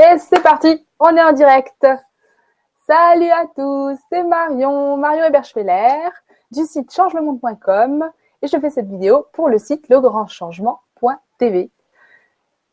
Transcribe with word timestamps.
Et 0.00 0.16
c'est 0.18 0.40
parti, 0.40 0.86
on 1.00 1.16
est 1.16 1.22
en 1.24 1.32
direct. 1.32 1.84
Salut 2.86 3.30
à 3.30 3.46
tous, 3.46 3.98
c'est 4.08 4.22
Marion, 4.22 4.96
Marion 4.96 5.24
Eberschweller 5.24 6.10
du 6.52 6.64
site 6.66 6.94
changelemonde.com 6.94 8.08
et 8.40 8.46
je 8.46 8.56
fais 8.60 8.70
cette 8.70 8.86
vidéo 8.86 9.26
pour 9.32 9.48
le 9.48 9.58
site 9.58 9.88
legrandchangement.tv. 9.88 11.72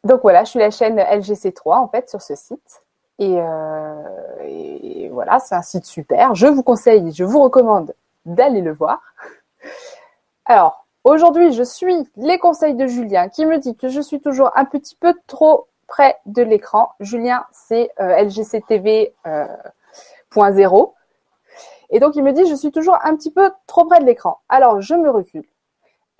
Donc 0.03 0.21
voilà, 0.21 0.43
je 0.43 0.51
suis 0.51 0.59
la 0.59 0.69
chaîne 0.69 0.99
LGC3 0.99 1.77
en 1.77 1.87
fait 1.87 2.07
sur 2.11 2.21
ce 2.21 2.35
site. 2.35 2.83
Et, 3.17 3.37
euh, 3.39 4.03
et 4.43 5.09
voilà, 5.09 5.39
c'est 5.39 5.55
un 5.55 5.63
site 5.63 5.85
super. 5.85 6.35
Je 6.35 6.45
vous 6.45 6.61
conseille, 6.61 7.11
je 7.11 7.23
vous 7.23 7.41
recommande 7.41 7.95
d'aller 8.27 8.61
le 8.61 8.71
voir. 8.71 9.01
Alors, 10.45 10.85
aujourd'hui, 11.03 11.53
je 11.53 11.63
suis 11.63 12.07
les 12.17 12.37
conseils 12.37 12.75
de 12.75 12.85
Julien 12.85 13.29
qui 13.29 13.47
me 13.47 13.57
dit 13.57 13.75
que 13.75 13.87
je 13.87 13.99
suis 13.99 14.21
toujours 14.21 14.51
un 14.53 14.65
petit 14.65 14.95
peu 14.95 15.15
trop 15.25 15.65
près 15.87 16.17
de 16.25 16.41
l'écran. 16.41 16.91
Julien, 16.99 17.45
c'est 17.51 17.91
euh, 17.99 18.23
LGCTV 18.23 19.13
euh, 19.27 19.47
Et 21.89 21.99
donc, 21.99 22.15
il 22.15 22.23
me 22.23 22.31
dit, 22.31 22.45
je 22.47 22.55
suis 22.55 22.71
toujours 22.71 22.97
un 23.03 23.15
petit 23.15 23.31
peu 23.31 23.51
trop 23.67 23.85
près 23.85 23.99
de 23.99 24.05
l'écran. 24.05 24.39
Alors, 24.49 24.81
je 24.81 24.95
me 24.95 25.09
recule. 25.09 25.45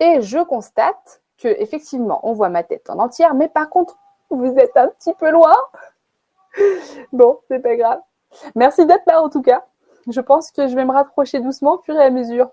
Et 0.00 0.20
je 0.20 0.38
constate 0.38 1.22
que, 1.38 1.48
effectivement, 1.48 2.20
on 2.22 2.32
voit 2.32 2.48
ma 2.48 2.62
tête 2.62 2.88
en 2.90 2.98
entière, 2.98 3.34
mais 3.34 3.48
par 3.48 3.68
contre, 3.68 3.98
vous 4.30 4.54
êtes 4.56 4.76
un 4.76 4.88
petit 4.88 5.14
peu 5.14 5.30
loin. 5.30 5.54
bon, 7.12 7.38
c'est 7.48 7.60
pas 7.60 7.76
grave. 7.76 8.00
Merci 8.54 8.86
d'être 8.86 9.06
là, 9.06 9.22
en 9.22 9.28
tout 9.28 9.42
cas. 9.42 9.64
Je 10.08 10.20
pense 10.20 10.50
que 10.50 10.68
je 10.68 10.76
vais 10.76 10.84
me 10.84 10.92
rapprocher 10.92 11.40
doucement 11.40 11.74
au 11.74 11.78
fur 11.78 11.96
et 11.96 12.04
à 12.04 12.10
mesure. 12.10 12.50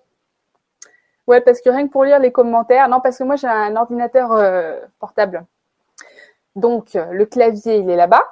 Ouais, 1.28 1.40
parce 1.40 1.62
que 1.62 1.70
rien 1.70 1.88
que 1.88 1.92
pour 1.92 2.04
lire 2.04 2.20
les 2.20 2.32
commentaires, 2.32 2.90
non, 2.90 3.00
parce 3.00 3.18
que 3.18 3.24
moi 3.24 3.38
j'ai 3.38 3.48
un 3.48 3.76
ordinateur 3.76 4.34
euh, 4.34 4.80
portable. 5.00 5.46
Donc 6.56 6.94
le 6.94 7.26
clavier 7.26 7.78
il 7.78 7.90
est 7.90 7.96
là-bas 7.96 8.24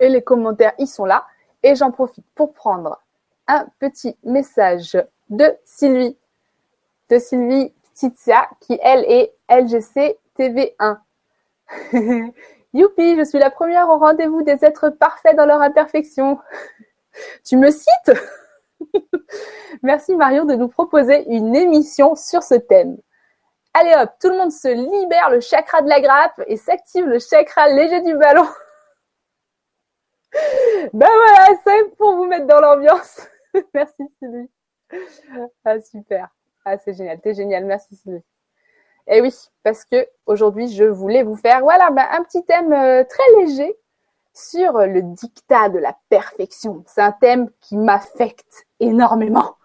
et 0.00 0.08
les 0.08 0.22
commentaires 0.22 0.74
ils 0.78 0.88
sont 0.88 1.04
là. 1.04 1.26
Et 1.62 1.76
j'en 1.76 1.92
profite 1.92 2.26
pour 2.34 2.52
prendre 2.52 3.00
un 3.46 3.66
petit 3.78 4.16
message 4.24 5.00
de 5.30 5.56
Sylvie, 5.64 6.16
de 7.08 7.18
Sylvie 7.18 7.72
Tizia, 7.94 8.48
qui 8.60 8.78
elle 8.82 9.04
est 9.04 9.32
LGC 9.48 10.18
TV1. 10.38 10.98
Youpi, 12.74 13.16
je 13.16 13.24
suis 13.24 13.38
la 13.38 13.50
première 13.50 13.88
au 13.90 13.98
rendez-vous 13.98 14.42
des 14.42 14.64
êtres 14.64 14.88
parfaits 14.88 15.36
dans 15.36 15.46
leur 15.46 15.60
imperfection. 15.60 16.38
tu 17.44 17.56
me 17.56 17.70
cites? 17.70 18.12
Merci 19.82 20.16
Marion 20.16 20.44
de 20.44 20.54
nous 20.54 20.68
proposer 20.68 21.24
une 21.28 21.54
émission 21.54 22.14
sur 22.14 22.42
ce 22.42 22.54
thème. 22.54 22.96
Allez 23.74 23.94
hop, 23.94 24.10
tout 24.20 24.28
le 24.28 24.36
monde 24.36 24.52
se 24.52 24.68
libère 24.68 25.30
le 25.30 25.40
chakra 25.40 25.80
de 25.80 25.88
la 25.88 26.00
grappe 26.00 26.42
et 26.46 26.56
s'active 26.56 27.06
le 27.06 27.18
chakra 27.18 27.68
léger 27.68 28.02
du 28.02 28.14
ballon. 28.16 28.46
ben 30.92 31.08
voilà, 31.08 31.48
c'est 31.64 31.96
pour 31.96 32.16
vous 32.16 32.26
mettre 32.26 32.46
dans 32.46 32.60
l'ambiance. 32.60 33.26
Merci 33.74 34.02
Sylvie. 34.18 34.50
Ah 35.64 35.80
super. 35.80 36.28
Ah 36.64 36.76
c'est 36.76 36.92
génial, 36.92 37.18
t'es 37.20 37.34
génial, 37.34 37.64
merci 37.64 37.96
Sylvie. 37.96 38.22
Et 39.06 39.20
oui, 39.20 39.34
parce 39.62 39.84
que 39.84 40.06
aujourd'hui 40.26 40.68
je 40.68 40.84
voulais 40.84 41.22
vous 41.22 41.34
faire 41.34 41.60
voilà 41.60 41.90
ben, 41.90 42.06
un 42.10 42.22
petit 42.22 42.44
thème 42.44 42.72
euh, 42.72 43.02
très 43.04 43.24
léger 43.40 43.74
sur 44.34 44.78
le 44.78 45.02
dictat 45.02 45.70
de 45.70 45.78
la 45.78 45.96
perfection. 46.08 46.84
C'est 46.86 47.00
un 47.00 47.12
thème 47.12 47.50
qui 47.60 47.76
m'affecte 47.78 48.66
énormément 48.80 49.56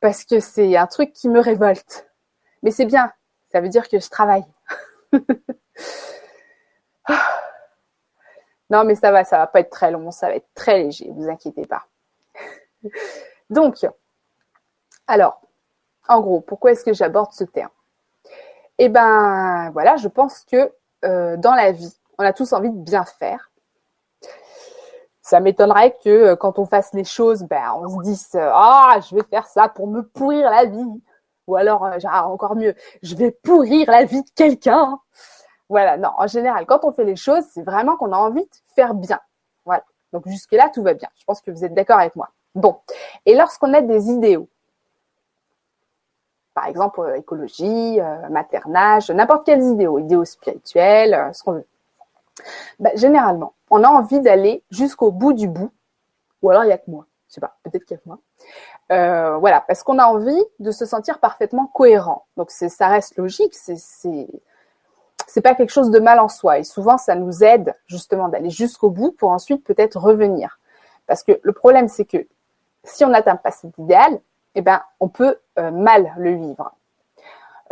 parce 0.00 0.24
que 0.24 0.38
c'est 0.38 0.76
un 0.76 0.86
truc 0.86 1.12
qui 1.12 1.28
me 1.28 1.40
révolte. 1.40 2.08
Mais 2.62 2.70
c'est 2.70 2.84
bien, 2.84 3.10
ça 3.52 3.60
veut 3.60 3.68
dire 3.68 3.88
que 3.88 4.00
je 4.00 4.08
travaille. 4.08 4.44
non, 8.70 8.84
mais 8.84 8.94
ça 8.94 9.12
va, 9.12 9.24
ça 9.24 9.38
va 9.38 9.46
pas 9.46 9.60
être 9.60 9.70
très 9.70 9.90
long, 9.90 10.10
ça 10.10 10.28
va 10.28 10.36
être 10.36 10.48
très 10.54 10.78
léger, 10.82 11.10
vous 11.10 11.28
inquiétez 11.28 11.66
pas. 11.66 11.84
Donc, 13.50 13.86
alors, 15.06 15.40
en 16.08 16.20
gros, 16.20 16.40
pourquoi 16.40 16.72
est-ce 16.72 16.84
que 16.84 16.94
j'aborde 16.94 17.32
ce 17.32 17.44
terme? 17.44 17.70
Eh 18.78 18.88
ben, 18.88 19.70
voilà, 19.72 19.96
je 19.96 20.08
pense 20.08 20.44
que 20.44 20.72
euh, 21.04 21.36
dans 21.36 21.54
la 21.54 21.72
vie, 21.72 21.94
on 22.18 22.24
a 22.24 22.32
tous 22.32 22.52
envie 22.52 22.70
de 22.70 22.78
bien 22.78 23.04
faire 23.04 23.52
ça 25.22 25.40
m'étonnerait 25.40 25.96
que 26.04 26.10
euh, 26.10 26.36
quand 26.36 26.58
on 26.58 26.66
fasse 26.66 26.92
les 26.92 27.04
choses, 27.04 27.44
ben, 27.44 27.72
on 27.76 27.88
se 27.88 28.04
dise 28.04 28.30
ah 28.34 28.98
je 29.08 29.14
vais 29.14 29.22
faire 29.22 29.46
ça 29.46 29.68
pour 29.68 29.86
me 29.86 30.02
pourrir 30.02 30.50
la 30.50 30.64
vie, 30.64 31.02
ou 31.46 31.56
alors 31.56 31.84
euh, 31.84 31.98
encore 32.24 32.56
mieux, 32.56 32.74
je 33.02 33.14
vais 33.14 33.30
pourrir 33.30 33.90
la 33.90 34.04
vie 34.04 34.22
de 34.22 34.30
quelqu'un. 34.34 34.98
Voilà, 35.68 35.96
non, 35.96 36.10
en 36.16 36.26
général, 36.26 36.66
quand 36.66 36.84
on 36.84 36.92
fait 36.92 37.04
les 37.04 37.16
choses, 37.16 37.44
c'est 37.52 37.62
vraiment 37.62 37.96
qu'on 37.96 38.12
a 38.12 38.16
envie 38.16 38.44
de 38.44 38.56
faire 38.74 38.94
bien. 38.94 39.20
Voilà. 39.64 39.84
Donc 40.12 40.28
jusque 40.28 40.52
là, 40.52 40.70
tout 40.72 40.82
va 40.82 40.94
bien. 40.94 41.08
Je 41.16 41.24
pense 41.24 41.40
que 41.40 41.50
vous 41.50 41.64
êtes 41.64 41.74
d'accord 41.74 41.98
avec 41.98 42.14
moi. 42.16 42.28
Bon, 42.54 42.78
et 43.24 43.34
lorsqu'on 43.34 43.72
a 43.72 43.80
des 43.80 44.10
idéaux, 44.10 44.48
par 46.54 46.66
exemple 46.66 47.00
euh, 47.00 47.16
écologie, 47.16 47.98
maternage, 48.30 49.10
n'importe 49.10 49.46
quels 49.46 49.62
idéaux, 49.62 49.98
idéaux 49.98 50.24
spirituels, 50.24 51.30
ce 51.32 51.42
qu'on 51.42 51.52
veut. 51.52 51.66
Ben, 52.78 52.96
généralement, 52.96 53.54
on 53.70 53.84
a 53.84 53.88
envie 53.88 54.20
d'aller 54.20 54.62
jusqu'au 54.70 55.10
bout 55.10 55.32
du 55.32 55.48
bout. 55.48 55.70
Ou 56.42 56.50
alors 56.50 56.64
il 56.64 56.68
y 56.68 56.72
a 56.72 56.78
que 56.78 56.90
moi. 56.90 57.06
Je 57.28 57.34
sais 57.34 57.40
pas, 57.40 57.56
peut-être 57.62 57.84
qu'il 57.84 57.94
y 57.94 57.98
a 57.98 58.02
que 58.02 58.08
moi. 58.08 58.18
Euh, 58.92 59.38
voilà, 59.38 59.62
parce 59.66 59.82
qu'on 59.82 59.98
a 59.98 60.04
envie 60.04 60.44
de 60.58 60.70
se 60.70 60.84
sentir 60.84 61.18
parfaitement 61.18 61.66
cohérent. 61.66 62.26
Donc 62.36 62.50
ça 62.50 62.88
reste 62.88 63.16
logique, 63.16 63.54
c'est 63.54 63.76
c'est 65.26 65.40
pas 65.40 65.54
quelque 65.54 65.70
chose 65.70 65.90
de 65.90 65.98
mal 65.98 66.20
en 66.20 66.28
soi. 66.28 66.58
Et 66.58 66.64
souvent, 66.64 66.98
ça 66.98 67.14
nous 67.14 67.42
aide 67.42 67.74
justement 67.86 68.28
d'aller 68.28 68.50
jusqu'au 68.50 68.90
bout 68.90 69.12
pour 69.12 69.30
ensuite 69.30 69.64
peut-être 69.64 69.98
revenir. 69.98 70.58
Parce 71.06 71.22
que 71.22 71.40
le 71.42 71.52
problème, 71.52 71.88
c'est 71.88 72.04
que 72.04 72.26
si 72.84 73.04
on 73.04 73.08
n'atteint 73.08 73.36
pas 73.36 73.50
cet 73.50 73.78
idéal, 73.78 74.20
eh 74.54 74.60
ben, 74.60 74.82
on 75.00 75.08
peut 75.08 75.38
euh, 75.58 75.70
mal 75.70 76.12
le 76.18 76.34
vivre, 76.34 76.74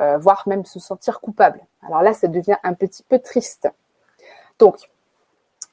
euh, 0.01 0.17
voire 0.17 0.45
même 0.47 0.65
se 0.65 0.79
sentir 0.79 1.21
coupable. 1.21 1.61
Alors 1.87 2.01
là, 2.01 2.15
ça 2.15 2.29
devient 2.29 2.57
un 2.63 2.73
petit 2.73 3.03
peu 3.03 3.19
triste. 3.19 3.69
Donc, 4.59 4.89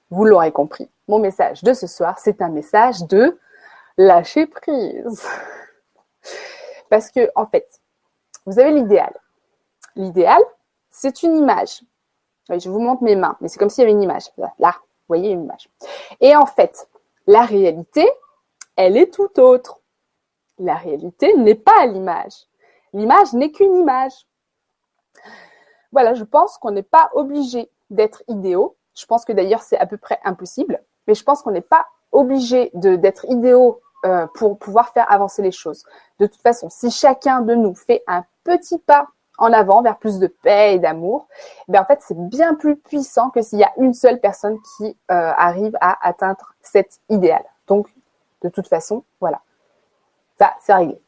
vous 0.10 0.26
l'aurez 0.26 0.52
compris, 0.52 0.90
mon 1.08 1.20
message 1.20 1.64
de 1.64 1.74
ce 1.74 1.88
soir, 1.88 2.20
c'est 2.20 2.42
un 2.42 2.50
message 2.50 3.04
de 3.04 3.38
lâcher 3.98 4.48
prise. 4.48 5.28
Parce 6.90 7.12
que, 7.12 7.30
en 7.36 7.46
fait, 7.46 7.68
vous 8.46 8.60
avez 8.60 8.72
l'idéal. 8.72 9.14
L'idéal, 9.96 10.42
c'est 10.90 11.24
une 11.24 11.36
image. 11.36 11.82
je 12.50 12.70
vous 12.70 12.80
montre 12.80 13.04
mes 13.04 13.16
mains, 13.16 13.38
mais 13.42 13.48
c'est 13.48 13.60
comme 13.60 13.70
s'il 13.70 13.82
y 13.82 13.86
avait 13.86 13.92
une 13.92 14.04
image. 14.04 14.32
Là, 14.38 14.76
vous 14.80 15.08
voyez 15.10 15.32
une 15.32 15.44
image. 15.44 15.70
Et 16.22 16.36
en 16.36 16.46
fait, 16.46 16.88
la 17.26 17.42
réalité, 17.42 18.08
elle 18.76 18.96
est 18.96 19.14
tout 19.14 19.40
autre. 19.40 19.82
La 20.60 20.76
réalité 20.76 21.36
n'est 21.36 21.56
pas 21.56 21.86
l'image. 21.86 22.46
L'image 22.94 23.34
n'est 23.34 23.52
qu'une 23.52 23.76
image. 23.76 24.14
Voilà, 25.92 26.14
je 26.14 26.24
pense 26.24 26.58
qu'on 26.58 26.72
n'est 26.72 26.84
pas 26.84 27.10
obligé 27.14 27.70
d'être 27.90 28.24
idéaux 28.28 28.78
je 28.98 29.06
pense 29.06 29.26
que 29.26 29.32
d'ailleurs 29.32 29.62
c'est 29.62 29.78
à 29.78 29.86
peu 29.86 29.98
près 29.98 30.20
impossible, 30.24 30.84
mais 31.06 31.14
je 31.14 31.24
pense 31.24 31.44
qu'on 31.44 31.52
n'est 31.52 31.62
pas 31.62 31.86
obligé 32.12 32.72
d'être 32.74 33.26
idéaux 33.30 33.80
euh, 34.08 34.26
pour 34.36 34.58
pouvoir 34.58 34.90
faire 34.90 35.12
avancer 35.12 35.42
les 35.42 35.52
choses. 35.52 35.84
De 36.20 36.28
toute 36.28 36.42
façon, 36.42 36.70
si 36.70 36.92
chacun 36.92 37.42
de 37.42 37.56
nous 37.56 37.76
fait 37.76 38.04
un 38.08 38.24
petit 38.46 38.80
pas 38.80 39.08
en 39.38 39.52
avant 39.52 39.82
vers 39.82 39.98
plus 39.98 40.18
de 40.18 40.28
paix 40.28 40.76
et 40.76 40.80
d'amour, 40.80 41.28
ben 41.68 41.82
en 41.82 41.86
fait 41.86 42.00
c'est 42.02 42.18
bien 42.18 42.56
plus 42.56 42.78
puissant 42.78 43.30
que 43.30 43.42
s'il 43.42 43.60
y 43.60 43.64
a 43.64 43.72
une 43.78 43.94
seule 43.94 44.22
personne 44.22 44.58
qui 44.78 44.98
euh, 45.12 45.32
arrive 45.38 45.78
à 45.82 46.08
atteindre 46.08 46.54
cet 46.62 47.02
idéal. 47.10 47.44
Donc 47.68 47.94
de 48.44 48.50
toute 48.50 48.70
façon, 48.70 49.04
voilà, 49.20 49.42
ça 50.40 50.54
c'est 50.62 50.74
réglé. 50.74 51.02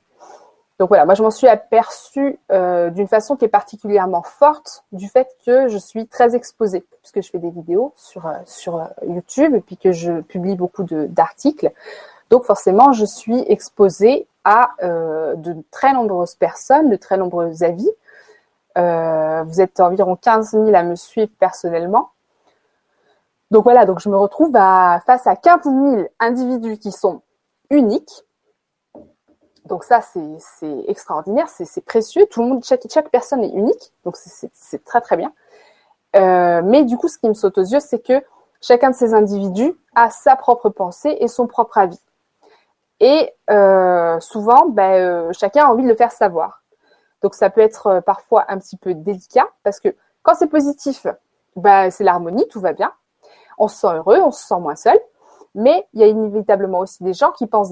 Donc 0.78 0.90
voilà, 0.90 1.06
moi 1.06 1.16
je 1.16 1.24
m'en 1.24 1.32
suis 1.32 1.48
aperçue 1.48 2.38
euh, 2.52 2.90
d'une 2.90 3.08
façon 3.08 3.38
qui 3.38 3.46
est 3.46 3.50
particulièrement 3.50 4.24
forte 4.24 4.84
du 4.92 5.08
fait 5.08 5.38
que 5.46 5.70
je 5.70 5.78
suis 5.78 6.06
très 6.06 6.36
exposée, 6.36 6.86
puisque 7.02 7.22
je 7.22 7.30
fais 7.30 7.40
des 7.40 7.50
vidéos 7.50 7.94
sur, 7.96 8.30
sur 8.46 8.90
YouTube 9.08 9.56
et 9.56 9.62
puis 9.62 9.78
que 9.78 9.94
je 9.94 10.20
publie 10.22 10.56
beaucoup 10.56 10.84
d'articles. 10.84 11.72
Donc 12.30 12.44
forcément, 12.44 12.92
je 12.92 13.06
suis 13.06 13.44
exposée 13.48 14.28
à 14.44 14.72
de 14.82 15.56
très 15.72 15.94
nombreuses 15.94 16.36
personnes, 16.36 16.90
de 16.90 16.96
très 16.96 17.18
nombreux 17.18 17.64
avis. 17.64 17.90
vous 18.76 19.62
êtes 19.62 19.80
environ 19.80 20.16
15 20.16 20.52
000 20.52 20.74
à 20.74 20.84
me 20.84 20.96
suivre 20.96 21.32
personnellement. 21.40 22.12
Donc 23.52 23.64
voilà, 23.64 23.86
donc 23.86 24.00
je 24.00 24.10
me 24.10 24.18
retrouve 24.18 24.56
à, 24.56 25.02
face 25.06 25.26
à 25.28 25.36
15 25.36 25.64
000 25.64 26.08
individus 26.20 26.78
qui 26.78 26.92
sont 26.92 27.22
uniques, 27.70 28.24
donc 29.70 29.84
ça, 29.84 30.02
c'est 30.02 30.84
extraordinaire, 30.88 31.48
c'est 31.48 31.86
précieux. 31.86 32.26
Tout 32.26 32.42
le 32.42 32.50
monde, 32.50 32.64
chaque, 32.66 32.82
chaque 32.92 33.10
personne 33.10 33.44
est 33.44 33.52
unique, 33.54 33.94
donc 34.04 34.18
c'est 34.18 34.84
très 34.84 35.00
très 35.00 35.16
bien. 35.16 35.32
Euh, 36.16 36.62
mais 36.64 36.84
du 36.84 36.98
coup, 36.98 37.08
ce 37.08 37.20
qui 37.20 37.30
me 37.30 37.36
saute 37.36 37.58
aux 37.60 37.64
yeux, 37.64 37.80
c'est 37.80 38.00
que 38.00 38.24
chacun 38.62 38.90
de 38.90 38.96
ces 38.96 39.14
individus 39.14 39.74
a 39.96 40.10
sa 40.10 40.36
propre 40.36 40.70
pensée 40.70 41.16
et 41.20 41.28
son 41.28 41.46
propre 41.46 41.78
avis. 41.78 42.02
Et 43.00 43.32
euh, 43.50 44.20
souvent, 44.20 44.68
ben, 44.68 44.94
euh, 44.94 45.34
chacun 45.34 45.66
a 45.66 45.70
envie 45.70 45.84
de 45.84 45.88
le 45.88 45.96
faire 45.96 46.12
savoir. 46.12 46.64
Donc 47.22 47.36
ça 47.36 47.50
peut 47.50 47.62
être 47.62 48.02
parfois 48.06 48.46
un 48.48 48.58
petit 48.58 48.78
peu 48.78 48.94
délicat 48.94 49.48
parce 49.64 49.80
que 49.80 49.96
quand 50.24 50.36
c'est 50.36 50.48
positif, 50.48 51.06
bah, 51.56 51.92
c'est 51.92 52.04
l'harmonie, 52.04 52.48
tout 52.48 52.62
va 52.62 52.74
bien. 52.74 52.94
On 53.58 53.68
se 53.68 53.78
sent 53.78 53.88
heureux, 53.88 54.20
on 54.22 54.32
se 54.32 54.46
sent 54.46 54.60
moins 54.60 54.76
seul. 54.76 54.98
Mais 55.56 55.88
il 55.94 56.02
y 56.02 56.04
a 56.04 56.08
inévitablement 56.08 56.80
aussi 56.80 57.04
des 57.04 57.14
gens 57.14 57.32
qui 57.32 57.48
pensent 57.48 57.72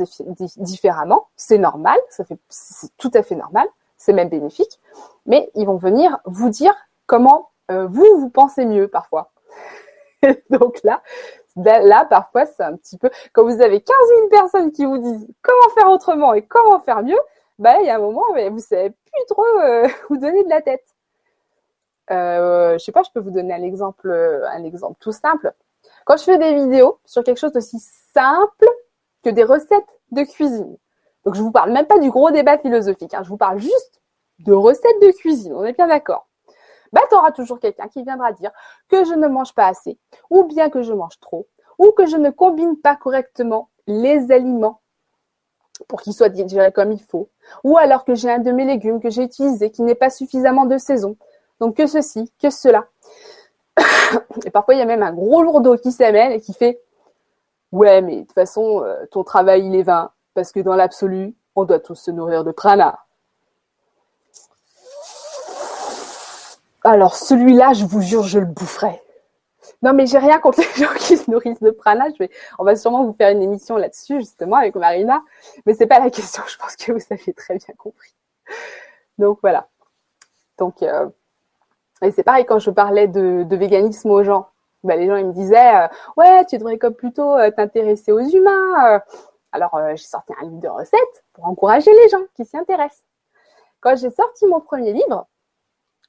différemment. 0.57 1.27
C'est 1.35 1.57
normal, 1.57 1.97
c'est 2.09 2.97
tout 2.97 3.12
à 3.13 3.21
fait 3.21 3.35
normal, 3.35 3.68
c'est 3.97 4.13
même 4.13 4.29
bénéfique. 4.29 4.79
Mais 5.25 5.51
ils 5.56 5.65
vont 5.65 5.77
venir 5.77 6.18
vous 6.25 6.50
dire 6.50 6.74
comment 7.06 7.51
euh, 7.71 7.88
vous, 7.88 8.06
vous 8.18 8.29
pensez 8.29 8.65
mieux 8.65 8.88
parfois. 8.88 9.31
Donc 10.50 10.79
là, 10.83 11.01
là, 11.63 12.06
parfois, 12.06 12.45
c'est 12.45 12.63
un 12.63 12.75
petit 12.75 12.98
peu, 12.98 13.09
quand 13.33 13.44
vous 13.44 13.62
avez 13.62 13.81
15 13.81 13.95
000 14.18 14.30
personnes 14.30 14.71
qui 14.71 14.86
vous 14.86 14.98
disent 14.98 15.27
comment 15.42 15.74
faire 15.74 15.89
autrement 15.89 16.33
et 16.33 16.44
comment 16.44 16.80
faire 16.80 17.04
mieux, 17.04 17.19
bah, 17.59 17.77
il 17.81 17.88
y 17.88 17.89
a 17.89 17.95
un 17.95 18.00
moment, 18.00 18.25
mais 18.33 18.50
vous 18.50 18.59
savez 18.59 18.89
plus 18.89 19.25
trop 19.30 19.45
euh, 19.62 19.88
vous 20.09 20.18
donner 20.18 20.44
de 20.44 20.50
la 20.50 20.62
tête. 20.62 20.86
Euh, 22.12 22.77
je 22.77 22.83
sais 22.83 22.92
pas, 22.92 23.04
je 23.04 23.09
peux 23.13 23.19
vous 23.19 23.31
donner 23.31 23.54
un 23.54 23.63
exemple, 23.63 24.12
un 24.12 24.63
exemple 24.63 24.98
tout 25.00 25.12
simple. 25.12 25.54
Quand 26.06 26.18
je 26.18 26.24
fais 26.24 26.38
des 26.38 26.54
vidéos 26.56 27.00
sur 27.06 27.24
quelque 27.24 27.39
chose 27.39 27.51
d'aussi 27.51 27.80
simple 28.13 28.68
que 29.24 29.30
des 29.30 29.44
recettes 29.44 30.00
de 30.12 30.24
cuisine, 30.24 30.77
donc 31.25 31.36
je 31.36 31.42
vous 31.42 31.51
parle 31.51 31.71
même 31.71 31.86
pas 31.86 32.00
du 32.00 32.10
gros 32.10 32.31
débat 32.31 32.57
philosophique, 32.57 33.13
hein, 33.13 33.24
je 33.24 33.30
vous 33.30 33.38
parle 33.38 33.60
juste 33.60 34.01
de 34.39 34.53
recettes 34.53 35.01
de 35.01 35.12
cuisine, 35.12 35.53
on 35.53 35.65
est 35.65 35.74
bien 35.74 35.88
d'accord. 35.88 36.27
Bah, 36.94 37.01
tu 37.10 37.16
auras 37.16 37.31
toujours 37.31 37.60
quelqu'un 37.60 37.88
qui 37.88 38.04
viendra 38.04 38.31
dire 38.31 38.51
que 38.89 39.04
je 39.06 39.13
ne 39.13 39.28
mange 39.28 39.54
pas 39.54 39.68
assez, 39.68 39.98
ou 40.30 40.44
bien 40.44 40.69
que 40.69 40.81
je 40.81 40.94
mange 40.94 41.19
trop, 41.19 41.48
ou 41.78 41.92
que 41.92 42.06
je 42.06 42.18
ne 42.18 42.30
combine 42.30 42.78
pas 42.78 42.95
correctement 42.95 43.69
les 43.88 44.31
aliments 44.31 44.81
pour 45.88 46.01
qu'ils 46.01 46.13
soient 46.13 46.30
digérés 46.30 46.72
comme 46.72 46.92
il 46.92 47.01
faut, 47.01 47.30
ou 47.63 47.78
alors 47.78 48.04
que 48.04 48.16
j'ai 48.16 48.31
un 48.31 48.39
de 48.39 48.51
mes 48.51 48.66
légumes 48.66 49.00
que 49.00 49.10
j'ai 49.10 49.24
utilisé 49.24 49.69
qui 49.69 49.84
n'est 49.84 49.95
pas 49.95 50.10
suffisamment 50.10 50.66
de 50.66 50.78
saison. 50.78 51.18
Donc 51.60 51.78
que 51.78 51.88
ceci, 51.88 52.31
que 52.42 52.50
cela. 52.50 52.86
et 54.45 54.51
parfois, 54.51 54.74
il 54.74 54.80
y 54.80 54.81
a 54.81 54.86
même 54.86 55.04
un 55.04 55.13
gros 55.13 55.44
lourdeau 55.44 55.78
qui 55.78 55.92
s'amène 55.92 56.31
et 56.31 56.42
qui 56.42 56.54
fait 56.54 56.81
Ouais, 57.72 58.01
mais 58.01 58.16
de 58.16 58.22
toute 58.22 58.34
façon, 58.34 58.81
euh, 58.84 59.06
ton 59.12 59.24
travail, 59.24 59.66
il 59.66 59.75
est 59.75 59.84
vain, 59.84 60.12
parce 60.34 60.51
que 60.51 60.62
dans 60.62 60.75
l'absolu, 60.75 61.36
on 61.56 61.66
doit 61.66 61.80
tous 61.80 61.95
se 61.95 62.12
nourrir 62.12 62.44
de 62.44 62.51
prana. 62.51 63.00
Alors, 66.89 67.16
celui-là, 67.16 67.74
je 67.74 67.84
vous 67.84 68.00
jure, 68.00 68.24
je 68.24 68.39
le 68.39 68.45
boufferai. 68.45 69.01
Non, 69.81 69.92
mais 69.92 70.06
j'ai 70.06 70.19
rien 70.19 70.39
contre 70.39 70.60
les 70.78 70.86
gens 70.86 70.94
qui 70.94 71.18
se 71.18 71.30
nourrissent 71.30 71.62
de 71.62 71.72
prana. 71.72 72.06
On 72.60 72.63
va 72.63 72.78
sûrement 72.78 73.04
vous 73.04 73.12
faire 73.12 73.30
une 73.30 73.42
émission 73.42 73.75
là-dessus, 73.75 74.22
justement, 74.22 74.56
avec 74.56 74.74
Marina. 74.75 75.22
Mais 75.66 75.74
c'est 75.74 75.86
pas 75.86 76.00
la 76.00 76.10
question. 76.18 76.44
Je 76.48 76.56
pense 76.56 76.78
que 76.78 76.94
vous 76.94 77.01
avez 77.10 77.34
très 77.34 77.57
bien 77.57 77.75
compris. 77.78 78.16
Donc, 79.18 79.39
voilà. 79.42 79.68
Donc, 80.57 80.81
euh, 80.81 81.10
et 82.01 82.12
c'est 82.12 82.24
pareil 82.24 82.45
quand 82.45 82.60
je 82.60 82.72
parlais 82.72 83.10
de, 83.10 83.45
véganisme 83.51 84.10
aux 84.10 84.24
gens. 84.24 84.48
Ben, 84.86 84.98
les 84.98 85.07
gens 85.07 85.18
ils 85.18 85.25
me 85.25 85.34
disaient 85.34 85.75
euh, 85.75 85.88
ouais 86.16 86.45
tu 86.45 86.57
devrais 86.57 86.78
comme 86.78 86.94
plutôt 86.94 87.36
euh, 87.36 87.51
t'intéresser 87.51 88.12
aux 88.12 88.22
humains. 88.22 89.01
Alors 89.51 89.78
j'ai 89.95 90.06
sorti 90.06 90.34
un 90.39 90.45
livre 90.45 90.62
de 90.62 90.68
recettes 90.68 91.25
pour 91.34 91.45
encourager 91.45 91.92
les 91.92 92.10
gens 92.10 92.22
qui 92.36 92.45
s'y 92.45 92.56
intéressent. 92.56 93.04
Quand 93.81 93.95
j'ai 93.95 94.12
sorti 94.12 94.45
mon 94.45 94.62
premier 94.62 94.94
livre, 94.94 95.28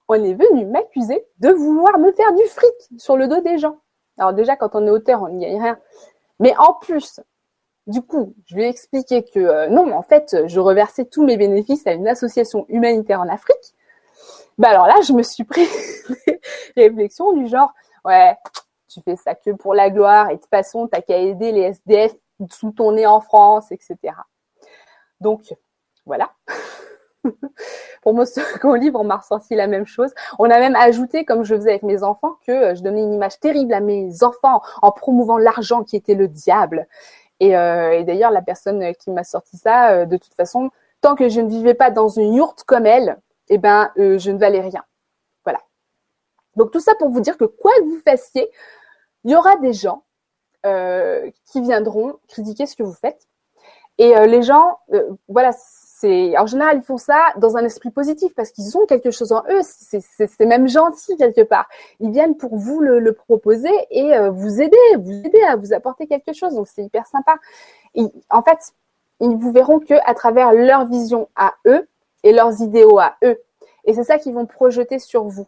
on 0.09 0.15
est 0.15 0.35
venu 0.35 0.67
m'accuser 0.67 1.25
de 1.39 1.51
vouloir 1.51 1.99
me 1.99 2.13
faire 2.13 2.33
du 2.33 2.45
fric 2.45 3.01
sur 3.01 3.17
le 3.17 3.29
dos 3.29 3.41
des 3.41 3.59
gens. 3.59 3.79
Alors 4.19 4.33
déjà 4.33 4.57
quand 4.57 4.75
on 4.75 4.87
est 4.87 4.91
auteur 4.91 5.23
on 5.23 5.29
n'y 5.29 5.45
gagne 5.45 5.61
rien, 5.61 5.79
mais 6.41 6.57
en 6.57 6.75
plus 6.75 7.21
du 7.87 8.03
coup, 8.03 8.35
je 8.45 8.55
lui 8.55 8.65
ai 8.65 8.69
expliqué 8.69 9.23
que 9.23 9.69
non, 9.71 9.91
en 9.93 10.03
fait, 10.03 10.37
je 10.47 10.61
reversais 10.61 11.07
tous 11.07 11.25
mes 11.25 11.39
bénéfices 11.39 11.87
à 11.87 11.93
une 11.93 12.07
association 12.07 12.67
humanitaire 12.69 13.19
en 13.19 13.29
Afrique 13.29 13.75
bah 14.59 14.71
alors 14.71 14.87
là, 14.87 15.01
je 15.07 15.13
me 15.13 15.23
suis 15.23 15.45
pris 15.45 15.67
des 16.77 16.89
réflexions 16.89 17.33
du 17.33 17.47
genre, 17.47 17.73
ouais, 18.05 18.37
tu 18.89 19.01
fais 19.03 19.17
ça 19.17 19.35
que 19.35 19.51
pour 19.53 19.75
la 19.75 19.89
gloire 19.89 20.31
et 20.31 20.35
de 20.37 20.41
toute 20.41 20.51
façon, 20.51 20.89
t'as 20.89 21.01
qu'à 21.01 21.17
aider 21.17 21.53
les 21.53 21.63
SDF 21.63 22.13
sous 22.51 22.73
ton 22.73 22.93
nez 22.93 23.07
en 23.07 23.21
France, 23.21 23.71
etc. 23.71 23.97
Donc, 25.21 25.55
voilà. 26.05 26.33
pour 28.03 28.15
mon 28.15 28.25
second 28.25 28.75
livre, 28.75 29.01
on 29.01 29.05
m'a 29.05 29.17
ressorti 29.17 29.55
la 29.55 29.67
même 29.67 29.87
chose. 29.87 30.13
On 30.39 30.51
a 30.51 30.59
même 30.59 30.77
ajouté, 30.77 31.25
comme 31.25 31.45
je 31.45 31.55
faisais 31.55 31.71
avec 31.71 31.83
mes 31.83 32.03
enfants, 32.03 32.37
que 32.47 32.53
euh, 32.53 32.75
je 32.75 32.83
donnais 32.83 33.03
une 33.03 33.15
image 33.15 33.39
terrible 33.41 33.73
à 33.73 33.81
mes 33.81 34.23
enfants 34.23 34.61
en 34.83 34.91
promouvant 34.91 35.39
l'argent 35.39 35.85
qui 35.85 35.97
était 35.97 36.15
le 36.15 36.29
diable. 36.29 36.87
Et, 37.41 37.57
euh, 37.57 38.03
d'ailleurs, 38.03 38.31
la 38.31 38.43
personne 38.43 38.95
qui 38.97 39.11
m'a 39.11 39.25
sorti 39.25 39.57
ça, 39.57 39.91
euh, 39.91 40.07
de 40.07 40.17
toute 40.17 40.35
façon, 40.35 40.71
tant 41.01 41.15
que 41.15 41.29
je 41.29 41.41
ne 41.41 41.49
vivais 41.49 41.75
pas 41.75 41.91
dans 41.91 42.09
une 42.09 42.35
yourte 42.35 42.65
comme 42.65 42.87
elle, 42.87 43.19
eh 43.49 43.59
ben, 43.59 43.91
je 43.97 44.31
ne 44.31 44.39
valais 44.39 44.61
rien. 44.61 44.85
Voilà. 45.45 45.61
Donc 46.57 46.71
tout 46.71 46.81
ça 46.81 46.95
pour 46.97 47.09
vous 47.09 47.21
dire 47.21 47.39
que 47.39 47.45
quoi 47.45 47.73
que 47.79 47.85
vous 47.85 48.01
fassiez, 48.05 48.51
il 49.25 49.31
y 49.31 49.37
aura 49.37 49.57
des 49.57 49.73
gens 49.73 50.03
qui 51.47 51.61
viendront 51.63 52.19
critiquer 52.29 52.67
ce 52.67 52.77
que 52.77 52.83
vous 52.83 52.93
faites. 52.93 53.27
Et 53.97 54.13
les 54.27 54.43
gens, 54.43 54.79
voilà, 55.29 55.53
en 56.05 56.47
général 56.47 56.79
ils 56.79 56.83
font 56.83 56.97
ça 56.97 57.19
dans 57.39 57.57
un 57.57 57.65
esprit 57.65 57.91
positif 57.91 58.35
parce 58.35 58.51
qu'ils 58.51 58.77
ont 58.77 58.87
quelque 58.87 59.11
chose 59.11 59.33
en 59.33 59.43
eux. 59.51 59.61
C'est 59.63 60.41
même 60.41 60.69
gentil 60.69 61.17
quelque 61.17 61.43
part. 61.43 61.69
Ils 62.01 62.11
viennent 62.11 62.37
pour 62.37 62.57
vous 62.57 62.81
le, 62.81 63.13
proposer 63.13 63.73
et 63.91 64.13
vous 64.31 64.61
aider, 64.61 64.77
vous 64.99 65.13
aider 65.13 65.43
à 65.43 65.57
vous 65.57 65.73
apporter 65.73 66.07
quelque 66.07 66.33
chose. 66.33 66.55
Donc 66.55 66.69
c'est 66.69 66.83
hyper 66.83 67.07
sympa. 67.07 67.37
En 68.31 68.43
fait, 68.43 68.73
ils 69.21 69.37
vous 69.37 69.53
verront 69.53 69.81
que 69.81 69.95
à 70.05 70.15
travers 70.15 70.53
leur 70.53 70.87
vision 70.87 71.29
à 71.35 71.55
eux, 71.67 71.89
et 72.23 72.33
leurs 72.33 72.61
idéaux 72.61 72.99
à 72.99 73.17
eux. 73.25 73.41
Et 73.85 73.95
c'est 73.95 74.05
ça 74.05 74.19
qu'ils 74.19 74.35
vont 74.35 74.47
projeter 74.47 74.99
sur 74.99 75.25
vous. 75.25 75.47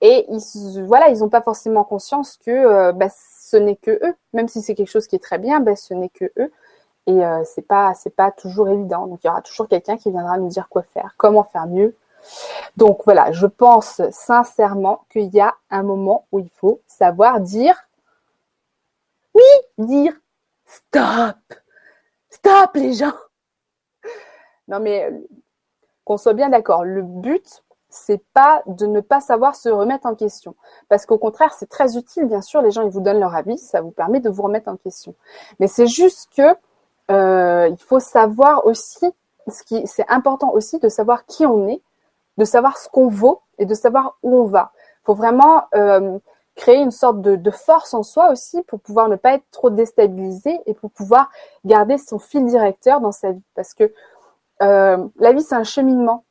Et 0.00 0.26
ils, 0.28 0.84
voilà, 0.84 1.10
ils 1.10 1.20
n'ont 1.20 1.28
pas 1.28 1.42
forcément 1.42 1.84
conscience 1.84 2.36
que 2.44 2.50
euh, 2.50 2.92
bah, 2.92 3.08
ce 3.10 3.56
n'est 3.56 3.76
que 3.76 3.90
eux. 3.90 4.14
Même 4.32 4.48
si 4.48 4.62
c'est 4.62 4.74
quelque 4.74 4.90
chose 4.90 5.06
qui 5.06 5.16
est 5.16 5.22
très 5.22 5.38
bien, 5.38 5.60
bah, 5.60 5.76
ce 5.76 5.94
n'est 5.94 6.08
que 6.08 6.26
eux. 6.38 6.50
Et 7.06 7.24
euh, 7.24 7.42
c'est 7.44 7.66
pas 7.66 7.94
c'est 7.94 8.14
pas 8.14 8.30
toujours 8.30 8.68
évident. 8.68 9.06
Donc 9.06 9.20
il 9.24 9.26
y 9.26 9.30
aura 9.30 9.42
toujours 9.42 9.68
quelqu'un 9.68 9.96
qui 9.96 10.10
viendra 10.10 10.38
nous 10.38 10.48
dire 10.48 10.68
quoi 10.68 10.82
faire, 10.82 11.14
comment 11.16 11.44
faire 11.44 11.66
mieux. 11.66 11.96
Donc 12.76 13.00
voilà, 13.04 13.32
je 13.32 13.46
pense 13.46 14.00
sincèrement 14.10 15.04
qu'il 15.10 15.34
y 15.34 15.40
a 15.40 15.54
un 15.70 15.82
moment 15.82 16.26
où 16.30 16.38
il 16.38 16.50
faut 16.50 16.80
savoir 16.86 17.40
dire 17.40 17.88
oui, 19.34 19.42
dire 19.78 20.12
stop, 20.64 21.36
stop 22.30 22.70
les 22.74 22.92
gens. 22.92 23.14
Non 24.68 24.78
mais 24.78 25.10
qu'on 26.04 26.16
soit 26.16 26.34
bien 26.34 26.48
d'accord. 26.48 26.84
Le 26.84 27.02
but, 27.02 27.62
c'est 27.88 28.22
pas 28.32 28.62
de 28.66 28.86
ne 28.86 29.00
pas 29.00 29.20
savoir 29.20 29.54
se 29.54 29.68
remettre 29.68 30.06
en 30.06 30.14
question. 30.14 30.54
Parce 30.88 31.06
qu'au 31.06 31.18
contraire, 31.18 31.52
c'est 31.52 31.68
très 31.68 31.96
utile, 31.96 32.24
bien 32.24 32.40
sûr, 32.40 32.62
les 32.62 32.70
gens, 32.70 32.82
ils 32.82 32.90
vous 32.90 33.00
donnent 33.00 33.20
leur 33.20 33.34
avis, 33.34 33.58
ça 33.58 33.80
vous 33.80 33.90
permet 33.90 34.20
de 34.20 34.30
vous 34.30 34.42
remettre 34.42 34.68
en 34.68 34.76
question. 34.76 35.14
Mais 35.60 35.68
c'est 35.68 35.86
juste 35.86 36.30
que 36.34 36.56
euh, 37.12 37.68
il 37.68 37.78
faut 37.78 38.00
savoir 38.00 38.66
aussi, 38.66 39.06
c'est 39.48 40.08
important 40.08 40.52
aussi 40.52 40.78
de 40.78 40.88
savoir 40.88 41.26
qui 41.26 41.46
on 41.46 41.68
est, 41.68 41.82
de 42.38 42.44
savoir 42.44 42.78
ce 42.78 42.88
qu'on 42.88 43.08
vaut 43.08 43.42
et 43.58 43.66
de 43.66 43.74
savoir 43.74 44.16
où 44.22 44.36
on 44.36 44.44
va. 44.44 44.72
Il 44.74 45.06
faut 45.06 45.14
vraiment 45.14 45.64
euh, 45.74 46.18
créer 46.54 46.78
une 46.78 46.90
sorte 46.90 47.20
de, 47.20 47.36
de, 47.36 47.50
force 47.50 47.94
en 47.94 48.02
soi 48.02 48.30
aussi 48.30 48.62
pour 48.62 48.80
pouvoir 48.80 49.08
ne 49.08 49.16
pas 49.16 49.34
être 49.34 49.44
trop 49.50 49.70
déstabilisé 49.70 50.60
et 50.66 50.74
pour 50.74 50.90
pouvoir 50.90 51.30
garder 51.64 51.98
son 51.98 52.18
fil 52.18 52.46
directeur 52.46 53.00
dans 53.00 53.12
sa 53.12 53.32
vie. 53.32 53.42
Parce 53.54 53.74
que 53.74 53.92
euh, 54.62 55.08
la 55.16 55.32
vie, 55.32 55.42
c'est 55.42 55.54
un 55.54 55.64
cheminement. 55.64 56.24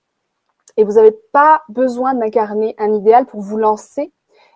Et 0.77 0.83
vous 0.83 0.93
n'avez 0.93 1.11
pas 1.33 1.63
besoin 1.69 2.13
d'incarner 2.13 2.75
un 2.77 2.93
idéal 2.93 3.25
pour 3.25 3.41
vous 3.41 3.57
lancer 3.57 4.11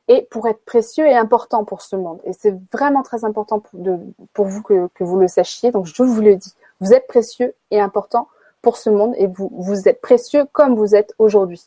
et 0.08 0.24
pour 0.30 0.48
être 0.48 0.64
précieux 0.66 1.06
et 1.06 1.16
important 1.16 1.66
pour 1.66 1.82
ce 1.82 1.96
monde. 1.96 2.20
Et 2.26 2.34
c'est 2.34 2.56
vraiment 2.72 3.02
très 3.02 3.26
important 3.26 3.60
pour, 3.60 4.46
vous 4.46 4.62
que, 4.62 4.90
vous 5.00 5.20
le 5.20 5.28
sachiez. 5.28 5.72
Donc, 5.72 5.86
je 5.86 6.04
vous 6.04 6.22
le 6.22 6.36
dis. 6.36 6.54
Vous 6.80 6.94
êtes 6.94 7.08
précieux 7.08 7.56
et 7.72 7.80
important 7.80 8.28
pour 8.62 8.78
ce 8.78 8.90
monde 8.90 9.14
et 9.18 9.28
vous, 9.28 9.88
êtes 9.88 10.02
précieux 10.02 10.46
comme 10.52 10.76
vous 10.76 10.96
êtes 10.96 11.14
aujourd'hui. 11.18 11.64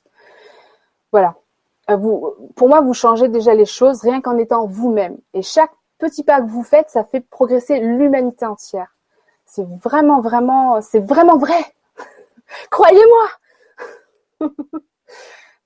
Voilà. 1.12 1.34
Pour 1.86 2.68
moi, 2.68 2.80
vous 2.80 2.94
changez 2.94 3.28
déjà 3.28 3.54
les 3.54 3.64
choses 3.64 4.02
rien 4.02 4.20
qu'en 4.20 4.36
étant 4.36 4.66
vous-même. 4.66 5.16
Et 5.34 5.42
chaque 5.42 5.72
petit 5.98 6.22
pas 6.22 6.40
que 6.40 6.48
vous 6.48 6.62
faites, 6.62 6.90
ça 6.90 7.04
fait 7.04 7.20
progresser 7.20 7.80
l'humanité 7.80 8.46
entière. 8.46 8.94
C'est 9.46 9.66
vraiment, 9.66 10.20
vraiment, 10.20 10.80
c'est 10.80 11.00
vraiment 11.00 11.38
vrai. 11.38 11.64
Croyez-moi. 12.70 13.28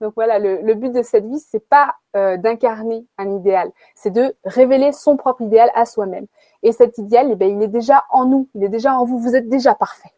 Donc 0.02 0.14
voilà, 0.16 0.40
le, 0.40 0.74
but 0.74 0.90
de 0.90 1.02
cette 1.02 1.26
vie, 1.26 1.38
c'est 1.38 1.68
pas 1.68 1.94
euh, 2.16 2.36
d'incarner 2.36 3.06
un 3.18 3.30
idéal, 3.30 3.70
c'est 3.94 4.10
de 4.10 4.34
révéler 4.44 4.90
son 4.90 5.16
propre 5.16 5.42
idéal 5.42 5.70
à 5.76 5.84
soi-même. 5.86 6.26
Et 6.64 6.72
cet 6.72 6.98
idéal, 6.98 7.28
eh 7.30 7.36
ben, 7.36 7.48
il 7.48 7.62
est 7.62 7.68
déjà 7.68 8.04
en 8.10 8.24
nous, 8.24 8.48
il 8.56 8.64
est 8.64 8.68
déjà 8.68 8.94
en 8.96 9.04
vous, 9.04 9.20
vous 9.20 9.36
êtes 9.36 9.48
déjà 9.48 9.76
parfait. 9.76 10.10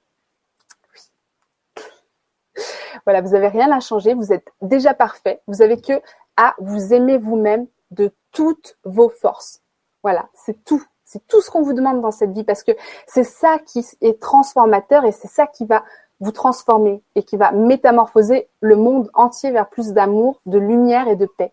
Voilà, 3.05 3.21
vous 3.21 3.33
n'avez 3.33 3.49
rien 3.49 3.71
à 3.73 3.81
changer, 3.81 4.15
vous 4.15 4.33
êtes 4.33 4.49
déjà 4.63 4.95
parfait, 4.95 5.43
vous 5.47 5.61
avez 5.61 5.79
que 5.79 6.01
à 6.39 6.55
vous 6.61 6.95
aimer 6.95 7.19
vous-même 7.19 7.67
de 7.91 8.11
toutes 8.33 8.79
vos 8.85 9.11
forces. 9.11 9.61
Voilà, 10.03 10.31
c'est 10.33 10.65
tout. 10.65 10.83
C'est 11.05 11.27
tout 11.27 11.43
ce 11.43 11.51
qu'on 11.51 11.61
vous 11.61 11.75
demande 11.75 12.01
dans 12.01 12.11
cette 12.11 12.33
vie 12.33 12.45
parce 12.45 12.63
que 12.63 12.73
c'est 13.07 13.25
ça 13.25 13.59
qui 13.59 13.87
est 14.01 14.19
transformateur 14.19 15.05
et 15.05 15.13
c'est 15.13 15.29
ça 15.29 15.47
qui 15.47 15.67
va 15.67 15.85
vous 16.25 16.33
transformer 16.33 17.03
et 17.15 17.23
qui 17.23 17.37
va 17.37 17.53
métamorphoser 17.53 18.49
le 18.61 18.77
monde 18.77 19.11
entier 19.13 19.51
vers 19.51 19.69
plus 19.69 19.93
d'amour, 19.93 20.41
de 20.47 20.59
lumière 20.59 21.07
et 21.07 21.17
de 21.17 21.27
paix. 21.27 21.53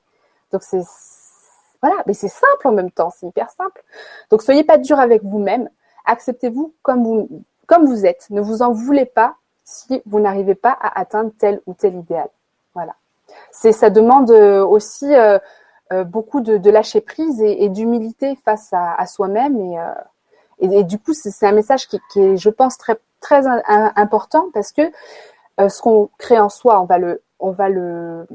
Donc 0.51 0.63
c'est 0.63 0.81
Voilà, 1.81 2.01
mais 2.07 2.13
c'est 2.13 2.29
simple 2.29 2.67
en 2.67 2.71
même 2.71 2.91
temps, 2.91 3.11
c'est 3.11 3.27
hyper 3.27 3.49
simple. 3.49 3.83
Donc 4.29 4.41
soyez 4.41 4.63
pas 4.63 4.77
dur 4.77 4.99
avec 4.99 5.23
vous-même, 5.23 5.69
acceptez-vous 6.05 6.73
comme 6.83 7.03
vous, 7.03 7.43
comme 7.67 7.85
vous 7.85 8.05
êtes. 8.05 8.27
Ne 8.29 8.39
vous 8.39 8.61
en 8.61 8.71
voulez 8.71 9.05
pas 9.05 9.35
si 9.65 10.01
vous 10.05 10.19
n'arrivez 10.19 10.55
pas 10.55 10.71
à 10.79 10.99
atteindre 10.99 11.31
tel 11.37 11.61
ou 11.65 11.73
tel 11.73 11.95
idéal. 11.95 12.29
Voilà. 12.73 12.95
C'est, 13.51 13.73
ça 13.73 13.89
demande 13.89 14.31
euh, 14.31 14.65
aussi 14.65 15.13
euh, 15.13 15.37
euh, 15.91 16.05
beaucoup 16.05 16.39
de, 16.39 16.69
lâcher 16.69 17.01
prise 17.01 17.41
et, 17.41 17.67
d'humilité 17.67 18.37
face 18.45 18.69
à, 18.71 19.05
soi-même 19.05 19.59
et, 19.59 20.79
et, 20.79 20.83
du 20.83 20.97
coup 20.99 21.13
c'est, 21.13 21.45
un 21.45 21.51
message 21.51 21.87
qui, 21.87 21.99
qui, 22.11 22.21
est, 22.21 22.37
je 22.37 22.49
pense, 22.49 22.77
très 22.77 22.97
très 23.21 23.43
important 23.47 24.49
parce 24.53 24.71
que 24.71 24.81
ce 25.57 25.81
qu'on 25.81 26.09
crée 26.17 26.39
en 26.39 26.49
soi, 26.49 26.81
on 26.81 26.85
va 26.85 26.97
le 26.97 27.21
on 27.39 27.51
va 27.51 27.69
le 27.69 28.27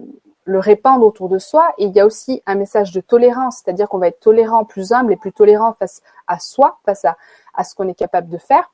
le 0.46 0.60
répandre 0.60 1.04
autour 1.04 1.28
de 1.28 1.38
soi. 1.38 1.74
Et 1.76 1.84
il 1.84 1.94
y 1.94 2.00
a 2.00 2.06
aussi 2.06 2.42
un 2.46 2.54
message 2.54 2.92
de 2.92 3.00
tolérance, 3.00 3.62
c'est-à-dire 3.62 3.88
qu'on 3.88 3.98
va 3.98 4.08
être 4.08 4.20
tolérant, 4.20 4.64
plus 4.64 4.92
humble 4.92 5.12
et 5.12 5.16
plus 5.16 5.32
tolérant 5.32 5.74
face 5.74 6.02
à 6.26 6.38
soi, 6.38 6.78
face 6.86 7.04
à, 7.04 7.16
à 7.52 7.64
ce 7.64 7.74
qu'on 7.74 7.88
est 7.88 7.94
capable 7.94 8.28
de 8.28 8.38
faire. 8.38 8.72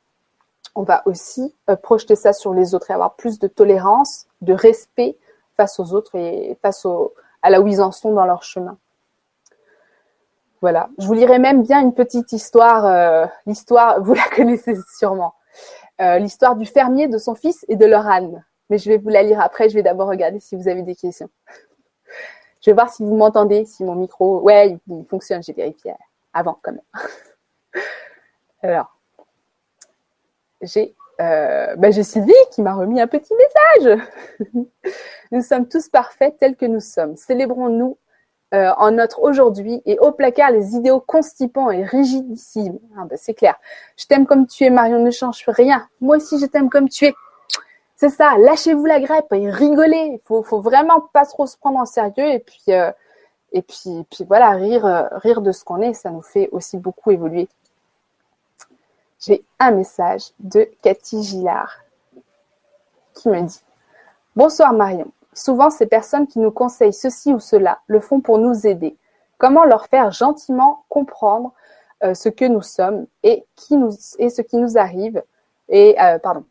On 0.75 0.83
va 0.83 1.03
aussi 1.07 1.55
euh, 1.69 1.77
projeter 1.77 2.15
ça 2.15 2.33
sur 2.33 2.55
les 2.55 2.75
autres 2.75 2.91
et 2.91 2.95
avoir 2.95 3.15
plus 3.15 3.39
de 3.39 3.49
tolérance, 3.49 4.27
de 4.43 4.53
respect 4.53 5.17
face 5.57 5.81
aux 5.81 5.93
autres 5.93 6.15
et 6.15 6.57
face 6.63 6.85
au, 6.85 7.15
à 7.43 7.51
là 7.51 7.61
où 7.61 7.67
ils 7.67 7.83
en 7.83 7.91
sont 7.91 8.13
dans 8.13 8.25
leur 8.25 8.43
chemin. 8.43 8.77
Voilà. 10.61 10.89
Je 10.99 11.07
vous 11.07 11.15
lirai 11.15 11.39
même 11.39 11.63
bien 11.63 11.81
une 11.81 11.93
petite 11.93 12.33
histoire. 12.33 12.87
Euh, 12.87 13.27
l'histoire, 13.47 14.01
vous 14.03 14.15
la 14.15 14.29
connaissez 14.35 14.75
sûrement. 14.97 15.35
Euh, 16.03 16.19
l'histoire 16.19 16.57
du 16.57 16.67
fermier, 16.67 17.09
de 17.09 17.17
son 17.17 17.35
fils 17.35 17.65
et 17.69 17.77
de 17.77 17.87
leur 17.87 18.07
âne 18.07 18.45
mais 18.73 18.79
je 18.79 18.89
vais 18.89 18.97
vous 18.97 19.11
la 19.11 19.23
lire 19.23 19.39
après. 19.39 19.69
Je 19.69 19.75
vais 19.75 19.83
d'abord 19.83 20.09
regarder 20.09 20.41
si 20.41 20.57
vous 20.57 20.67
avez 20.67 20.83
des 20.83 20.95
questions. 20.95 21.29
Je 22.63 22.71
vais 22.71 22.73
voir 22.73 22.89
si 22.89 23.03
vous 23.03 23.15
m'entendez, 23.15 23.67
si 23.67 23.85
mon 23.85 23.95
micro. 23.95 24.41
Ouais, 24.41 24.79
il 24.89 25.05
fonctionne, 25.05 25.43
j'ai 25.43 25.53
vérifié 25.53 25.93
avant 26.33 26.57
quand 26.63 26.73
même. 26.73 26.81
Alors, 28.63 28.99
j'ai 30.63 30.95
euh, 31.21 31.77
ben, 31.77 31.93
j'ai 31.93 32.03
Sylvie 32.03 32.33
qui 32.51 32.63
m'a 32.63 32.73
remis 32.73 32.99
un 32.99 33.07
petit 33.07 33.35
message. 33.35 34.09
nous 35.33 35.43
sommes 35.43 35.69
tous 35.69 35.91
parfaits 35.91 36.39
tels 36.39 36.57
que 36.57 36.65
nous 36.65 36.81
sommes. 36.81 37.15
Célébrons-nous 37.19 37.99
euh, 38.53 38.71
en 38.77 38.91
notre 38.91 39.23
aujourd'hui 39.23 39.83
et 39.87 39.99
au 39.99 40.13
placard 40.13 40.51
les 40.51 40.75
idéaux 40.75 41.01
constipants 41.01 41.71
et 41.71 41.85
rigidissimes. 41.85 42.79
Ah 42.99 43.05
ben, 43.05 43.19
c'est 43.21 43.35
clair. 43.35 43.57
Je 43.97 44.07
t'aime 44.07 44.27
comme 44.27 44.47
tu 44.47 44.65
es, 44.65 44.71
Marion, 44.71 44.99
ne 44.99 45.11
change 45.11 45.45
rien. 45.47 45.89
Moi 46.01 46.17
aussi, 46.17 46.39
je 46.39 46.47
t'aime 46.47 46.69
comme 46.69 46.89
tu 46.89 47.07
es. 47.07 47.15
C'est 47.97 48.11
ça, 48.11 48.37
lâchez-vous 48.37 48.85
la 48.85 49.01
grippe 49.01 49.33
et 49.33 49.49
rigolez. 49.51 50.11
Il 50.15 50.21
faut, 50.25 50.43
faut 50.43 50.61
vraiment 50.61 51.01
pas 51.13 51.25
trop 51.25 51.47
se 51.47 51.57
prendre 51.57 51.79
en 51.79 51.87
sérieux 51.87 52.27
et 52.27 52.41
puis, 52.41 52.65
euh, 52.69 52.91
et 53.53 53.63
puis, 53.63 54.07
voilà, 54.27 54.51
rire, 54.51 54.87
euh, 54.87 55.05
rire 55.13 55.43
de 55.43 55.53
ce 55.53 55.63
qu'on 55.63 55.81
est, 55.83 55.93
ça 55.93 56.11
nous 56.11 56.23
fait 56.23 56.49
aussi 56.53 56.79
beaucoup 56.79 57.11
évoluer. 57.11 57.49
J'ai 59.21 59.45
un 59.61 59.71
message 59.73 60.33
de 60.41 60.69
Cathy 60.83 61.23
Gillard 61.23 61.79
qui 63.15 63.29
me 63.29 63.41
dit 63.43 63.63
Bonsoir 64.35 64.73
Marion. 64.73 65.13
Souvent, 65.33 65.71
ces 65.71 65.87
personnes 65.87 66.27
qui 66.27 66.39
nous 66.39 66.51
conseillent 66.51 66.93
ceci 66.93 67.33
ou 67.33 67.41
cela 67.41 67.81
le 67.87 68.01
font 68.01 68.21
pour 68.21 68.39
nous 68.39 68.67
aider. 68.67 68.97
Comment 69.39 69.65
leur 69.65 69.87
faire 69.87 70.11
gentiment 70.11 70.85
comprendre 70.89 71.53
euh, 72.05 72.15
ce 72.15 72.29
que 72.29 72.45
nous 72.45 72.63
sommes 72.63 73.07
et, 73.23 73.45
ce 73.57 74.43
qui 74.43 74.57
nous 74.57 74.79
arrive 74.79 75.23
et 75.69 75.97
pardon 76.23 76.45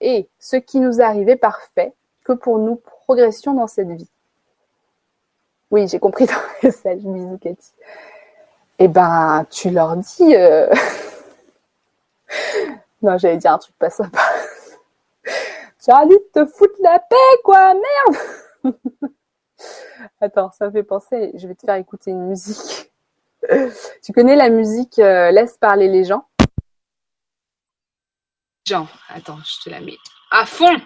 et 0.00 0.28
ce 0.38 0.56
qui 0.56 0.80
nous 0.80 1.00
arrivait 1.00 1.36
parfait 1.36 1.94
que 2.24 2.32
pour 2.32 2.58
nous 2.58 2.76
progressions 2.76 3.54
dans 3.54 3.66
cette 3.66 3.88
vie. 3.88 4.10
Oui, 5.70 5.88
j'ai 5.88 5.98
compris 5.98 6.26
ton 6.26 6.34
message, 6.62 7.00
bisous. 7.00 7.38
Eh 8.78 8.88
ben, 8.88 9.46
tu 9.50 9.70
leur 9.70 9.96
dis... 9.96 10.36
Euh, 10.36 10.72
non, 13.02 13.16
j'allais 13.18 13.38
dire 13.38 13.52
un 13.52 13.58
truc 13.58 13.74
pas 13.78 13.90
sympa. 13.90 14.20
De 15.86 16.30
te 16.32 16.46
foutre 16.46 16.74
la 16.82 16.98
paix, 16.98 17.40
quoi, 17.42 17.74
merde 17.74 18.74
Attends, 20.20 20.50
ça 20.52 20.66
me 20.66 20.72
fait 20.72 20.82
penser, 20.82 21.32
je 21.34 21.46
vais 21.46 21.54
te 21.54 21.64
faire 21.64 21.76
écouter 21.76 22.10
une 22.10 22.26
musique. 22.26 22.90
tu 24.02 24.12
connais 24.12 24.36
la 24.36 24.48
musique 24.48 24.98
euh, 24.98 25.30
Laisse 25.30 25.58
parler 25.58 25.88
les 25.88 26.04
gens? 26.04 26.26
Jean, 28.66 28.88
attends, 29.08 29.38
je 29.44 29.64
te 29.64 29.70
la 29.70 29.80
mets 29.80 29.98
à 30.30 30.46
fond. 30.46 30.80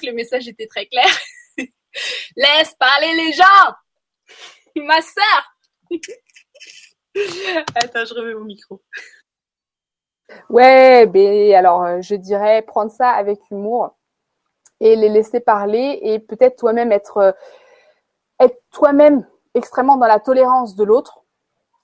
Que 0.00 0.06
le 0.06 0.12
message 0.12 0.48
était 0.48 0.66
très 0.66 0.86
clair. 0.86 1.06
Laisse 2.36 2.74
parler 2.78 3.14
les 3.14 3.32
gens! 3.32 3.74
Ma 4.76 5.00
sœur! 5.00 5.56
Attends, 7.74 8.04
je 8.04 8.14
remets 8.14 8.34
mon 8.34 8.44
micro. 8.44 8.80
Ouais, 10.48 11.06
ben 11.06 11.54
alors 11.54 11.82
euh, 11.84 12.00
je 12.00 12.14
dirais 12.14 12.62
prendre 12.62 12.90
ça 12.90 13.10
avec 13.10 13.40
humour 13.50 13.96
et 14.78 14.96
les 14.96 15.08
laisser 15.08 15.40
parler 15.40 15.98
et 16.02 16.18
peut-être 16.20 16.56
toi-même 16.56 16.92
être 16.92 17.16
euh, 17.18 17.32
être 18.38 18.56
toi-même 18.70 19.26
extrêmement 19.54 19.96
dans 19.96 20.06
la 20.06 20.20
tolérance 20.20 20.76
de 20.76 20.84
l'autre 20.84 21.24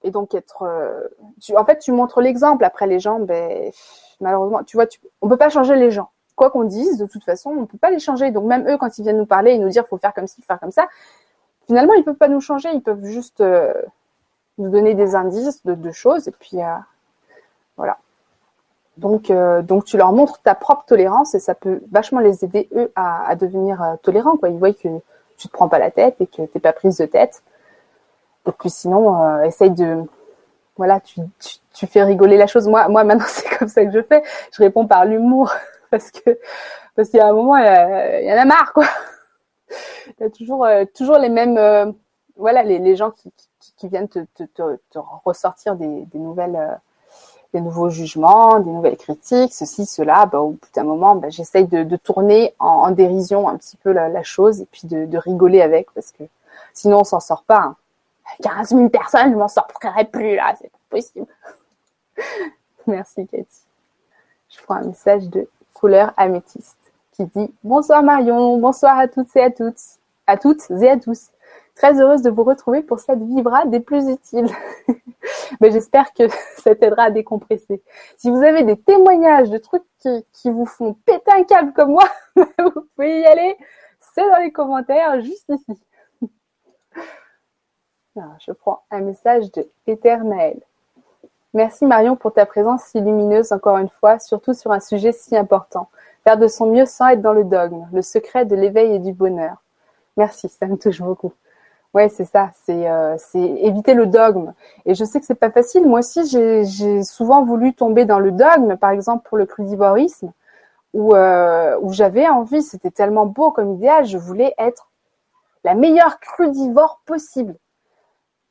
et 0.03 0.11
donc 0.11 0.35
être 0.35 0.63
euh, 0.63 1.09
tu, 1.43 1.57
en 1.57 1.65
fait 1.65 1.79
tu 1.81 1.91
montres 1.91 2.21
l'exemple 2.21 2.65
après 2.65 2.87
les 2.87 3.01
gens 3.01 3.19
ben 3.19 3.73
malheureusement 4.21 4.63
tu 4.63 4.77
vois 4.77 4.87
tu, 4.87 5.01
on 5.21 5.29
peut 5.29 5.37
pas 5.37 5.51
changer 5.51 5.75
les 5.75 5.91
gens 5.91 6.11
quoi 6.37 6.51
qu'on 6.51 6.65
dise 6.65 6.99
de 6.99 7.07
toute 7.07 7.25
façon 7.25 7.51
on 7.51 7.67
peut 7.67 7.79
pas 7.79 7.91
les 7.91 7.99
changer 7.99 8.31
donc 8.31 8.45
même 8.45 8.69
eux 8.69 8.77
quand 8.77 8.99
ils 8.99 9.03
viennent 9.03 9.19
nous 9.19 9.27
parler 9.27 9.53
et 9.53 9.59
nous 9.59 9.69
dire 9.69 9.87
faut 9.87 9.99
faire 9.99 10.15
comme 10.15 10.27
ci 10.27 10.41
faire 10.43 10.61
comme 10.61 10.71
ça 10.71 10.87
finalement 11.67 11.95
ils 11.95 12.05
peuvent 12.05 12.15
pas 12.15 12.29
nous 12.29 12.41
changer 12.41 12.69
ils 12.73 12.83
peuvent 12.83 13.05
juste 13.05 13.41
euh, 13.41 13.73
nous 14.59 14.71
donner 14.71 14.95
des 14.95 15.15
indices 15.15 15.65
de, 15.67 15.91
choses 15.91 16.29
et 16.29 16.33
puis 16.33 16.63
euh, 16.63 16.75
voilà 17.77 17.99
donc 18.97 19.31
donc 19.65 19.85
tu 19.85 19.99
leur 19.99 20.13
montres 20.13 20.41
ta 20.41 20.55
propre 20.55 20.85
tolérance 20.87 21.35
et 21.35 21.39
ça 21.39 21.55
peut 21.55 21.83
vachement 21.91 22.21
les 22.21 22.45
aider 22.45 22.69
eux 22.75 22.91
à, 22.95 23.35
devenir 23.37 23.97
tolérants 24.03 24.39
ils 24.45 24.57
voient 24.57 24.73
que 24.73 24.89
tu 25.37 25.49
te 25.49 25.53
prends 25.53 25.69
pas 25.69 25.79
la 25.79 25.91
tête 25.91 26.17
et 26.21 26.27
que 26.27 26.43
t'es 26.43 26.61
pas 26.61 26.73
prise 26.73 26.99
de 26.99 27.07
tête. 27.07 27.43
Et 28.47 28.53
puis 28.53 28.71
sinon, 28.71 29.23
euh, 29.23 29.43
essaye 29.43 29.71
de, 29.71 30.03
voilà, 30.77 31.01
tu, 31.01 31.21
tu, 31.39 31.57
tu, 31.75 31.87
fais 31.87 32.03
rigoler 32.05 32.37
la 32.37 32.47
chose. 32.47 32.69
Moi, 32.69 32.89
moi 32.89 33.05
maintenant 33.05 33.27
c'est 33.29 33.49
comme 33.59 33.69
ça 33.69 33.85
que 33.85 33.93
je 33.93 34.03
fais. 34.03 34.23
Je 34.53 34.63
réponds 34.63 34.87
par 34.87 35.05
l'humour 35.05 35.53
parce 35.91 36.11
que 36.11 36.39
parce 36.95 37.11
qu'il 37.11 37.19
y 37.19 37.23
a 37.23 37.29
un 37.29 37.33
moment, 37.33 37.57
il 37.57 38.25
y, 38.25 38.33
en 38.33 38.39
a 38.39 38.45
marre 38.45 38.73
quoi. 38.73 38.87
Il 40.19 40.23
y 40.23 40.25
a 40.25 40.31
toujours 40.31 40.65
euh, 40.65 40.85
toujours 40.95 41.19
les 41.19 41.29
mêmes, 41.29 41.59
euh, 41.59 41.91
voilà, 42.37 42.63
les, 42.63 42.79
les 42.79 42.97
gens 42.97 43.11
qui, 43.11 43.33
qui, 43.77 43.89
viennent 43.89 44.09
te, 44.09 44.21
te, 44.35 44.63
ressortir 45.25 45.77
des, 45.77 46.05
des 46.07 46.19
nouvelles 46.19 46.57
euh, 46.57 46.75
des 47.53 47.61
nouveaux 47.61 47.91
jugements, 47.91 48.61
des 48.61 48.71
nouvelles 48.71 48.97
critiques, 48.97 49.55
ceci, 49.55 49.87
cela, 49.87 50.27
bah, 50.27 50.41
au 50.41 50.51
bout 50.51 50.69
d'un 50.75 50.85
moment, 50.85 51.15
bah, 51.15 51.31
j'essaye 51.31 51.67
de, 51.67 51.85
de, 51.85 51.97
tourner 51.97 52.55
en, 52.59 52.91
dérision 52.91 53.49
un 53.49 53.57
petit 53.57 53.77
peu 53.77 53.93
la, 53.93 54.23
chose 54.23 54.61
et 54.61 54.67
puis 54.67 54.83
de, 54.85 55.07
de, 55.07 55.19
rigoler 55.19 55.63
avec 55.63 55.91
parce 55.93 56.13
que 56.13 56.25
sinon 56.73 57.01
on 57.01 57.05
s'en 57.05 57.21
sort 57.21 57.45
pas. 57.45 57.61
Hein. 57.61 57.77
15 58.43 58.71
000 58.71 58.89
personnes, 58.89 59.33
je 59.33 59.37
m'en 59.37 59.49
sortirai 59.49 60.05
plus 60.05 60.35
là, 60.35 60.55
c'est 60.61 60.71
pas 60.71 60.79
possible. 60.91 61.27
Merci 62.87 63.27
Cathy. 63.27 63.63
Je 64.51 64.63
prends 64.63 64.77
un 64.77 64.85
message 64.85 65.29
de 65.29 65.49
couleur 65.77 66.15
améthyste 66.17 66.79
qui 67.13 67.27
dit 67.27 67.55
Bonsoir 67.63 68.03
Marion, 68.03 68.59
bonsoir 68.59 68.99
à 68.99 69.09
toutes 69.09 69.35
et 69.37 69.43
à 69.43 69.51
toutes, 69.51 69.81
à 70.27 70.39
toutes 70.39 70.71
et 70.71 70.89
à 70.89 70.97
tous. 70.97 71.31
Très 71.75 72.01
heureuse 72.01 72.23
de 72.23 72.31
vous 72.31 72.45
retrouver 72.45 72.83
pour 72.83 73.01
cette 73.01 73.21
vibra 73.21 73.67
des 73.67 73.81
plus 73.81 74.09
utiles. 74.09 74.49
Mais 75.61 75.71
j'espère 75.71 76.15
que 76.15 76.29
ça 76.57 76.75
t'aidera 76.75 77.05
à 77.05 77.11
décompresser. 77.11 77.83
Si 78.17 78.31
vous 78.31 78.43
avez 78.43 78.63
des 78.63 78.79
témoignages 78.79 79.51
de 79.51 79.59
trucs 79.59 79.85
qui, 79.99 80.25
qui 80.33 80.51
vous 80.51 80.65
font 80.65 80.95
péter 81.05 81.31
un 81.33 81.45
câble 81.45 81.75
comme 81.75 81.91
moi, 81.91 82.09
vous 82.37 82.81
pouvez 82.95 83.21
y 83.21 83.27
aller. 83.27 83.57
C'est 84.15 84.29
dans 84.31 84.39
les 84.39 84.53
commentaires, 84.53 85.21
juste 85.21 85.51
ici. 85.51 85.79
Alors, 88.17 88.37
je 88.41 88.53
prends 88.53 88.83
un 88.91 89.01
message 89.01 89.53
de 89.53 89.69
Éternel. 89.87 90.59
Merci 91.57 91.87
Marion 91.87 92.17
pour 92.17 92.35
ta 92.35 92.45
présence 92.45 92.83
si 92.83 93.01
lumineuse 93.01 93.51
encore 93.51 93.79
une 93.79 93.89
fois, 93.89 94.19
surtout 94.19 94.53
sur 94.53 94.73
un 94.73 94.81
sujet 94.81 95.13
si 95.13 95.35
important. 95.39 95.89
Faire 96.23 96.37
de 96.37 96.49
son 96.49 96.67
mieux 96.67 96.85
sans 96.85 97.09
être 97.09 97.23
dans 97.23 97.33
le 97.33 97.45
dogme, 97.45 97.89
le 97.95 98.03
secret 98.03 98.45
de 98.45 98.55
l'éveil 98.55 98.97
et 98.97 98.99
du 98.99 99.15
bonheur. 99.15 99.57
Merci, 100.19 100.51
ça 100.51 100.67
me 100.67 100.77
touche 100.77 101.01
beaucoup. 101.01 101.33
Ouais, 101.95 102.11
c'est 102.11 102.27
ça, 102.27 102.51
c'est 102.67 102.91
euh, 102.91 103.17
éviter 103.35 103.95
le 103.95 104.05
dogme. 104.05 104.53
Et 104.85 104.95
je 104.95 105.03
sais 105.03 105.19
que 105.19 105.25
c'est 105.25 105.35
pas 105.35 105.51
facile. 105.51 105.89
Moi 105.89 106.01
aussi, 106.01 106.27
j'ai 106.27 107.03
souvent 107.03 107.43
voulu 107.43 107.73
tomber 107.73 108.05
dans 108.05 108.19
le 108.19 108.33
dogme, 108.33 108.77
par 108.77 108.91
exemple 108.91 109.27
pour 109.27 109.39
le 109.39 109.47
crudivorisme, 109.47 110.33
où, 110.93 111.15
euh, 111.15 111.79
où 111.81 111.91
j'avais 111.91 112.29
envie, 112.29 112.61
c'était 112.61 112.91
tellement 112.91 113.25
beau 113.25 113.51
comme 113.51 113.77
idéal, 113.77 114.05
je 114.05 114.19
voulais 114.19 114.55
être 114.59 114.91
la 115.65 115.73
meilleure 115.73 116.21
crudivore 116.21 117.01
possible. 117.07 117.55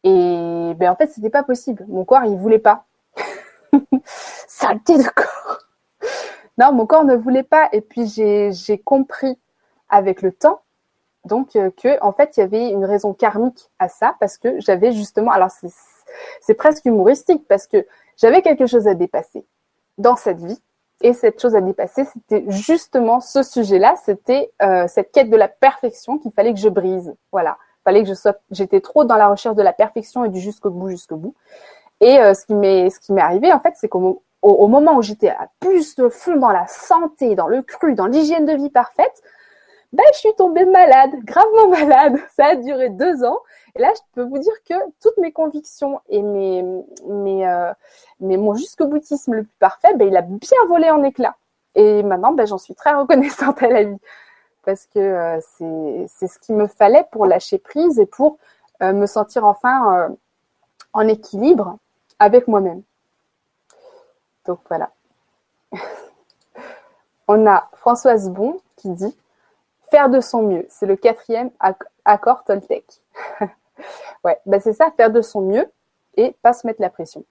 Et 0.04 0.74
ben 0.76 0.90
en 0.90 0.96
fait, 0.96 1.12
c'était 1.12 1.30
pas 1.30 1.44
possible. 1.44 1.86
Mon 1.88 2.04
corps, 2.04 2.26
il 2.26 2.36
voulait 2.36 2.58
pas. 2.58 2.84
Saleté 4.48 4.98
de 4.98 5.08
corps. 5.10 5.60
Non, 6.58 6.72
mon 6.72 6.86
corps 6.86 7.04
ne 7.04 7.16
voulait 7.16 7.44
pas. 7.44 7.70
Et 7.72 7.82
puis 7.82 8.08
j'ai 8.08 8.78
compris 8.84 9.38
avec 9.90 10.22
le 10.22 10.32
temps, 10.32 10.62
donc 11.26 11.56
euh, 11.56 11.70
que 11.72 12.02
en 12.02 12.12
fait 12.12 12.38
il 12.38 12.40
y 12.40 12.44
avait 12.44 12.70
une 12.70 12.86
raison 12.86 13.14
karmique 13.14 13.70
à 13.78 13.88
ça 13.88 14.16
parce 14.20 14.38
que 14.38 14.60
j'avais 14.60 14.92
justement, 14.92 15.32
alors 15.32 15.52
c'est 16.42 16.54
presque 16.56 16.86
humoristique 16.86 17.48
parce 17.48 17.68
que 17.68 17.86
j'avais 18.18 18.42
quelque 18.42 18.66
chose 18.66 18.88
à 18.88 18.96
dépasser 18.96 19.46
dans 19.98 20.16
cette 20.16 20.40
vie. 20.40 20.62
Et 21.02 21.14
cette 21.14 21.42
chose 21.42 21.56
à 21.56 21.62
dépasser, 21.62 22.06
c'était 22.06 22.46
justement 22.48 23.20
ce 23.20 23.44
sujet-là, 23.44 23.96
c'était 24.04 24.52
euh, 24.62 24.88
cette 24.88 25.12
quête 25.12 25.30
de 25.30 25.36
la 25.36 25.50
perfection 25.50 26.18
qu'il 26.18 26.32
fallait 26.32 26.54
que 26.54 26.60
je 26.60 26.70
brise. 26.70 27.14
Voilà, 27.34 27.58
fallait 27.84 28.02
que 28.02 28.10
je 28.10 28.14
sois, 28.14 28.36
j'étais 28.50 28.80
trop 28.80 29.04
dans 29.04 29.18
la 29.18 29.28
recherche 29.28 29.56
de 29.56 29.62
la 29.62 29.74
perfection 29.74 30.24
et 30.24 30.30
du 30.30 30.40
jusqu'au 30.40 30.70
bout, 30.70 30.90
jusqu'au 30.90 31.18
bout. 31.18 31.36
Et 32.02 32.20
euh, 32.20 32.34
ce 32.34 32.46
qui 32.46 32.54
m'est, 32.54 33.22
arrivé, 33.22 33.52
en 33.54 33.60
fait, 33.60 33.74
c'est 33.76 33.88
qu'au 33.88 34.24
au, 34.42 34.68
moment 34.68 34.96
où 34.98 35.02
j'étais 35.02 35.30
à 35.30 35.50
plus 35.60 35.96
de 35.96 36.10
fond 36.10 36.36
dans 36.36 36.52
la 36.52 36.68
santé, 36.68 37.36
dans 37.36 37.48
le 37.48 37.62
cru, 37.62 37.96
dans 37.96 38.06
l'hygiène 38.06 38.46
de 38.46 38.54
vie 38.54 38.70
parfaite, 38.70 39.24
ben, 39.94 40.04
je 40.14 40.20
suis 40.20 40.36
tombée 40.36 40.66
malade, 40.66 41.12
gravement 41.24 41.68
malade. 41.70 42.18
Ça 42.36 42.48
a 42.48 42.56
duré 42.56 42.90
deux 42.90 43.24
ans. 43.24 43.40
Et 43.76 43.80
là, 43.80 43.92
je 43.96 44.02
peux 44.14 44.24
vous 44.24 44.38
dire 44.38 44.54
que 44.68 44.76
toutes 45.02 45.18
mes 45.18 45.32
convictions 45.32 46.00
et 46.10 46.22
mes, 46.22 46.64
mes, 47.08 47.48
euh, 47.48 47.72
mes 48.20 48.38
mon 48.38 48.54
jusqu'au 48.54 48.88
boutisme 48.88 49.34
le 49.34 49.44
plus 49.44 49.58
parfait, 49.60 49.96
ben, 49.96 50.08
il 50.08 50.18
a 50.18 50.22
bien 50.22 50.58
volé 50.68 50.90
en 50.90 51.04
éclats. 51.04 51.38
Et 51.76 52.04
maintenant, 52.04 52.34
ben, 52.34 52.46
j'en 52.46 52.58
suis 52.58 52.76
très 52.76 52.94
reconnaissante 52.94 53.64
à 53.64 53.68
la 53.68 53.84
vie 53.84 53.98
parce 54.64 54.88
que 54.88 55.00
euh, 55.00 55.40
c'est, 56.10 56.28
ce 56.28 56.40
qu'il 56.40 56.56
me 56.56 56.68
fallait 56.68 57.06
pour 57.12 57.26
lâcher 57.26 57.58
prise 57.58 58.00
et 58.00 58.06
pour 58.06 58.38
me 58.82 59.06
sentir 59.06 59.46
enfin 59.46 60.10
en 60.92 61.08
équilibre 61.08 61.78
avec 62.20 62.48
moi-même. 62.48 62.84
Donc 64.46 64.60
voilà. 64.68 64.92
On 67.28 67.48
a 67.48 67.70
Françoise 67.74 68.30
Bon 68.30 68.60
qui 68.76 68.90
dit 68.90 69.18
faire 69.90 70.10
de 70.10 70.20
son 70.20 70.44
mieux. 70.44 70.66
C'est 70.70 70.86
le 70.86 70.96
quatrième 70.96 71.52
accord 72.04 72.44
Toltec. 72.44 72.86
ouais, 74.24 74.40
ben 74.46 74.60
c'est 74.60 74.74
ça, 74.74 74.92
faire 74.96 75.12
de 75.12 75.22
son 75.22 75.42
mieux 75.42 75.70
et 76.18 76.36
pas 76.42 76.54
se 76.54 76.66
mettre 76.68 76.82
la 76.82 76.90
pression. 76.90 77.24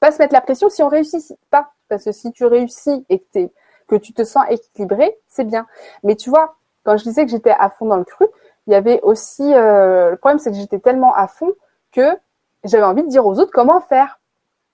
Pas 0.00 0.10
se 0.10 0.18
mettre 0.18 0.32
la 0.32 0.40
pression 0.40 0.68
si 0.68 0.82
on 0.82 0.88
réussit 0.88 1.36
pas. 1.50 1.72
Parce 1.88 2.04
que 2.04 2.12
si 2.12 2.32
tu 2.32 2.44
réussis 2.46 3.04
et 3.08 3.20
que, 3.20 3.50
que 3.86 3.96
tu 3.96 4.12
te 4.12 4.24
sens 4.24 4.44
équilibré, 4.48 5.18
c'est 5.28 5.44
bien. 5.44 5.66
Mais 6.02 6.16
tu 6.16 6.30
vois, 6.30 6.56
quand 6.84 6.96
je 6.96 7.04
disais 7.04 7.24
que 7.24 7.30
j'étais 7.30 7.50
à 7.50 7.70
fond 7.70 7.86
dans 7.86 7.98
le 7.98 8.04
cru, 8.04 8.26
il 8.66 8.72
y 8.72 8.76
avait 8.76 9.00
aussi 9.02 9.42
euh, 9.42 10.10
le 10.10 10.16
problème 10.16 10.38
c'est 10.38 10.50
que 10.50 10.56
j'étais 10.56 10.78
tellement 10.78 11.14
à 11.14 11.26
fond 11.26 11.52
que 11.90 12.16
j'avais 12.64 12.84
envie 12.84 13.02
de 13.02 13.08
dire 13.08 13.26
aux 13.26 13.38
autres 13.38 13.52
comment 13.52 13.80
faire. 13.80 14.20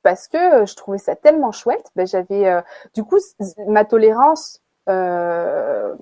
Parce 0.02 0.28
que 0.28 0.64
je 0.64 0.74
trouvais 0.74 0.98
ça 0.98 1.16
tellement 1.16 1.52
chouette. 1.52 1.90
Ben, 1.96 2.06
j'avais 2.06 2.46
euh, 2.46 2.60
du 2.94 3.04
coup 3.04 3.18
ma 3.66 3.84
tolérance 3.84 4.62
euh, 4.88 5.94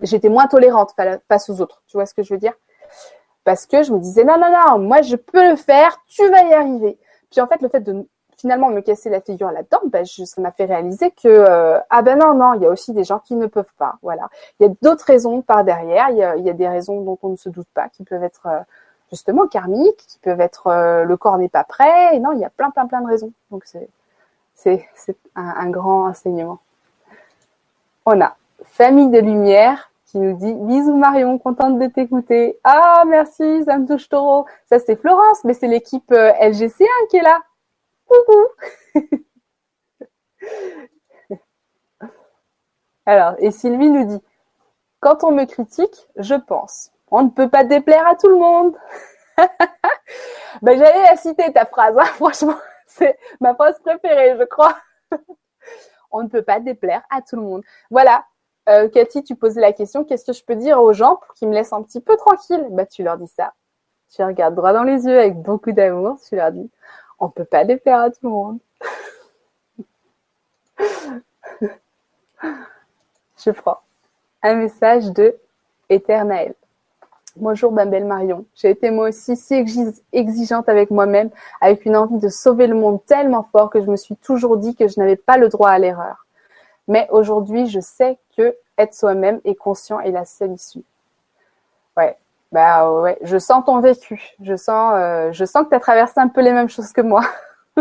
j'étais 0.00 0.28
moins 0.28 0.46
tolérante 0.46 0.94
face 1.28 1.50
aux 1.50 1.60
autres. 1.60 1.82
Tu 1.86 1.96
vois 1.96 2.06
ce 2.06 2.14
que 2.14 2.22
je 2.22 2.32
veux 2.34 2.40
dire? 2.40 2.54
Parce 3.44 3.66
que 3.66 3.82
je 3.82 3.92
me 3.92 3.98
disais 3.98 4.24
non 4.24 4.38
non 4.38 4.50
non 4.50 4.78
moi 4.78 5.02
je 5.02 5.16
peux 5.16 5.50
le 5.50 5.56
faire 5.56 5.98
tu 6.08 6.28
vas 6.30 6.42
y 6.42 6.54
arriver. 6.54 6.98
Puis 7.30 7.40
en 7.40 7.46
fait 7.46 7.60
le 7.60 7.68
fait 7.68 7.80
de 7.80 8.06
finalement 8.36 8.70
me 8.70 8.80
casser 8.80 9.10
la 9.10 9.20
figure 9.20 9.52
là-dedans 9.52 9.80
ben, 9.84 10.04
ça 10.04 10.40
m'a 10.40 10.50
fait 10.50 10.64
réaliser 10.64 11.12
que 11.12 11.78
ah 11.90 12.02
ben 12.02 12.18
non 12.18 12.34
non 12.34 12.54
il 12.54 12.62
y 12.62 12.66
a 12.66 12.70
aussi 12.70 12.92
des 12.92 13.04
gens 13.04 13.18
qui 13.20 13.36
ne 13.36 13.46
peuvent 13.46 13.74
pas 13.78 13.96
voilà. 14.02 14.28
Il 14.58 14.66
y 14.66 14.70
a 14.70 14.72
d'autres 14.80 15.04
raisons 15.04 15.42
par 15.42 15.64
derrière. 15.64 16.10
Il 16.10 16.44
y 16.44 16.50
a 16.50 16.54
des 16.54 16.68
raisons 16.68 17.02
dont 17.02 17.18
on 17.22 17.30
ne 17.30 17.36
se 17.36 17.50
doute 17.50 17.68
pas 17.74 17.88
qui 17.90 18.04
peuvent 18.04 18.24
être 18.24 18.48
justement 19.12 19.46
karmiques, 19.46 20.04
qui 20.08 20.18
peuvent 20.18 20.40
être 20.40 20.66
euh, 20.66 21.04
le 21.04 21.16
corps 21.16 21.38
n'est 21.38 21.48
pas 21.48 21.64
prêt. 21.64 22.16
Et 22.16 22.18
non, 22.18 22.32
il 22.32 22.40
y 22.40 22.44
a 22.44 22.50
plein, 22.50 22.70
plein, 22.70 22.86
plein 22.86 23.02
de 23.02 23.06
raisons. 23.06 23.32
Donc 23.50 23.64
c'est 23.64 23.88
un, 25.36 25.54
un, 25.56 25.70
grand 25.70 26.08
enseignement. 26.08 26.58
On 28.06 28.20
a 28.20 28.36
Famille 28.64 29.10
de 29.10 29.18
Lumière 29.18 29.90
qui 30.06 30.18
nous 30.18 30.36
dit 30.36 30.52
bisous 30.54 30.96
Marion, 30.96 31.38
contente 31.38 31.78
de 31.78 31.86
t'écouter. 31.86 32.58
Ah 32.64 33.04
merci, 33.06 33.64
ça 33.64 33.78
me 33.78 33.86
touche 33.86 34.08
trop. 34.08 34.46
Ça 34.66 34.78
c'est 34.78 34.96
Florence, 34.96 35.44
mais 35.44 35.54
c'est 35.54 35.68
l'équipe 35.68 36.10
euh, 36.10 36.32
LGC1 36.32 36.86
qui 37.10 37.18
est 37.18 37.22
là. 37.22 37.40
Coucou. 38.06 38.46
Alors, 43.06 43.34
et 43.38 43.50
Sylvie 43.50 43.90
nous 43.90 44.04
dit, 44.04 44.22
quand 45.00 45.24
on 45.24 45.32
me 45.32 45.44
critique, 45.44 46.08
je 46.16 46.34
pense, 46.34 46.92
on 47.12 47.22
ne 47.24 47.28
peut 47.28 47.48
pas 47.48 47.62
déplaire 47.62 48.06
à 48.06 48.16
tout 48.16 48.28
le 48.28 48.36
monde. 48.36 48.74
ben, 50.62 50.78
j'allais 50.78 51.02
la 51.02 51.16
citer 51.16 51.52
ta 51.52 51.66
phrase, 51.66 51.96
hein. 51.96 52.04
franchement, 52.14 52.56
c'est 52.86 53.18
ma 53.40 53.54
phrase 53.54 53.78
préférée, 53.80 54.36
je 54.38 54.44
crois. 54.44 54.76
on 56.10 56.22
ne 56.22 56.28
peut 56.28 56.42
pas 56.42 56.58
déplaire 56.58 57.02
à 57.10 57.20
tout 57.22 57.36
le 57.36 57.42
monde. 57.42 57.62
Voilà. 57.90 58.24
Euh, 58.68 58.88
Cathy, 58.88 59.22
tu 59.24 59.34
posais 59.34 59.60
la 59.60 59.72
question, 59.72 60.04
qu'est-ce 60.04 60.24
que 60.24 60.32
je 60.32 60.44
peux 60.44 60.54
dire 60.56 60.80
aux 60.80 60.92
gens 60.92 61.16
pour 61.16 61.34
qu'ils 61.34 61.48
me 61.48 61.54
laissent 61.54 61.72
un 61.72 61.82
petit 61.82 62.00
peu 62.00 62.16
tranquille? 62.16 62.64
Bah, 62.70 62.86
tu 62.86 63.02
leur 63.02 63.18
dis 63.18 63.26
ça. 63.26 63.52
Tu 64.08 64.22
les 64.22 64.26
regardes 64.26 64.54
droit 64.54 64.72
dans 64.72 64.84
les 64.84 65.04
yeux 65.04 65.18
avec 65.18 65.34
beaucoup 65.36 65.72
d'amour, 65.72 66.18
tu 66.26 66.36
leur 66.36 66.52
dis, 66.52 66.70
on 67.18 67.26
ne 67.26 67.30
peut 67.32 67.44
pas 67.44 67.64
déplaire 67.64 68.00
à 68.00 68.10
tout 68.10 68.18
le 68.22 68.28
monde. 68.30 68.58
je 73.44 73.50
prends 73.50 73.80
un 74.42 74.54
message 74.54 75.10
de 75.12 75.36
Éternel. 75.88 76.54
Bonjour 77.36 77.72
ma 77.72 77.86
Marion. 77.86 78.44
J'ai 78.54 78.68
été 78.68 78.90
moi 78.90 79.08
aussi 79.08 79.36
si 79.36 79.54
exigeante 80.12 80.68
avec 80.68 80.90
moi-même, 80.90 81.30
avec 81.62 81.86
une 81.86 81.96
envie 81.96 82.18
de 82.18 82.28
sauver 82.28 82.66
le 82.66 82.74
monde 82.74 83.00
tellement 83.06 83.42
fort 83.42 83.70
que 83.70 83.80
je 83.80 83.86
me 83.90 83.96
suis 83.96 84.16
toujours 84.16 84.58
dit 84.58 84.74
que 84.76 84.86
je 84.86 85.00
n'avais 85.00 85.16
pas 85.16 85.38
le 85.38 85.48
droit 85.48 85.70
à 85.70 85.78
l'erreur. 85.78 86.26
Mais 86.88 87.08
aujourd'hui, 87.10 87.68
je 87.68 87.80
sais 87.80 88.18
que 88.36 88.54
être 88.76 88.92
soi-même 88.92 89.40
et 89.46 89.54
conscient 89.54 89.98
est 90.00 90.10
la 90.10 90.26
seule 90.26 90.52
issue. 90.52 90.84
Ouais, 91.96 92.18
bah 92.52 92.92
ouais, 93.00 93.16
je 93.22 93.38
sens 93.38 93.64
ton 93.64 93.80
vécu. 93.80 94.34
Je 94.42 94.54
sens, 94.54 94.92
euh, 94.94 95.32
je 95.32 95.46
sens 95.46 95.64
que 95.64 95.70
tu 95.70 95.74
as 95.74 95.80
traversé 95.80 96.20
un 96.20 96.28
peu 96.28 96.42
les 96.42 96.52
mêmes 96.52 96.68
choses 96.68 96.92
que 96.92 97.00
moi. 97.00 97.22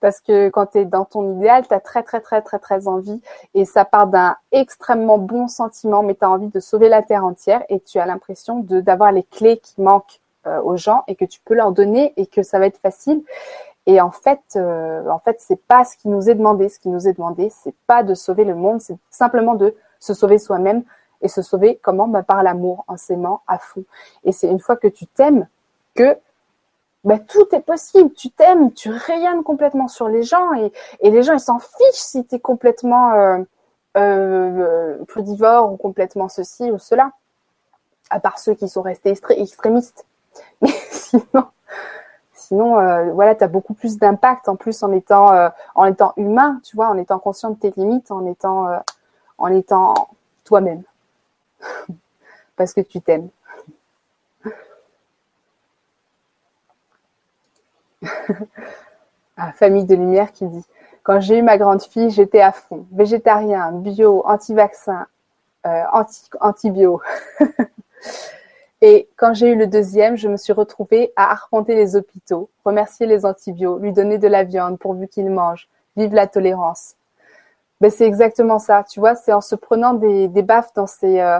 parce 0.00 0.20
que 0.20 0.48
quand 0.48 0.66
tu 0.66 0.78
es 0.78 0.84
dans 0.84 1.04
ton 1.04 1.36
idéal, 1.36 1.66
tu 1.66 1.74
as 1.74 1.80
très 1.80 2.02
très 2.02 2.20
très 2.20 2.42
très 2.42 2.58
très 2.58 2.88
envie 2.88 3.20
et 3.54 3.64
ça 3.64 3.84
part 3.84 4.06
d'un 4.06 4.36
extrêmement 4.52 5.18
bon 5.18 5.48
sentiment, 5.48 6.02
mais 6.02 6.14
tu 6.14 6.24
as 6.24 6.30
envie 6.30 6.48
de 6.48 6.60
sauver 6.60 6.88
la 6.88 7.02
terre 7.02 7.24
entière 7.24 7.62
et 7.68 7.80
tu 7.80 7.98
as 7.98 8.06
l'impression 8.06 8.60
d'avoir 8.60 9.12
les 9.12 9.22
clés 9.24 9.58
qui 9.58 9.80
manquent 9.80 10.20
euh, 10.46 10.60
aux 10.62 10.76
gens 10.76 11.02
et 11.08 11.16
que 11.16 11.24
tu 11.24 11.40
peux 11.44 11.54
leur 11.54 11.72
donner 11.72 12.12
et 12.16 12.26
que 12.26 12.42
ça 12.42 12.58
va 12.58 12.66
être 12.66 12.78
facile. 12.78 13.22
Et 13.86 14.00
en 14.00 14.10
fait, 14.10 14.40
euh, 14.56 15.08
en 15.08 15.18
fait, 15.18 15.38
c'est 15.40 15.60
pas 15.60 15.84
ce 15.84 15.96
qui 15.96 16.08
nous 16.08 16.28
est 16.28 16.34
demandé. 16.34 16.68
Ce 16.68 16.78
qui 16.78 16.90
nous 16.90 17.08
est 17.08 17.14
demandé, 17.14 17.50
c'est 17.50 17.74
pas 17.86 18.02
de 18.02 18.14
sauver 18.14 18.44
le 18.44 18.54
monde, 18.54 18.80
c'est 18.80 18.98
simplement 19.10 19.54
de 19.54 19.74
se 19.98 20.14
sauver 20.14 20.38
soi-même 20.38 20.84
et 21.22 21.28
se 21.28 21.42
sauver 21.42 21.80
comment? 21.82 22.06
Bah, 22.06 22.22
Par 22.22 22.42
l'amour, 22.42 22.84
en 22.86 22.96
s'aimant 22.96 23.40
à 23.46 23.58
fond. 23.58 23.84
Et 24.24 24.32
c'est 24.32 24.48
une 24.48 24.60
fois 24.60 24.76
que 24.76 24.88
tu 24.88 25.06
t'aimes 25.06 25.48
que 25.94 26.16
bah, 27.04 27.18
tout 27.18 27.46
est 27.52 27.60
possible. 27.60 28.12
Tu 28.14 28.30
t'aimes, 28.30 28.72
tu 28.72 28.90
rayonnes 28.90 29.42
complètement 29.42 29.88
sur 29.88 30.08
les 30.08 30.22
gens 30.22 30.52
et, 30.54 30.72
les 31.02 31.22
gens 31.22 31.34
ils 31.34 31.40
s'en 31.40 31.58
fichent 31.58 31.92
si 31.92 32.26
tu 32.26 32.36
es 32.36 32.40
complètement 32.40 33.12
euh, 33.12 33.38
euh, 33.96 34.98
ou 34.98 35.76
complètement 35.76 36.28
ceci 36.28 36.70
ou 36.70 36.78
cela. 36.78 37.12
À 38.10 38.20
part 38.20 38.38
ceux 38.38 38.54
qui 38.54 38.68
sont 38.68 38.82
restés 38.82 39.14
extrémistes. 39.30 40.06
Mais 40.62 40.70
sinon, 42.48 42.78
euh, 42.78 43.12
voilà, 43.12 43.34
tu 43.34 43.44
as 43.44 43.48
beaucoup 43.48 43.74
plus 43.74 43.98
d'impact 43.98 44.48
en 44.48 44.56
plus 44.56 44.82
en 44.82 44.92
étant 44.92 45.32
euh, 45.32 45.50
en 45.74 45.84
étant 45.84 46.14
humain, 46.16 46.60
tu 46.64 46.76
vois, 46.76 46.88
en 46.88 46.96
étant 46.96 47.18
conscient 47.18 47.50
de 47.50 47.56
tes 47.56 47.72
limites, 47.76 48.10
en 48.10 48.24
étant 48.26 48.68
euh, 48.68 48.78
en 49.36 49.48
étant 49.48 50.08
toi-même. 50.44 50.82
Parce 52.56 52.72
que 52.72 52.80
tu 52.80 53.00
t'aimes. 53.00 53.28
ah, 59.36 59.52
famille 59.52 59.84
de 59.84 59.94
lumière 59.94 60.32
qui 60.32 60.46
dit 60.46 60.64
Quand 61.02 61.20
j'ai 61.20 61.38
eu 61.38 61.42
ma 61.42 61.58
grande 61.58 61.82
fille, 61.82 62.10
j'étais 62.10 62.40
à 62.40 62.52
fond. 62.52 62.86
Végétarien, 62.92 63.72
bio, 63.72 64.22
anti-vaccin, 64.26 65.06
euh, 65.66 65.82
anti-bio. 66.40 67.00
Et 68.80 69.08
quand 69.16 69.34
j'ai 69.34 69.50
eu 69.50 69.56
le 69.56 69.66
deuxième, 69.66 70.16
je 70.16 70.28
me 70.28 70.36
suis 70.36 70.52
retrouvée 70.52 71.12
à 71.16 71.32
arpenter 71.32 71.74
les 71.74 71.96
hôpitaux, 71.96 72.48
remercier 72.64 73.06
les 73.06 73.26
antibiotiques, 73.26 73.82
lui 73.82 73.92
donner 73.92 74.18
de 74.18 74.28
la 74.28 74.44
viande 74.44 74.78
pourvu 74.78 75.08
qu'il 75.08 75.28
mange. 75.30 75.68
Vive 75.96 76.14
la 76.14 76.28
tolérance. 76.28 76.94
Ben 77.80 77.90
c'est 77.92 78.06
exactement 78.06 78.58
ça, 78.58 78.82
tu 78.82 78.98
vois, 78.98 79.14
c'est 79.14 79.32
en 79.32 79.40
se 79.40 79.54
prenant 79.54 79.94
des, 79.94 80.28
baffes 80.42 80.72
dans 80.74 80.88
ces 80.88 81.20
euh, 81.20 81.38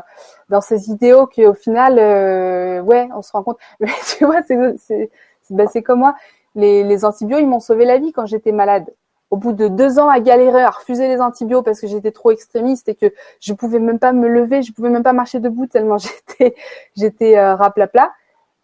dans 0.48 0.60
ces 0.60 0.88
idéaux 0.88 1.26
qu'au 1.26 1.54
final, 1.54 1.98
euh, 1.98 2.80
ouais, 2.80 3.08
on 3.12 3.22
se 3.22 3.32
rend 3.32 3.42
compte. 3.42 3.58
Mais 3.80 3.90
tu 4.16 4.24
vois, 4.24 4.42
c'est 4.42 5.10
ben 5.50 5.68
comme 5.84 6.00
moi, 6.00 6.14
les 6.54 7.04
antibiotiques, 7.04 7.44
ils 7.44 7.48
m'ont 7.48 7.60
sauvé 7.60 7.84
la 7.84 7.98
vie 7.98 8.12
quand 8.12 8.26
j'étais 8.26 8.52
malade. 8.52 8.92
Au 9.30 9.36
bout 9.36 9.52
de 9.52 9.68
deux 9.68 9.98
ans 9.98 10.08
à 10.08 10.20
galérer, 10.20 10.62
à 10.62 10.70
refuser 10.70 11.06
les 11.06 11.20
antibiotiques 11.20 11.66
parce 11.66 11.80
que 11.80 11.86
j'étais 11.86 12.12
trop 12.12 12.30
extrémiste 12.30 12.88
et 12.88 12.94
que 12.94 13.12
je 13.40 13.52
pouvais 13.52 13.78
même 13.78 13.98
pas 13.98 14.12
me 14.12 14.26
lever, 14.26 14.62
je 14.62 14.72
pouvais 14.72 14.88
même 14.88 15.02
pas 15.02 15.12
marcher 15.12 15.38
debout 15.38 15.66
tellement 15.66 15.98
j'étais 15.98 16.54
j'étais 16.96 17.36
euh, 17.36 17.54
raplapla. 17.54 18.12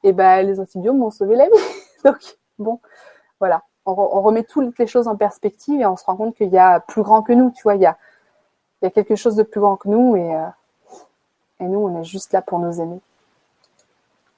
Et 0.03 0.13
ben 0.13 0.43
les 0.47 0.61
antibiotiques 0.61 0.99
m'ont 0.99 1.11
sauvé 1.11 1.37
la 1.37 1.45
vie. 1.45 1.51
Donc 2.05 2.17
bon, 2.59 2.81
voilà 3.41 3.63
on, 3.87 4.23
remet 4.23 4.45
toutes 4.45 4.79
les 4.79 4.87
choses 4.87 5.09
en 5.09 5.17
perspective 5.17 5.81
et 5.81 5.87
on 5.87 5.97
se 5.97 6.05
rend 6.05 6.17
compte 6.17 6.37
qu'il 6.37 6.49
y 6.49 6.59
a 6.59 6.81
plus 6.81 7.03
grand 7.03 7.23
que 7.23 7.33
nous, 7.33 7.51
tu 7.51 7.63
vois, 7.63 7.75
il 7.75 7.83
y 7.83 7.87
a, 7.87 7.97
il 8.81 8.87
y 8.87 8.89
a 8.89 8.91
quelque 8.91 9.17
chose 9.17 9.37
de 9.37 9.43
plus 9.43 9.61
grand 9.61 9.77
que 9.77 9.89
nous 9.89 10.17
et, 10.17 10.35
euh, 10.35 10.47
et 11.61 11.65
nous, 11.65 11.81
on 11.81 12.01
est 12.01 12.05
juste 12.05 12.33
là 12.33 12.43
pour 12.43 12.59
nous 12.59 12.81
aimer. 12.81 13.01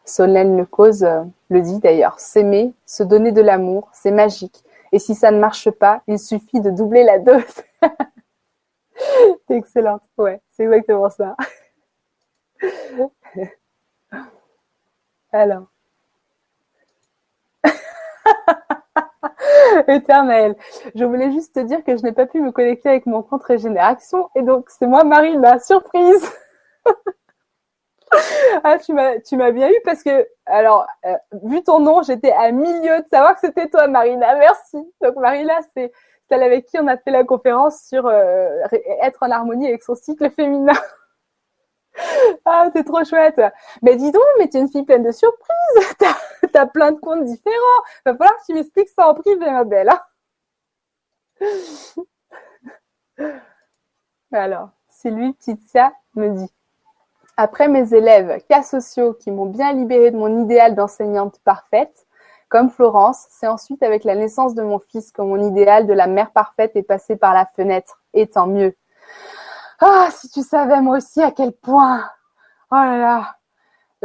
Solène 0.06 0.56
Le 0.56 0.64
Cause 0.64 1.04
euh, 1.04 1.24
le 1.50 1.60
dit 1.60 1.80
d'ailleurs, 1.80 2.18
s'aimer, 2.20 2.72
se 2.86 3.02
donner 3.02 3.32
de 3.32 3.42
l'amour, 3.42 3.90
c'est 3.92 4.12
magique. 4.12 4.64
Et 4.92 4.98
si 4.98 5.14
ça 5.14 5.30
ne 5.30 5.38
marche 5.38 5.70
pas, 5.70 6.02
il 6.06 6.18
suffit 6.18 6.60
de 6.60 6.70
doubler 6.70 7.02
la 7.02 7.18
dose. 7.18 7.42
excellent, 9.50 10.00
ouais, 10.16 10.40
c'est 10.50 10.64
exactement 10.64 11.10
ça. 11.10 11.36
Alors. 15.32 15.66
Éternel. 19.88 20.56
Je 20.94 21.04
voulais 21.04 21.32
juste 21.32 21.54
te 21.54 21.60
dire 21.60 21.84
que 21.84 21.96
je 21.96 22.02
n'ai 22.02 22.12
pas 22.12 22.26
pu 22.26 22.40
me 22.40 22.52
connecter 22.52 22.88
avec 22.88 23.06
mon 23.06 23.22
compte 23.22 23.42
Régénération 23.42 24.30
et 24.34 24.42
donc 24.42 24.70
c'est 24.70 24.86
moi 24.86 25.04
Marie 25.04 25.36
la 25.36 25.58
surprise. 25.58 26.30
Ah 28.64 28.78
tu 28.78 28.92
m'as 28.92 29.50
bien 29.50 29.68
eu 29.68 29.80
parce 29.84 30.02
que 30.02 30.28
alors 30.46 30.86
euh, 31.04 31.16
vu 31.42 31.62
ton 31.62 31.80
nom 31.80 32.02
j'étais 32.02 32.30
à 32.30 32.52
milieu 32.52 33.00
de 33.00 33.08
savoir 33.10 33.34
que 33.34 33.40
c'était 33.40 33.68
toi 33.68 33.88
Marina 33.88 34.36
merci 34.36 34.78
donc 35.02 35.16
Marina 35.16 35.54
c'est 35.74 35.92
celle 36.28 36.42
avec 36.42 36.66
qui 36.66 36.78
on 36.78 36.86
a 36.86 36.96
fait 36.96 37.10
la 37.10 37.24
conférence 37.24 37.82
sur 37.82 38.06
euh, 38.06 38.48
être 39.02 39.22
en 39.22 39.30
harmonie 39.30 39.66
avec 39.66 39.82
son 39.82 39.94
cycle 39.94 40.30
féminin 40.30 40.72
ah, 42.44 42.68
c'est 42.74 42.84
trop 42.84 43.04
chouette. 43.04 43.40
Mais 43.82 43.96
dis 43.96 44.10
donc, 44.12 44.22
mais 44.38 44.48
tu 44.48 44.56
es 44.58 44.60
une 44.60 44.68
fille 44.68 44.84
pleine 44.84 45.02
de 45.02 45.12
surprises. 45.12 45.94
T'as 45.98 46.60
as 46.60 46.66
plein 46.66 46.92
de 46.92 46.98
comptes 46.98 47.24
différents. 47.24 47.82
Va 48.04 48.14
falloir 48.14 48.36
que 48.38 48.44
tu 48.46 48.54
m'expliques 48.54 48.88
ça 48.88 49.08
en 49.08 49.14
privé, 49.14 49.50
ma 49.50 49.64
belle. 49.64 49.90
Hein. 49.90 50.00
Alors, 54.32 54.70
Sylvie 54.88 55.34
Titia 55.34 55.92
me 56.14 56.30
dit 56.30 56.52
Après 57.36 57.68
mes 57.68 57.92
élèves 57.92 58.42
cas 58.48 58.62
sociaux 58.62 59.12
qui 59.12 59.30
m'ont 59.30 59.46
bien 59.46 59.72
libérée 59.72 60.10
de 60.10 60.16
mon 60.16 60.42
idéal 60.42 60.74
d'enseignante 60.74 61.38
parfaite, 61.44 62.06
comme 62.48 62.70
Florence, 62.70 63.26
c'est 63.28 63.46
ensuite 63.46 63.82
avec 63.82 64.04
la 64.04 64.14
naissance 64.14 64.54
de 64.54 64.62
mon 64.62 64.78
fils 64.78 65.12
que 65.12 65.20
mon 65.20 65.42
idéal 65.42 65.86
de 65.86 65.92
la 65.92 66.06
mère 66.06 66.30
parfaite 66.30 66.76
est 66.76 66.82
passé 66.82 67.16
par 67.16 67.34
la 67.34 67.44
fenêtre. 67.44 68.00
Et 68.14 68.28
tant 68.28 68.46
mieux. 68.46 68.74
Ah, 69.80 70.08
si 70.10 70.30
tu 70.30 70.42
savais 70.42 70.80
moi 70.80 70.96
aussi 70.96 71.20
à 71.20 71.30
quel 71.30 71.52
point. 71.52 72.08
Oh 72.70 72.76
là 72.76 72.96
là. 72.96 73.35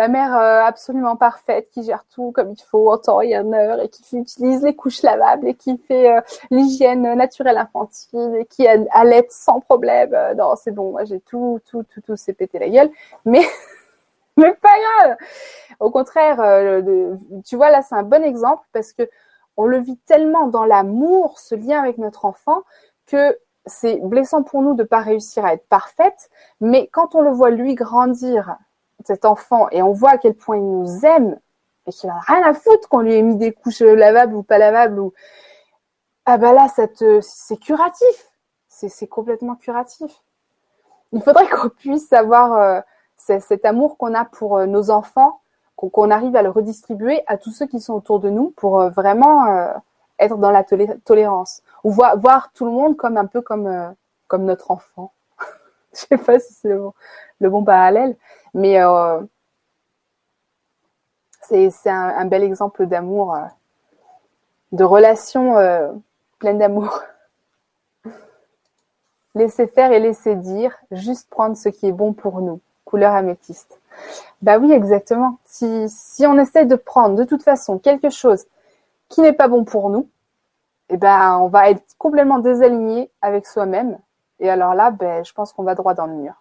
La 0.02 0.08
mère 0.08 0.36
euh, 0.36 0.64
absolument 0.64 1.16
parfaite 1.16 1.70
qui 1.70 1.84
gère 1.84 2.06
tout 2.10 2.32
comme 2.32 2.50
il 2.50 2.60
faut 2.64 2.92
en 2.92 2.98
temps 2.98 3.22
et 3.22 3.38
en 3.38 3.54
heure 3.54 3.80
et 3.80 3.88
qui 3.88 4.18
utilise 4.18 4.64
les 4.64 4.76
couches 4.76 5.04
lavables 5.04 5.48
et 5.48 5.54
qui 5.54 5.78
fait 5.78 6.18
euh, 6.18 6.22
l'hygiène 6.50 7.14
naturelle 7.14 7.60
infantile 7.60 8.36
et 8.40 8.46
qui 8.46 8.68
allait 8.68 9.28
sans 9.30 9.60
problème. 9.60 10.12
Euh, 10.16 10.34
non, 10.34 10.56
c'est 10.56 10.72
bon, 10.72 10.90
moi 10.90 11.04
j'ai 11.04 11.20
tout, 11.20 11.60
tout, 11.70 11.84
tout, 11.84 12.02
tout, 12.02 12.16
c'est 12.16 12.34
pété 12.34 12.58
la 12.58 12.70
gueule. 12.70 12.90
Mais, 13.26 13.44
mais 14.38 14.52
pas 14.56 14.74
grave. 14.98 15.18
Au 15.80 15.92
contraire, 15.92 16.38
tu 17.46 17.56
vois 17.56 17.70
là, 17.70 17.84
c'est 17.84 17.94
un 17.94 18.02
bon 18.02 18.24
exemple 18.24 18.66
parce 18.74 18.94
que 18.94 19.08
on 19.56 19.68
le 19.68 19.78
vit 19.78 19.98
tellement 20.08 20.48
dans 20.48 20.66
l'amour, 20.66 21.38
ce 21.38 21.54
lien 21.54 21.80
avec 21.80 22.00
notre 22.00 22.26
enfant, 22.26 22.64
que 23.06 23.38
c'est 23.68 24.00
blessant 24.02 24.42
pour 24.42 24.64
nous 24.64 24.74
de 24.74 24.82
ne 24.82 24.88
pas 24.88 25.02
réussir 25.02 25.46
à 25.46 25.54
être 25.54 25.68
parfaite, 25.68 26.32
mais 26.60 26.90
quand 26.92 27.14
on 27.14 27.22
le 27.22 27.30
voit 27.30 27.52
lui 27.52 27.76
grandir, 27.76 28.58
cet 29.08 29.26
enfant, 29.26 29.68
et 29.72 29.82
on 29.82 29.92
voit 29.92 30.12
à 30.12 30.18
quel 30.18 30.34
point 30.34 30.58
il 30.58 30.64
nous 30.64 31.06
aime, 31.06 31.40
et 31.88 31.92
qu'il 31.92 32.10
a 32.10 32.20
rien 32.20 32.44
à 32.44 32.54
foutre 32.54 32.90
qu'on 32.90 33.02
lui 33.02 33.16
ait 33.16 33.22
mis 33.22 33.36
des 33.36 33.52
couches 33.52 33.82
lavables 33.82 34.36
ou 34.36 34.44
pas 34.44 34.58
lavables, 34.58 35.00
ou 35.00 35.14
ah 36.26 36.38
bah 36.38 36.54
là, 36.54 36.68
c'est 36.70 37.58
curatif, 37.58 38.32
c'est 38.68 39.08
complètement 39.08 39.56
curatif. 39.56 40.12
Il 41.12 41.22
faudrait 41.22 41.50
qu'on 41.50 41.70
puisse 41.70 42.14
avoir 42.14 42.54
euh, 42.54 42.82
cet 43.18 43.66
amour 43.66 43.98
qu'on 43.98 44.14
a 44.14 44.26
pour 44.26 44.58
euh, 44.58 44.66
nos 44.66 44.92
enfants, 44.92 45.42
qu'on 45.76 46.12
arrive 46.12 46.36
à 46.36 46.44
le 46.44 46.50
redistribuer 46.50 47.24
à 47.26 47.38
tous 47.38 47.52
ceux 47.52 47.66
qui 47.66 47.80
sont 47.80 47.96
autour 47.96 48.20
de 48.20 48.30
nous 48.30 48.52
pour 48.52 48.80
euh, 48.80 48.90
vraiment 48.90 49.74
être 50.22 50.38
dans 50.38 50.52
la 50.52 50.64
tolérance 50.64 51.64
ou 51.84 51.92
voir, 51.92 52.52
tout 52.54 52.66
le 52.66 52.72
monde 52.72 52.96
comme 52.96 53.18
un 53.18 53.26
peu 53.26 53.42
comme 53.42 53.68
euh, 53.68 53.90
comme 54.28 54.46
notre 54.46 54.72
enfant. 54.72 55.12
Je 55.94 56.02
sais 56.02 56.18
pas 56.18 56.40
si 56.40 56.54
c'est 56.54 56.70
le, 56.70 57.50
bon 57.50 57.64
parallèle, 57.64 58.16
mais 58.54 58.82
euh, 58.82 59.22
c'est 61.42 61.90
un, 61.90 62.26
bel 62.26 62.44
exemple 62.44 62.86
d'amour, 62.86 63.36
euh, 63.36 63.46
de 64.72 64.84
relation 64.84 65.56
pleine 66.40 66.58
d'amour. 66.58 67.02
Laisser 69.36 69.68
faire 69.68 69.92
et 69.92 70.00
laisser 70.00 70.36
dire, 70.36 70.76
juste 70.92 71.30
prendre 71.30 71.56
ce 71.56 71.70
qui 71.70 71.88
est 71.88 71.92
bon 71.94 72.14
pour 72.14 72.42
nous. 72.42 72.60
Couleur 72.86 73.14
améthyste. 73.14 73.80
Bah 74.42 74.58
oui, 74.58 74.72
exactement. 74.72 75.38
Si, 75.46 75.88
si 75.88 76.26
on 76.26 76.38
essaie 76.38 76.66
de 76.66 76.76
prendre 76.76 77.16
de 77.16 77.24
toute 77.24 77.44
façon 77.44 77.80
quelque 77.80 78.10
chose 78.10 78.46
qui 79.10 79.22
n'est 79.22 79.34
pas 79.34 79.48
bon 79.48 79.64
pour 79.64 79.90
nous, 79.90 80.10
eh 80.90 80.98
ben, 80.98 81.38
on 81.40 81.48
va 81.48 81.70
être 81.70 81.84
complètement 81.98 82.40
désaligné 82.40 83.10
avec 83.22 83.46
soi-même. 83.46 83.98
Et 84.40 84.50
alors 84.50 84.74
là, 84.74 84.92
ben, 84.92 85.24
je 85.24 85.32
pense 85.34 85.54
qu'on 85.54 85.64
va 85.64 85.76
droit 85.76 85.94
dans 85.94 86.08
le 86.08 86.14
mur. 86.14 86.41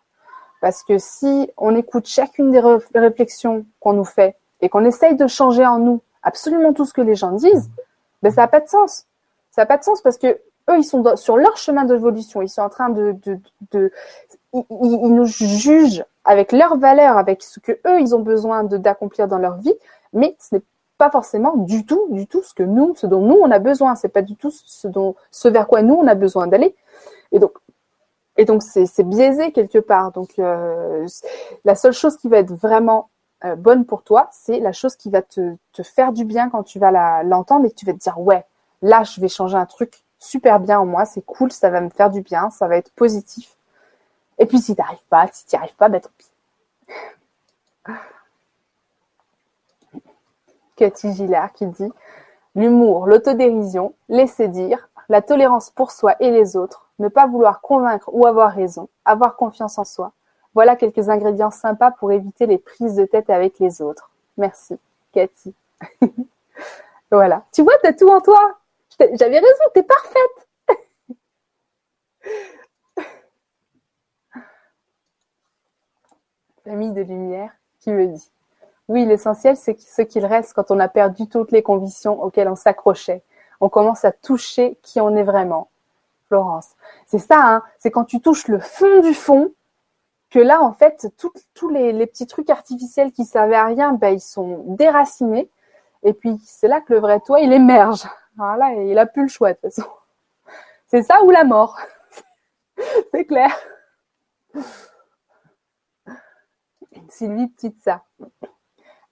Parce 0.61 0.83
que 0.83 0.99
si 0.99 1.51
on 1.57 1.75
écoute 1.75 2.07
chacune 2.07 2.51
des 2.51 2.61
réflexions 2.95 3.65
qu'on 3.81 3.95
nous 3.95 4.05
fait 4.05 4.37
et 4.61 4.69
qu'on 4.69 4.85
essaye 4.85 5.17
de 5.17 5.27
changer 5.27 5.65
en 5.67 5.79
nous 5.79 6.01
absolument 6.23 6.73
tout 6.73 6.85
ce 6.85 6.93
que 6.93 7.01
les 7.01 7.15
gens 7.15 7.33
disent, 7.33 7.71
ben, 8.23 8.31
ça 8.31 8.43
n'a 8.43 8.49
pas 8.49 8.61
de 8.61 8.69
sens. 8.69 9.07
Ça 9.51 9.63
n'a 9.63 9.67
pas 9.67 9.79
de 9.79 9.85
sens 9.85 10.03
parce 10.03 10.19
que 10.19 10.27
eux, 10.71 10.79
ils 10.79 10.85
sont 10.85 11.17
sur 11.17 11.37
leur 11.37 11.57
chemin 11.57 11.85
d'évolution. 11.85 12.43
Ils 12.43 12.49
sont 12.49 12.63
en 12.63 12.69
train 12.69 12.91
de, 12.91 13.17
de, 13.25 13.39
de, 13.73 13.91
ils, 14.53 14.65
ils, 14.71 15.15
nous 15.15 15.27
jugent 15.27 16.05
avec 16.25 16.53
leurs 16.53 16.77
valeurs, 16.77 17.17
avec 17.17 17.43
ce 17.43 17.59
que 17.59 17.73
eux, 17.73 18.01
ils 18.01 18.15
ont 18.15 18.21
besoin 18.21 18.65
d'accomplir 18.65 19.27
dans 19.27 19.39
leur 19.39 19.57
vie. 19.57 19.75
Mais 20.13 20.37
ce 20.39 20.57
n'est 20.57 20.63
pas 20.99 21.11
forcément 21.11 21.57
du 21.57 21.87
tout, 21.87 22.09
du 22.11 22.27
tout 22.27 22.43
ce 22.43 22.53
que 22.53 22.63
nous, 22.63 22.95
ce 22.95 23.07
dont 23.07 23.23
nous 23.23 23.39
on 23.41 23.51
a 23.51 23.59
besoin. 23.59 23.95
C'est 23.95 24.09
pas 24.09 24.23
du 24.23 24.37
tout 24.37 24.51
ce 24.51 24.87
dont, 24.87 25.17
ce 25.31 25.49
vers 25.49 25.67
quoi 25.67 25.83
nous 25.83 25.95
on 25.95 26.07
a 26.07 26.15
besoin 26.15 26.47
d'aller. 26.47 26.77
Et 27.33 27.39
donc, 27.39 27.53
et 28.41 28.47
donc 28.47 28.63
c'est 28.63 29.03
biaisé 29.03 29.53
quelque 29.53 29.77
part. 29.77 30.13
Donc, 30.13 30.39
euh, 30.39 31.07
la 31.67 31.75
seule 31.75 31.93
chose 31.93 32.17
qui 32.17 32.29
va 32.29 32.39
être 32.39 32.55
vraiment 32.55 33.11
euh, 33.45 33.55
bonne 33.55 33.85
pour 33.85 34.03
toi, 34.03 34.31
c'est 34.33 34.61
la 34.61 34.73
chose 34.73 34.97
qui 34.97 35.11
va 35.11 35.21
te, 35.21 35.59
faire 35.83 36.15
du 36.15 36.25
bien 36.25 36.49
quand 36.49 36.63
tu 36.63 36.79
vas 36.79 37.23
l'entendre 37.23 37.67
et 37.67 37.71
que 37.71 37.75
tu 37.75 37.85
vas 37.85 37.93
te 37.93 37.99
dire 37.99 38.19
ouais, 38.19 38.47
là 38.81 39.05
je 39.05 39.21
vais 39.21 39.29
changer 39.29 39.59
un 39.59 39.67
truc 39.67 40.05
super 40.19 40.59
bien 40.59 40.81
en 40.81 40.87
moi, 40.87 41.05
c'est 41.05 41.21
cool, 41.21 41.53
ça 41.53 41.69
va 41.69 41.83
me 41.83 41.91
faire 41.91 42.09
du 42.09 42.23
bien, 42.23 42.49
ça 42.49 42.67
va 42.67 42.79
être 42.79 42.91
positif. 42.93 43.59
Et 44.39 44.47
puis 44.47 44.59
si 44.59 44.75
t'arrives 44.75 45.05
pas, 45.11 45.29
si 45.31 45.45
t'y 45.45 45.57
arrives 45.57 45.77
pas, 45.77 45.91
ben 45.91 46.01
tant 46.01 46.09
pis. 46.17 46.31
Cathy 50.77 51.13
Gillard 51.13 51.53
qui 51.53 51.67
dit 51.67 51.93
L'humour, 52.55 53.07
l'autodérision, 53.07 53.93
laisser 54.09 54.49
dire, 54.49 54.89
la 55.11 55.21
tolérance 55.21 55.69
pour 55.69 55.91
soi 55.91 56.17
et 56.21 56.31
les 56.31 56.57
autres, 56.57 56.90
ne 57.01 57.09
pas 57.09 57.27
vouloir 57.27 57.61
convaincre 57.61 58.09
ou 58.13 58.27
avoir 58.27 58.53
raison, 58.53 58.89
avoir 59.05 59.35
confiance 59.37 59.79
en 59.79 59.85
soi. 59.85 60.13
Voilà 60.55 60.77
quelques 60.77 61.09
ingrédients 61.09 61.51
sympas 61.51 61.91
pour 61.91 62.13
éviter 62.13 62.47
les 62.47 62.59
prises 62.59 62.95
de 62.95 63.05
tête 63.05 63.31
avec 63.31 63.59
les 63.59 63.83
autres. 63.83 64.11
Merci, 64.37 64.79
Cathy. 65.13 65.55
voilà. 67.11 67.45
Tu 67.53 67.63
vois, 67.63 67.75
t'as 67.83 67.93
tout 67.93 68.09
en 68.09 68.21
toi. 68.21 68.59
J'avais 68.99 69.39
raison, 69.39 69.65
t'es 69.75 69.83
parfaite. 69.83 70.49
Famille 76.65 76.93
de 76.93 77.03
lumière 77.03 77.51
qui 77.81 77.91
me 77.91 78.07
dit 78.07 78.31
oui, 78.91 79.07
l'essentiel, 79.07 79.57
c'est 79.57 79.79
ce 79.79 80.03
qu'il 80.03 80.27
reste 80.27 80.53
quand 80.53 80.73
on 80.73 80.81
a 80.81 80.89
perdu 80.89 81.29
toutes 81.29 81.53
les 81.53 81.63
convictions 81.63 82.21
auxquelles 82.25 82.49
on 82.49 82.57
s'accrochait. 82.57 83.23
On 83.61 83.69
commence 83.69 84.05
à 84.05 84.11
toucher 84.11 84.79
qui 84.83 85.01
on 85.01 85.15
est 85.15 85.23
vraiment. 85.23 85.70
Florence. 86.31 86.77
C'est 87.07 87.19
ça, 87.19 87.39
hein 87.41 87.63
c'est 87.79 87.91
quand 87.91 88.05
tu 88.05 88.21
touches 88.21 88.47
le 88.47 88.61
fond 88.61 89.01
du 89.01 89.15
fond 89.15 89.53
que 90.31 90.39
là, 90.39 90.63
en 90.63 90.73
fait, 90.73 91.09
tous 91.55 91.69
les, 91.71 92.07
petits 92.07 92.29
trucs 92.29 92.51
artificiels 92.51 93.11
qui 93.11 93.25
servaient 93.25 93.57
à 93.57 93.65
rien, 93.65 93.95
ben, 93.95 94.11
ils 94.11 94.21
sont 94.21 94.65
déracinés. 94.77 95.51
Et 96.05 96.13
puis, 96.13 96.41
c'est 96.45 96.69
là 96.69 96.81
que 96.81 96.93
le 96.93 97.01
vrai 97.01 97.19
toi, 97.19 97.41
il 97.41 97.53
émerge. 97.53 98.05
Voilà, 98.37 98.73
il 98.75 98.97
a 98.97 99.07
plus 99.07 99.23
le 99.23 99.29
choix, 99.29 99.51
de 99.53 99.59
toute 99.59 99.75
façon. 99.75 99.89
C'est 100.87 101.03
ça 101.03 101.21
ou 101.25 101.31
la 101.31 101.43
mort. 101.43 101.79
C'est 103.13 103.25
clair. 103.25 103.51
Sylvie 107.09 107.49
Petite 107.49 107.83
ça. 107.83 108.05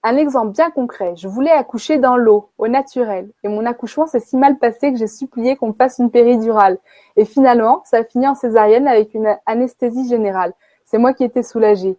Un 0.01 0.15
exemple 0.15 0.51
bien 0.51 0.71
concret. 0.71 1.13
Je 1.17 1.27
voulais 1.27 1.51
accoucher 1.51 1.97
dans 1.97 2.15
l'eau, 2.15 2.49
au 2.57 2.69
naturel. 2.69 3.29
Et 3.43 3.49
mon 3.49 3.65
accouchement 3.65 4.07
s'est 4.07 4.21
si 4.21 4.37
mal 4.37 4.57
passé 4.57 4.93
que 4.93 4.97
j'ai 4.97 5.07
supplié 5.07 5.57
qu'on 5.57 5.69
me 5.69 5.73
fasse 5.73 5.99
une 5.99 6.09
péridurale. 6.09 6.77
Et 7.17 7.25
finalement, 7.25 7.81
ça 7.83 7.97
a 7.97 8.03
fini 8.05 8.25
en 8.25 8.35
césarienne 8.35 8.87
avec 8.87 9.13
une 9.13 9.35
anesthésie 9.45 10.07
générale. 10.07 10.53
C'est 10.85 10.97
moi 10.97 11.13
qui 11.13 11.25
étais 11.25 11.43
soulagée. 11.43 11.97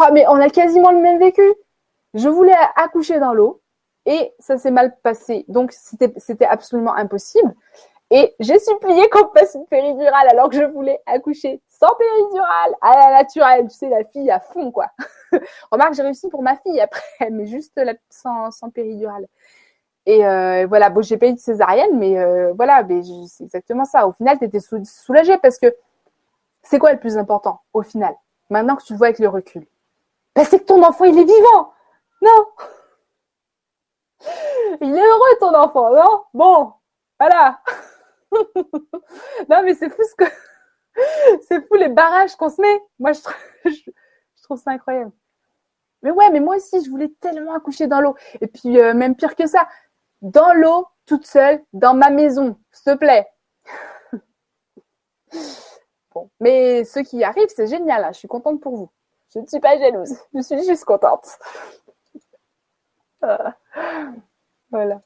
Oh, 0.00 0.04
mais 0.12 0.26
on 0.28 0.36
a 0.36 0.48
quasiment 0.48 0.90
le 0.90 1.00
même 1.00 1.18
vécu. 1.18 1.42
Je 2.14 2.28
voulais 2.30 2.56
accoucher 2.76 3.20
dans 3.20 3.34
l'eau 3.34 3.60
et 4.06 4.32
ça 4.38 4.56
s'est 4.56 4.70
mal 4.70 4.96
passé. 5.02 5.44
Donc, 5.48 5.72
c'était, 5.72 6.46
absolument 6.46 6.94
impossible. 6.94 7.54
Et 8.10 8.34
j'ai 8.40 8.58
supplié 8.58 9.06
qu'on 9.10 9.26
me 9.26 9.38
fasse 9.38 9.54
une 9.54 9.66
péridurale 9.66 10.28
alors 10.30 10.48
que 10.48 10.56
je 10.56 10.64
voulais 10.64 10.98
accoucher 11.04 11.60
sans 11.80 11.94
péridurale, 11.94 12.74
à 12.80 12.94
la 12.94 13.18
naturelle. 13.18 13.68
Tu 13.68 13.76
sais, 13.76 13.88
la 13.88 14.04
fille 14.04 14.30
à 14.30 14.40
fond, 14.40 14.70
quoi. 14.70 14.86
Remarque, 15.70 15.94
j'ai 15.94 16.02
réussi 16.02 16.28
pour 16.28 16.42
ma 16.42 16.56
fille 16.56 16.80
après, 16.80 17.02
mais 17.30 17.46
juste 17.46 17.78
sans, 18.10 18.50
sans 18.50 18.70
péridurale. 18.70 19.26
Et 20.06 20.26
euh, 20.26 20.66
voilà, 20.66 20.88
bon, 20.88 21.02
j'ai 21.02 21.16
eu 21.16 21.32
de 21.34 21.38
césarienne, 21.38 21.98
mais 21.98 22.18
euh, 22.18 22.52
voilà, 22.54 22.82
c'est 23.26 23.44
exactement 23.44 23.84
ça. 23.84 24.06
Au 24.06 24.12
final, 24.12 24.38
tu 24.38 24.44
étais 24.46 24.60
soulagée 24.60 25.36
parce 25.38 25.58
que 25.58 25.74
c'est 26.62 26.78
quoi 26.78 26.92
le 26.92 26.98
plus 26.98 27.18
important 27.18 27.60
au 27.74 27.82
final? 27.82 28.14
Maintenant 28.48 28.76
que 28.76 28.84
tu 28.84 28.94
le 28.94 28.98
vois 28.98 29.08
avec 29.08 29.18
le 29.18 29.28
recul, 29.28 29.66
ben, 30.34 30.44
c'est 30.44 30.60
que 30.60 30.64
ton 30.64 30.82
enfant, 30.82 31.04
il 31.04 31.18
est 31.18 31.24
vivant. 31.24 31.72
Non 32.22 32.46
Il 34.80 34.96
est 34.96 35.06
heureux, 35.06 35.36
ton 35.40 35.54
enfant, 35.54 35.92
non? 35.94 36.22
Bon, 36.32 36.72
voilà. 37.20 37.60
non, 39.50 39.62
mais 39.62 39.74
c'est 39.74 39.90
fou 39.90 40.02
ce 40.02 40.14
que... 40.14 40.24
c'est 41.48 41.66
fou 41.66 41.74
les 41.74 41.88
barrages 41.88 42.36
qu'on 42.36 42.48
se 42.48 42.60
met. 42.60 42.82
Moi, 42.98 43.12
je, 43.64 43.90
trouve 44.42 44.60
ça 44.60 44.70
incroyable. 44.70 45.12
Mais 46.02 46.10
ouais, 46.10 46.30
mais 46.30 46.40
moi 46.40 46.56
aussi, 46.56 46.82
je 46.84 46.90
voulais 46.90 47.12
tellement 47.20 47.54
accoucher 47.54 47.86
dans 47.86 48.00
l'eau. 48.00 48.14
Et 48.40 48.46
puis, 48.46 48.80
euh, 48.80 48.94
même 48.94 49.16
pire 49.16 49.34
que 49.34 49.46
ça, 49.46 49.68
dans 50.22 50.52
l'eau, 50.54 50.86
toute 51.06 51.26
seule, 51.26 51.62
dans 51.72 51.94
ma 51.94 52.10
maison, 52.10 52.56
s'il 52.70 52.92
te 52.92 52.98
plaît. 52.98 53.28
bon, 56.14 56.30
mais 56.40 56.84
ce 56.84 57.00
qui 57.00 57.24
arrive, 57.24 57.48
c'est 57.48 57.66
génial. 57.66 58.04
Hein. 58.04 58.12
Je 58.12 58.18
suis 58.18 58.28
contente 58.28 58.60
pour 58.60 58.76
vous. 58.76 58.90
Je 59.34 59.40
ne 59.40 59.46
suis 59.46 59.60
pas 59.60 59.78
jalouse. 59.78 60.16
Je 60.34 60.40
suis 60.40 60.64
juste 60.64 60.84
contente. 60.84 61.26
Euh, 63.24 63.50
voilà. 64.70 65.00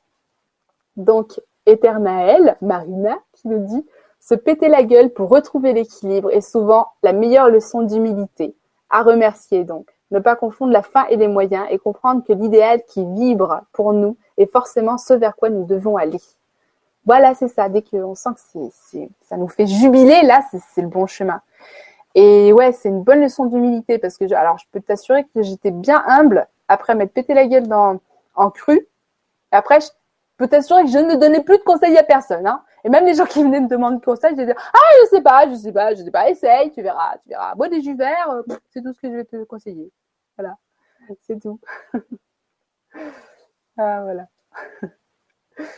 Donc, 0.97 1.41
Éternaël, 1.65 2.57
Marina, 2.61 3.19
qui 3.33 3.49
nous 3.49 3.65
dit 3.65 3.87
se 4.23 4.37
péter 4.37 4.69
la 4.69 4.85
gueule 4.85 5.11
pour 5.11 5.29
retrouver 5.29 5.73
l'équilibre 5.73 6.31
est 6.31 6.41
souvent 6.41 6.93
la 7.03 7.13
meilleure 7.13 7.49
leçon 7.49 7.83
d'humilité. 7.83 8.55
À 8.89 9.03
remercier 9.03 9.65
donc. 9.65 9.87
Ne 10.13 10.21
pas 10.21 10.37
confondre 10.37 10.73
la 10.73 10.83
fin 10.83 11.07
et 11.07 11.17
les 11.17 11.27
moyens 11.27 11.67
et 11.71 11.79
comprendre 11.79 12.23
que 12.25 12.33
l'idéal 12.33 12.83
qui 12.87 13.05
vibre 13.05 13.63
pour 13.73 13.93
nous 13.93 14.17
est 14.39 14.51
forcément 14.51 14.97
ce 14.97 15.15
vers 15.15 15.35
quoi 15.35 15.49
nous 15.51 15.65
devons 15.65 15.97
aller. 15.97 16.21
Voilà, 17.05 17.35
c'est 17.35 17.49
ça. 17.49 17.69
Dès 17.69 17.83
qu'on 17.83 18.15
sent 18.15 18.31
que 18.55 19.09
ça 19.23 19.37
nous 19.37 19.49
fait 19.49 19.67
jubiler, 19.67 20.23
là, 20.23 20.43
c'est, 20.51 20.83
le 20.83 20.89
bon 20.89 21.07
chemin. 21.07 21.41
Et 22.15 22.53
ouais, 22.53 22.73
c'est 22.73 22.91
une 22.91 23.03
bonne 23.03 23.23
leçon 23.23 23.47
d'humilité 23.47 23.99
parce 23.99 24.19
que, 24.19 24.33
alors, 24.35 24.59
je 24.59 24.67
peux 24.71 24.81
t'assurer 24.81 25.25
que 25.35 25.43
j'étais 25.43 25.71
bien 25.71 26.05
humble 26.07 26.47
après 26.69 26.95
m'être 26.95 27.13
pété 27.13 27.35
la 27.35 27.47
gueule 27.47 27.67
en 27.73 28.51
cru. 28.51 28.87
Après, 29.51 29.81
je 29.81 29.89
peux 30.37 30.47
t'assurer 30.47 30.85
que 30.85 30.91
je 30.91 30.99
ne 30.99 31.17
donnais 31.17 31.43
plus 31.43 31.59
de 31.59 31.63
conseils 31.65 31.97
à 31.97 32.05
personne. 32.05 32.47
Hein. 32.47 32.63
Et 32.85 32.89
même 32.89 33.05
les 33.07 33.15
gens 33.15 33.27
qui 33.27 33.43
venaient 33.43 33.61
me 33.61 33.69
demander 33.69 34.01
conseils, 34.01 34.35
je 34.37 34.41
disais 34.41 34.55
ah 34.57 34.79
je 35.03 35.09
sais 35.09 35.23
pas, 35.23 35.49
je 35.49 35.55
sais 35.55 35.73
pas, 35.73 35.95
je 35.95 36.03
sais 36.03 36.11
pas, 36.11 36.29
essaye, 36.29 36.71
tu 36.73 36.83
verras, 36.83 37.17
tu 37.23 37.29
verras. 37.29 37.55
Bois 37.55 37.69
des 37.69 37.81
jus 37.81 37.95
verts, 37.95 38.31
euh, 38.31 38.43
c'est 38.71 38.83
tout 38.83 38.93
ce 38.93 39.01
que 39.01 39.09
je 39.09 39.17
vais 39.17 39.25
te 39.25 39.45
conseiller. 39.45 39.91
Voilà, 40.37 40.57
c'est 41.23 41.41
tout. 41.41 41.61
ah 43.79 44.03
voilà. 44.03 44.27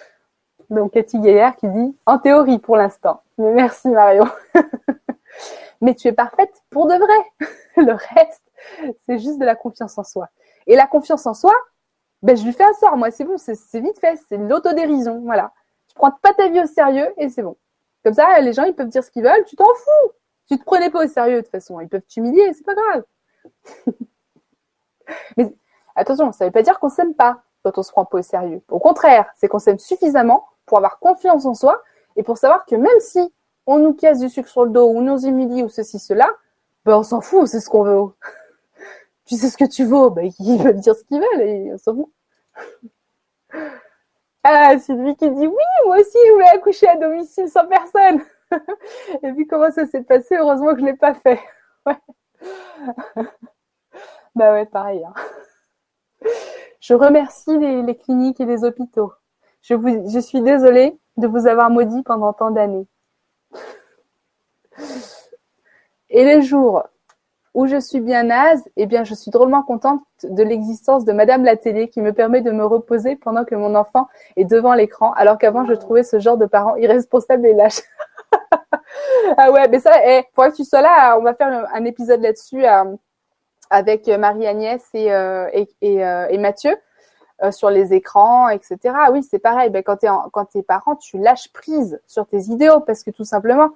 Donc 0.70 0.92
Cathy 0.92 1.20
Gaillard 1.20 1.56
qui 1.56 1.68
dit 1.68 1.96
en 2.06 2.18
théorie 2.18 2.58
pour 2.58 2.76
l'instant. 2.76 3.22
Mais 3.38 3.52
merci 3.52 3.88
Mario. 3.88 4.24
Mais 5.80 5.94
tu 5.94 6.08
es 6.08 6.12
parfaite 6.12 6.62
pour 6.70 6.86
de 6.86 6.94
vrai. 6.94 7.48
Le 7.76 7.92
reste, 7.92 8.50
c'est 9.04 9.18
juste 9.18 9.38
de 9.38 9.44
la 9.44 9.56
confiance 9.56 9.98
en 9.98 10.04
soi. 10.04 10.28
Et 10.66 10.76
la 10.76 10.86
confiance 10.86 11.26
en 11.26 11.34
soi, 11.34 11.52
ben, 12.22 12.36
je 12.36 12.44
lui 12.44 12.52
fais 12.52 12.64
un 12.64 12.72
sort, 12.72 12.96
moi, 12.96 13.10
c'est 13.10 13.24
bon, 13.24 13.36
c'est 13.36 13.80
vite 13.80 13.98
fait, 13.98 14.18
c'est 14.28 14.38
l'autodérision, 14.38 15.20
voilà. 15.20 15.52
Prends 15.94 16.10
pas 16.10 16.34
ta 16.34 16.48
vie 16.48 16.60
au 16.60 16.66
sérieux 16.66 17.12
et 17.16 17.28
c'est 17.28 17.42
bon. 17.42 17.56
Comme 18.04 18.14
ça, 18.14 18.38
les 18.40 18.52
gens, 18.52 18.64
ils 18.64 18.74
peuvent 18.74 18.88
dire 18.88 19.02
ce 19.02 19.10
qu'ils 19.10 19.22
veulent, 19.22 19.44
tu 19.46 19.56
t'en 19.56 19.64
fous. 19.64 20.12
Tu 20.48 20.58
te 20.58 20.64
prenais 20.64 20.90
pas 20.90 21.04
au 21.04 21.08
sérieux, 21.08 21.36
de 21.36 21.40
toute 21.40 21.50
façon, 21.50 21.80
ils 21.80 21.88
peuvent 21.88 22.02
t'humilier, 22.06 22.52
c'est 22.52 22.64
pas 22.64 22.74
grave. 22.74 23.04
Mais 25.36 25.54
attention, 25.96 26.32
ça 26.32 26.44
veut 26.44 26.50
pas 26.50 26.62
dire 26.62 26.78
qu'on 26.78 26.90
s'aime 26.90 27.14
pas 27.14 27.42
quand 27.62 27.78
on 27.78 27.82
se 27.82 27.92
prend 27.92 28.04
pas 28.04 28.18
au 28.18 28.22
sérieux. 28.22 28.62
Au 28.68 28.78
contraire, 28.78 29.30
c'est 29.36 29.48
qu'on 29.48 29.58
s'aime 29.58 29.78
suffisamment 29.78 30.46
pour 30.66 30.78
avoir 30.78 30.98
confiance 30.98 31.46
en 31.46 31.54
soi 31.54 31.82
et 32.16 32.22
pour 32.22 32.36
savoir 32.36 32.66
que 32.66 32.76
même 32.76 33.00
si 33.00 33.32
on 33.66 33.78
nous 33.78 33.94
casse 33.94 34.20
du 34.20 34.28
sucre 34.28 34.48
sur 34.48 34.64
le 34.64 34.70
dos 34.70 34.90
ou 34.90 35.00
nous 35.00 35.24
humilie 35.24 35.62
ou 35.62 35.68
ceci, 35.70 35.98
cela, 35.98 36.30
ben 36.84 36.98
on 36.98 37.02
s'en 37.02 37.22
fout, 37.22 37.46
c'est 37.46 37.60
ce 37.60 37.70
qu'on 37.70 37.82
veut 37.82 38.12
tu 39.24 39.36
sais 39.36 39.48
ce 39.48 39.56
que 39.56 39.64
tu 39.64 39.84
vaux, 39.84 40.10
ben, 40.10 40.30
ils 40.38 40.62
veulent 40.62 40.80
dire 40.80 40.94
ce 40.94 41.04
qu'ils 41.04 41.20
veulent 41.20 41.40
et 41.40 41.72
on 41.72 41.78
s'en 41.78 41.94
fout. 41.94 42.12
Ah, 44.44 44.78
Sylvie 44.78 45.16
qui 45.16 45.30
dit 45.30 45.46
oui, 45.46 45.64
moi 45.86 45.96
aussi 45.96 46.18
je 46.26 46.32
voulais 46.32 46.48
accoucher 46.48 46.86
à 46.86 46.96
domicile 46.96 47.48
sans 47.48 47.66
personne. 47.66 48.20
et 49.22 49.32
puis 49.32 49.46
comment 49.46 49.70
ça 49.70 49.86
s'est 49.86 50.02
passé, 50.02 50.36
heureusement 50.36 50.74
que 50.74 50.80
je 50.80 50.84
l'ai 50.84 50.96
pas 50.96 51.14
fait. 51.14 51.40
Ouais. 51.86 51.96
bah 54.34 54.52
ouais, 54.54 54.64
pareil. 54.64 55.04
Hein. 55.04 55.12
Je 56.80 56.94
remercie 56.94 57.58
les, 57.58 57.94
cliniques 57.94 58.40
et 58.40 58.46
les 58.46 58.64
hôpitaux. 58.64 59.12
Je 59.60 60.18
suis 60.20 60.40
désolée 60.40 60.98
de 61.18 61.26
vous 61.26 61.46
avoir 61.46 61.68
maudit 61.68 62.02
pendant 62.02 62.32
tant 62.32 62.50
d'années. 62.50 62.86
Et 66.08 66.24
les 66.24 66.40
jours 66.40 66.84
où 67.54 67.66
je 67.66 67.78
suis 67.78 68.00
bien 68.00 68.24
naze, 68.24 68.68
eh 68.76 68.86
bien, 68.86 69.04
je 69.04 69.14
suis 69.14 69.30
drôlement 69.30 69.62
contente 69.62 70.02
de 70.24 70.42
l'existence 70.42 71.04
de 71.04 71.12
Madame 71.12 71.44
la 71.44 71.56
télé 71.56 71.88
qui 71.88 72.00
me 72.00 72.12
permet 72.12 72.40
de 72.40 72.50
me 72.50 72.64
reposer 72.64 73.14
pendant 73.14 73.44
que 73.44 73.54
mon 73.54 73.76
enfant 73.76 74.08
est 74.36 74.44
devant 74.44 74.74
l'écran, 74.74 75.12
alors 75.12 75.38
qu'avant, 75.38 75.64
je 75.64 75.74
trouvais 75.74 76.02
ce 76.02 76.18
genre 76.18 76.36
de 76.36 76.46
parents 76.46 76.74
irresponsables 76.74 77.46
et 77.46 77.54
lâches. 77.54 77.82
ah 79.38 79.52
ouais, 79.52 79.68
mais 79.68 79.78
ça, 79.78 79.92
eh, 80.04 80.24
faudrait 80.34 80.50
que 80.50 80.56
tu 80.56 80.64
sois 80.64 80.82
là. 80.82 81.16
On 81.16 81.22
va 81.22 81.34
faire 81.34 81.68
un 81.72 81.84
épisode 81.84 82.20
là-dessus 82.20 82.66
euh, 82.66 82.84
avec 83.70 84.08
Marie-Agnès 84.08 84.82
et, 84.92 85.12
euh, 85.12 85.48
et, 85.52 86.04
euh, 86.04 86.26
et, 86.28 86.38
Mathieu 86.38 86.76
sur 87.50 87.68
les 87.68 87.92
écrans, 87.92 88.48
etc. 88.48 88.78
Ah 88.94 89.10
oui, 89.12 89.22
c'est 89.22 89.38
pareil. 89.38 89.68
Ben, 89.68 89.82
quand 89.82 89.98
tu 89.98 90.06
es, 90.06 90.58
es 90.58 90.62
parent, 90.62 90.96
tu 90.96 91.18
lâches 91.18 91.52
prise 91.52 92.00
sur 92.06 92.26
tes 92.26 92.38
idéaux 92.44 92.80
parce 92.80 93.02
que 93.02 93.10
tout 93.10 93.24
simplement, 93.24 93.70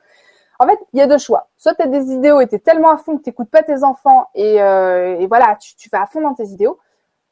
en 0.59 0.67
fait, 0.67 0.79
il 0.93 0.99
y 0.99 1.03
a 1.03 1.07
deux 1.07 1.19
choix. 1.19 1.49
Soit 1.57 1.75
tu 1.75 1.83
as 1.83 1.87
des 1.87 2.11
idéaux 2.11 2.41
et 2.41 2.49
tu 2.49 2.57
es 2.57 2.59
tellement 2.59 2.91
à 2.91 2.97
fond 2.97 3.17
que 3.17 3.23
tu 3.23 3.31
n'écoutes 3.31 3.51
pas 3.51 3.63
tes 3.63 3.85
enfants 3.85 4.29
et, 4.35 4.61
euh, 4.61 5.25
voilà, 5.29 5.57
tu, 5.57 5.89
vas 5.91 6.03
à 6.03 6.07
fond 6.07 6.21
dans 6.21 6.35
tes 6.35 6.47
idéaux. 6.47 6.79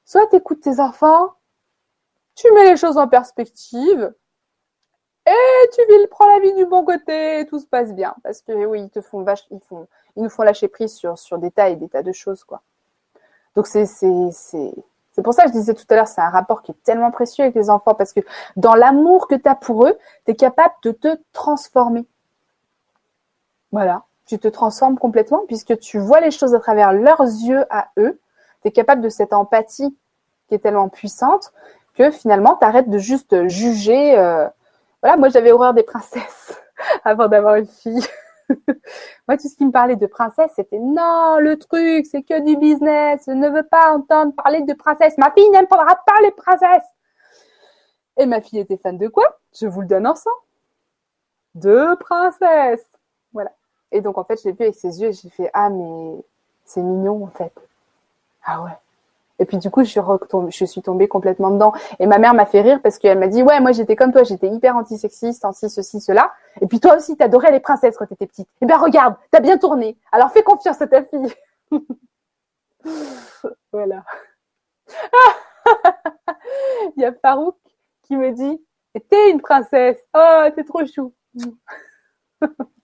Soit 0.04 0.26
tu 0.28 0.36
écoutes 0.36 0.60
tes 0.60 0.78
enfants, 0.78 1.32
tu 2.34 2.50
mets 2.52 2.70
les 2.70 2.76
choses 2.76 2.98
en 2.98 3.08
perspective 3.08 4.14
et 5.26 5.68
tu 5.74 5.82
prends 6.08 6.26
la 6.32 6.38
vie 6.38 6.54
du 6.54 6.66
bon 6.66 6.84
côté 6.84 7.40
et 7.40 7.46
tout 7.46 7.58
se 7.58 7.66
passe 7.66 7.92
bien. 7.92 8.14
Parce 8.22 8.42
que 8.42 8.52
oui, 8.52 8.82
ils 8.82 8.90
te 8.90 9.00
font 9.00 9.22
vache, 9.22 9.44
ils 9.50 9.60
font, 9.60 9.88
ils 10.14 10.22
nous 10.22 10.30
font 10.30 10.42
lâcher 10.42 10.68
prise 10.68 10.94
sur, 10.94 11.18
sur 11.18 11.38
des 11.38 11.50
tas 11.50 11.68
et 11.68 11.76
des 11.76 11.88
tas 11.88 12.04
de 12.04 12.12
choses, 12.12 12.44
quoi. 12.44 12.62
Donc 13.56 13.66
c'est, 13.66 13.86
c'est, 13.86 14.30
c'est, 14.30 14.72
c'est 15.12 15.22
pour 15.22 15.32
ça 15.32 15.44
que 15.44 15.48
je 15.48 15.54
disais 15.54 15.74
tout 15.74 15.86
à 15.88 15.96
l'heure, 15.96 16.06
c'est 16.06 16.20
un 16.20 16.30
rapport 16.30 16.62
qui 16.62 16.72
est 16.72 16.82
tellement 16.84 17.10
précieux 17.10 17.42
avec 17.42 17.56
les 17.56 17.70
enfants 17.70 17.94
parce 17.94 18.12
que 18.12 18.20
dans 18.54 18.74
l'amour 18.74 19.26
que 19.26 19.34
tu 19.34 19.48
as 19.48 19.54
pour 19.54 19.86
eux, 19.86 19.98
tu 20.26 20.32
es 20.32 20.34
capable 20.36 20.74
de 20.82 20.92
te 20.92 21.18
transformer. 21.32 22.06
Voilà, 23.76 24.04
tu 24.24 24.38
te 24.38 24.48
transformes 24.48 24.96
complètement 24.96 25.42
puisque 25.46 25.78
tu 25.80 25.98
vois 25.98 26.20
les 26.20 26.30
choses 26.30 26.54
à 26.54 26.60
travers 26.60 26.94
leurs 26.94 27.20
yeux 27.20 27.66
à 27.68 27.88
eux. 27.98 28.18
Tu 28.62 28.68
es 28.68 28.70
capable 28.70 29.02
de 29.02 29.10
cette 29.10 29.34
empathie 29.34 29.94
qui 30.48 30.54
est 30.54 30.60
tellement 30.60 30.88
puissante 30.88 31.52
que 31.92 32.10
finalement, 32.10 32.56
tu 32.56 32.64
arrêtes 32.64 32.88
de 32.88 32.96
juste 32.96 33.48
juger. 33.48 34.18
Euh, 34.18 34.48
voilà, 35.02 35.18
moi 35.18 35.28
j'avais 35.28 35.52
horreur 35.52 35.74
des 35.74 35.82
princesses 35.82 36.58
avant 37.04 37.28
d'avoir 37.28 37.56
une 37.56 37.66
fille. 37.66 38.02
moi, 39.28 39.36
tout 39.36 39.46
ce 39.46 39.54
qui 39.54 39.66
me 39.66 39.72
parlait 39.72 39.96
de 39.96 40.06
princesse, 40.06 40.52
c'était 40.56 40.78
non, 40.78 41.36
le 41.38 41.58
truc, 41.58 42.06
c'est 42.06 42.22
que 42.22 42.40
du 42.40 42.56
business. 42.56 43.24
Je 43.26 43.32
ne 43.32 43.50
veux 43.50 43.62
pas 43.62 43.92
entendre 43.92 44.32
parler 44.34 44.62
de 44.62 44.72
princesse. 44.72 45.18
Ma 45.18 45.30
fille 45.32 45.50
n'aimera 45.50 45.96
pas 46.06 46.18
les 46.22 46.30
princesses. 46.30 46.88
Et 48.16 48.24
ma 48.24 48.40
fille 48.40 48.60
était 48.60 48.78
fan 48.78 48.96
de 48.96 49.08
quoi? 49.08 49.38
Je 49.52 49.66
vous 49.66 49.82
le 49.82 49.86
donne 49.86 50.06
ensemble. 50.06 50.34
De 51.54 51.94
princesse. 51.96 52.88
Et 53.92 54.00
donc, 54.00 54.18
en 54.18 54.24
fait, 54.24 54.40
j'ai 54.42 54.52
vu 54.52 54.64
avec 54.64 54.74
ses 54.74 55.00
yeux 55.00 55.08
et 55.08 55.12
j'ai 55.12 55.28
fait 55.28 55.50
Ah, 55.52 55.70
mais 55.70 56.16
c'est 56.64 56.82
mignon, 56.82 57.24
en 57.24 57.28
fait. 57.28 57.52
Ah 58.44 58.62
ouais. 58.62 58.76
Et 59.38 59.44
puis 59.44 59.58
du 59.58 59.70
coup, 59.70 59.84
je 59.84 60.64
suis, 60.64 60.82
tombée 60.82 61.08
complètement 61.08 61.50
dedans. 61.50 61.72
Et 61.98 62.06
ma 62.06 62.18
mère 62.18 62.34
m'a 62.34 62.46
fait 62.46 62.62
rire 62.62 62.80
parce 62.82 62.98
qu'elle 62.98 63.18
m'a 63.18 63.28
dit, 63.28 63.42
ouais, 63.42 63.60
moi 63.60 63.72
j'étais 63.72 63.96
comme 63.96 64.12
toi, 64.12 64.22
j'étais 64.22 64.48
hyper 64.48 64.76
antisexiste, 64.76 65.44
anti 65.44 65.68
ceci, 65.68 66.00
cela. 66.00 66.32
Et 66.60 66.66
puis 66.66 66.80
toi 66.80 66.96
aussi, 66.96 67.16
t'adorais 67.16 67.52
les 67.52 67.60
princesses 67.60 67.96
quand 67.98 68.06
t'étais 68.06 68.26
petite. 68.26 68.48
Eh 68.62 68.66
bien 68.66 68.78
regarde, 68.78 69.16
t'as 69.30 69.40
bien 69.40 69.58
tourné. 69.58 69.98
Alors 70.10 70.30
fais 70.30 70.42
confiance 70.42 70.80
à 70.80 70.86
ta 70.86 71.04
fille. 71.04 71.34
voilà. 73.72 74.04
Il 76.96 77.02
y 77.02 77.04
a 77.04 77.12
Farouk 77.12 77.56
qui 78.04 78.16
me 78.16 78.32
dit, 78.32 78.64
t'es 79.10 79.30
une 79.30 79.42
princesse. 79.42 79.98
Oh, 80.14 80.44
t'es 80.54 80.64
trop 80.64 80.86
chou. 80.86 81.12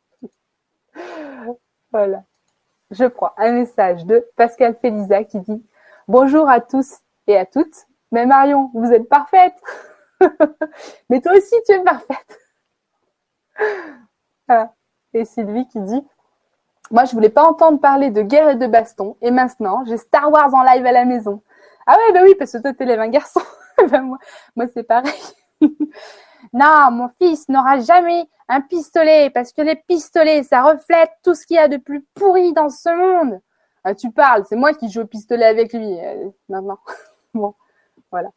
voilà. 1.92 2.24
Je 2.90 3.04
prends 3.04 3.32
un 3.36 3.52
message 3.52 4.04
de 4.04 4.26
Pascal 4.36 4.76
Félisa 4.80 5.24
qui 5.24 5.40
dit 5.40 5.64
Bonjour 6.08 6.48
à 6.48 6.60
tous 6.60 6.98
et 7.26 7.36
à 7.36 7.46
toutes. 7.46 7.86
Mais 8.10 8.26
Marion, 8.26 8.70
vous 8.74 8.92
êtes 8.92 9.08
parfaite. 9.08 9.54
Mais 11.08 11.20
toi 11.20 11.32
aussi, 11.32 11.54
tu 11.66 11.72
es 11.72 11.82
parfaite. 11.82 12.38
Et 15.14 15.24
Sylvie 15.24 15.66
qui 15.68 15.80
dit 15.80 16.06
Moi, 16.90 17.04
je 17.04 17.12
voulais 17.12 17.30
pas 17.30 17.44
entendre 17.44 17.80
parler 17.80 18.10
de 18.10 18.22
guerre 18.22 18.50
et 18.50 18.56
de 18.56 18.66
baston. 18.66 19.16
Et 19.22 19.30
maintenant, 19.30 19.84
j'ai 19.86 19.96
Star 19.96 20.30
Wars 20.30 20.54
en 20.54 20.62
live 20.62 20.84
à 20.84 20.92
la 20.92 21.04
maison. 21.04 21.42
Ah 21.86 21.96
ouais, 21.96 22.12
bah 22.12 22.20
oui, 22.22 22.34
parce 22.38 22.52
que 22.52 22.58
toi, 22.58 22.72
t'élèves 22.72 23.00
un 23.00 23.08
garçon. 23.08 23.40
Moi, 23.90 24.18
moi 24.54 24.66
c'est 24.72 24.82
pareil. 24.82 25.12
non, 26.52 26.90
mon 26.90 27.08
fils 27.18 27.48
n'aura 27.48 27.80
jamais 27.80 28.26
un 28.48 28.60
pistolet 28.60 29.30
parce 29.30 29.52
que 29.52 29.62
les 29.62 29.76
pistolets, 29.76 30.42
ça 30.42 30.62
reflète 30.62 31.10
tout 31.22 31.34
ce 31.34 31.46
qu'il 31.46 31.56
y 31.56 31.58
a 31.58 31.68
de 31.68 31.76
plus 31.76 32.02
pourri 32.14 32.52
dans 32.52 32.68
ce 32.68 32.88
monde. 32.90 33.40
Ah, 33.84 33.94
tu 33.94 34.10
parles, 34.10 34.44
c'est 34.48 34.56
moi 34.56 34.74
qui 34.74 34.90
joue 34.90 35.00
au 35.00 35.06
pistolet 35.06 35.44
avec 35.44 35.72
lui 35.72 35.98
euh, 36.00 36.28
maintenant. 36.48 36.78
bon, 37.34 37.54
voilà. 38.10 38.30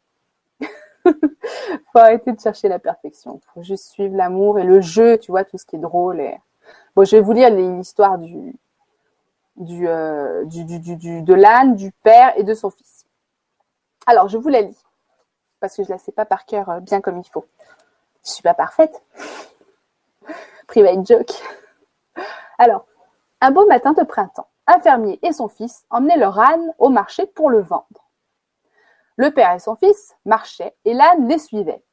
faut 1.04 1.98
arrêter 1.98 2.32
de 2.32 2.40
chercher 2.40 2.68
la 2.68 2.78
perfection. 2.78 3.40
Faut 3.54 3.62
juste 3.62 3.90
suivre 3.90 4.16
l'amour 4.16 4.58
et 4.58 4.64
le 4.64 4.80
jeu, 4.80 5.18
tu 5.18 5.30
vois, 5.30 5.44
tout 5.44 5.58
ce 5.58 5.66
qui 5.66 5.76
est 5.76 5.80
drôle. 5.80 6.22
Bon, 6.94 7.04
je 7.04 7.16
vais 7.16 7.22
vous 7.22 7.32
lire 7.32 7.50
l'histoire 7.50 8.18
du, 8.18 8.56
du, 9.56 9.86
euh, 9.86 10.44
du, 10.46 10.64
du, 10.64 11.22
de 11.22 11.34
l'âne, 11.34 11.76
du 11.76 11.92
père 12.02 12.32
et 12.36 12.42
de 12.42 12.54
son 12.54 12.70
fils. 12.70 13.06
Alors, 14.06 14.28
je 14.28 14.38
vous 14.38 14.48
la 14.48 14.62
lis 14.62 14.82
parce 15.60 15.76
que 15.76 15.84
je 15.84 15.88
la 15.90 15.98
sais 15.98 16.12
pas 16.12 16.24
par 16.24 16.44
cœur 16.44 16.68
euh, 16.68 16.80
bien 16.80 17.00
comme 17.00 17.18
il 17.18 17.28
faut. 17.28 17.44
Je 18.26 18.32
suis 18.32 18.42
pas 18.42 18.54
parfaite. 18.54 19.04
Private 20.66 21.06
joke. 21.06 21.32
Alors, 22.58 22.86
un 23.40 23.52
beau 23.52 23.66
matin 23.66 23.92
de 23.92 24.02
printemps, 24.02 24.48
un 24.66 24.80
fermier 24.80 25.20
et 25.22 25.32
son 25.32 25.46
fils 25.46 25.84
emmenaient 25.90 26.16
leur 26.16 26.36
âne 26.40 26.74
au 26.78 26.88
marché 26.88 27.26
pour 27.26 27.50
le 27.50 27.60
vendre. 27.60 28.10
Le 29.14 29.30
père 29.30 29.52
et 29.52 29.60
son 29.60 29.76
fils 29.76 30.16
marchaient 30.24 30.74
et 30.84 30.92
l'âne 30.92 31.28
les 31.28 31.38
suivait. 31.38 31.84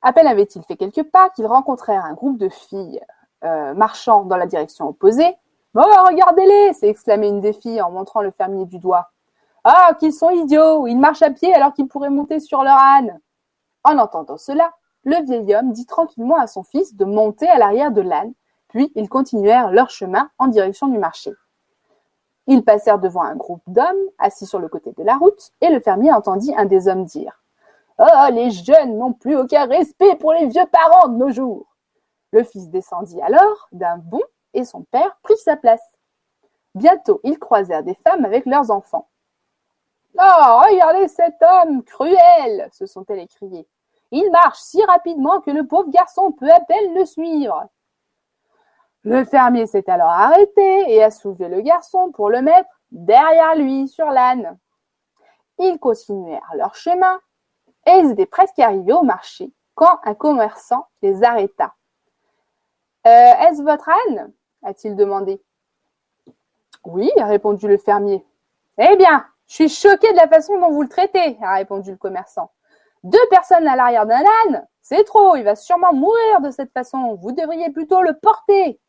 À 0.00 0.14
peine 0.14 0.26
avait-il 0.26 0.62
fait 0.64 0.76
quelques 0.76 1.02
pas 1.02 1.28
qu'ils 1.30 1.46
rencontrèrent 1.46 2.06
un 2.06 2.14
groupe 2.14 2.38
de 2.38 2.48
filles 2.48 3.00
euh, 3.44 3.74
marchant 3.74 4.24
dans 4.24 4.36
la 4.36 4.46
direction 4.46 4.88
opposée. 4.88 5.36
Oh, 5.74 5.80
regardez-les 5.80 6.72
s'est 6.72 6.88
exclamé 6.88 7.28
une 7.28 7.40
des 7.40 7.52
filles 7.52 7.82
en 7.82 7.90
montrant 7.90 8.22
le 8.22 8.30
fermier 8.30 8.64
du 8.64 8.78
doigt. 8.78 9.10
Ah, 9.64 9.90
qu'ils 9.98 10.12
sont 10.12 10.30
idiots 10.30 10.86
Ils 10.86 10.98
marchent 10.98 11.22
à 11.22 11.30
pied 11.30 11.54
alors 11.54 11.74
qu'ils 11.74 11.86
pourraient 11.86 12.10
monter 12.10 12.40
sur 12.40 12.62
leur 12.62 12.78
âne. 12.78 13.20
En 13.84 13.98
entendant 13.98 14.38
cela, 14.38 14.72
le 15.04 15.22
vieil 15.24 15.54
homme 15.54 15.72
dit 15.72 15.86
tranquillement 15.86 16.36
à 16.36 16.46
son 16.46 16.62
fils 16.62 16.94
de 16.94 17.04
monter 17.04 17.48
à 17.48 17.58
l'arrière 17.58 17.90
de 17.90 18.00
l'âne, 18.00 18.32
puis 18.68 18.92
ils 18.94 19.08
continuèrent 19.08 19.70
leur 19.70 19.90
chemin 19.90 20.30
en 20.38 20.46
direction 20.46 20.86
du 20.86 20.98
marché. 20.98 21.32
Ils 22.46 22.64
passèrent 22.64 22.98
devant 22.98 23.22
un 23.22 23.36
groupe 23.36 23.62
d'hommes 23.66 24.08
assis 24.18 24.46
sur 24.46 24.58
le 24.58 24.68
côté 24.68 24.92
de 24.92 25.02
la 25.02 25.16
route, 25.16 25.52
et 25.60 25.68
le 25.68 25.80
fermier 25.80 26.12
entendit 26.12 26.54
un 26.56 26.64
des 26.64 26.88
hommes 26.88 27.04
dire 27.04 27.42
Oh, 27.98 28.30
les 28.32 28.50
jeunes 28.50 28.98
n'ont 28.98 29.12
plus 29.12 29.36
aucun 29.36 29.66
respect 29.66 30.16
pour 30.16 30.32
les 30.32 30.46
vieux 30.46 30.66
parents 30.66 31.08
de 31.08 31.16
nos 31.18 31.30
jours. 31.30 31.66
Le 32.32 32.42
fils 32.42 32.68
descendit 32.70 33.20
alors 33.20 33.68
d'un 33.70 33.98
bond 33.98 34.22
et 34.54 34.64
son 34.64 34.82
père 34.84 35.18
prit 35.22 35.36
sa 35.36 35.56
place. 35.56 35.82
Bientôt, 36.74 37.20
ils 37.22 37.38
croisèrent 37.38 37.82
des 37.82 37.94
femmes 37.94 38.24
avec 38.24 38.46
leurs 38.46 38.70
enfants. 38.70 39.08
Oh, 40.18 40.60
regardez 40.70 41.08
cet 41.08 41.36
homme 41.42 41.82
cruel 41.84 42.68
se 42.72 42.86
sont-elles 42.86 43.20
écriées. 43.20 43.68
Il 44.12 44.30
marche 44.30 44.60
si 44.60 44.84
rapidement 44.84 45.40
que 45.40 45.50
le 45.50 45.66
pauvre 45.66 45.88
garçon 45.88 46.32
peut 46.32 46.50
à 46.52 46.60
peine 46.60 46.94
le 46.94 47.04
suivre. 47.06 47.66
Le 49.04 49.24
fermier 49.24 49.66
s'est 49.66 49.88
alors 49.90 50.10
arrêté 50.10 50.92
et 50.92 51.02
a 51.02 51.10
soulevé 51.10 51.48
le 51.48 51.62
garçon 51.62 52.12
pour 52.12 52.28
le 52.28 52.42
mettre 52.42 52.68
derrière 52.90 53.56
lui 53.56 53.88
sur 53.88 54.06
l'âne. 54.10 54.58
Ils 55.58 55.78
continuèrent 55.78 56.52
leur 56.54 56.74
chemin 56.74 57.20
et 57.86 57.92
ils 57.92 58.10
étaient 58.10 58.26
presque 58.26 58.58
arrivés 58.58 58.92
au 58.92 59.02
marché 59.02 59.50
quand 59.74 59.98
un 60.04 60.14
commerçant 60.14 60.86
les 61.00 61.24
arrêta. 61.24 61.74
Euh, 63.06 63.10
Est-ce 63.10 63.62
votre 63.62 63.88
âne? 63.88 64.32
a-t-il 64.62 64.94
demandé. 64.94 65.42
Oui, 66.84 67.10
a 67.18 67.24
répondu 67.24 67.66
le 67.66 67.78
fermier. 67.78 68.24
Eh 68.78 68.96
bien, 68.96 69.26
je 69.46 69.54
suis 69.54 69.68
choqué 69.68 70.12
de 70.12 70.16
la 70.16 70.28
façon 70.28 70.58
dont 70.60 70.70
vous 70.70 70.82
le 70.82 70.88
traitez, 70.88 71.38
a 71.42 71.54
répondu 71.54 71.90
le 71.90 71.96
commerçant. 71.96 72.50
Deux 73.04 73.26
personnes 73.30 73.66
à 73.66 73.76
l'arrière 73.76 74.06
d'un 74.06 74.22
âne, 74.46 74.66
c'est 74.80 75.04
trop, 75.04 75.36
il 75.36 75.42
va 75.42 75.56
sûrement 75.56 75.92
mourir 75.92 76.40
de 76.40 76.50
cette 76.50 76.72
façon. 76.72 77.14
Vous 77.14 77.32
devriez 77.32 77.70
plutôt 77.70 78.00
le 78.02 78.14
porter. 78.14 78.80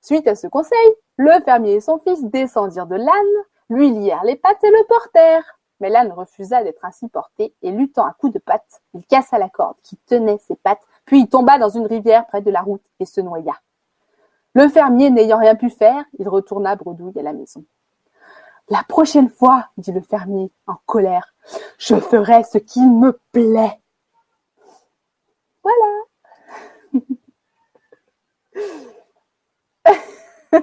Suite 0.00 0.28
à 0.28 0.36
ce 0.36 0.46
conseil, 0.46 0.94
le 1.16 1.40
fermier 1.44 1.74
et 1.74 1.80
son 1.80 1.98
fils 1.98 2.22
descendirent 2.24 2.86
de 2.86 2.96
l'âne, 2.96 3.44
lui 3.68 3.90
lièrent 3.90 4.24
les 4.24 4.36
pattes 4.36 4.62
et 4.62 4.70
le 4.70 4.86
portèrent. 4.88 5.58
Mais 5.80 5.90
l'âne 5.90 6.12
refusa 6.12 6.62
d'être 6.62 6.84
ainsi 6.84 7.08
porté 7.08 7.54
et 7.62 7.70
luttant 7.70 8.06
un 8.06 8.12
coup 8.12 8.30
de 8.30 8.38
patte, 8.38 8.80
il 8.94 9.04
cassa 9.04 9.38
la 9.38 9.48
corde 9.48 9.76
qui 9.82 9.96
tenait 10.06 10.38
ses 10.38 10.56
pattes, 10.56 10.82
puis 11.04 11.20
il 11.20 11.28
tomba 11.28 11.58
dans 11.58 11.68
une 11.68 11.86
rivière 11.86 12.26
près 12.26 12.40
de 12.40 12.50
la 12.50 12.62
route 12.62 12.84
et 13.00 13.04
se 13.04 13.20
noya. 13.20 13.54
Le 14.54 14.68
fermier 14.68 15.10
n'ayant 15.10 15.38
rien 15.38 15.54
pu 15.54 15.68
faire, 15.68 16.02
il 16.18 16.28
retourna 16.28 16.76
bredouille 16.76 17.18
à 17.18 17.22
la 17.22 17.34
maison. 17.34 17.64
La 18.68 18.82
prochaine 18.82 19.28
fois, 19.28 19.68
dit 19.76 19.92
le 19.92 20.00
fermier 20.00 20.50
en 20.66 20.74
colère, 20.86 21.34
je 21.78 21.94
ferai 21.96 22.42
ce 22.42 22.58
qui 22.58 22.80
me 22.80 23.18
plaît. 23.32 23.80
Voilà. 25.62 26.02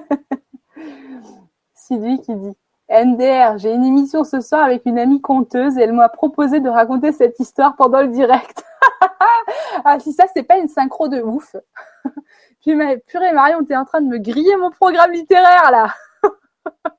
Sylvie 1.74 2.20
qui 2.20 2.34
dit 2.34 2.56
NDR, 2.90 3.56
j'ai 3.56 3.72
une 3.72 3.84
émission 3.84 4.24
ce 4.24 4.40
soir 4.40 4.64
avec 4.64 4.82
une 4.84 4.98
amie 4.98 5.22
conteuse 5.22 5.78
et 5.78 5.82
elle 5.82 5.92
m'a 5.92 6.10
proposé 6.10 6.60
de 6.60 6.68
raconter 6.68 7.12
cette 7.12 7.40
histoire 7.40 7.74
pendant 7.76 8.02
le 8.02 8.08
direct. 8.08 8.62
ah, 9.84 9.98
si 9.98 10.12
ça, 10.12 10.24
c'est 10.34 10.42
pas 10.42 10.58
une 10.58 10.68
synchro 10.68 11.08
de 11.08 11.22
ouf. 11.22 11.56
Puis, 12.60 12.76
purée, 13.06 13.32
Marion, 13.32 13.64
t'es 13.64 13.76
en 13.76 13.86
train 13.86 14.02
de 14.02 14.08
me 14.08 14.18
griller 14.18 14.56
mon 14.56 14.70
programme 14.70 15.12
littéraire, 15.12 15.70
là. 15.70 15.94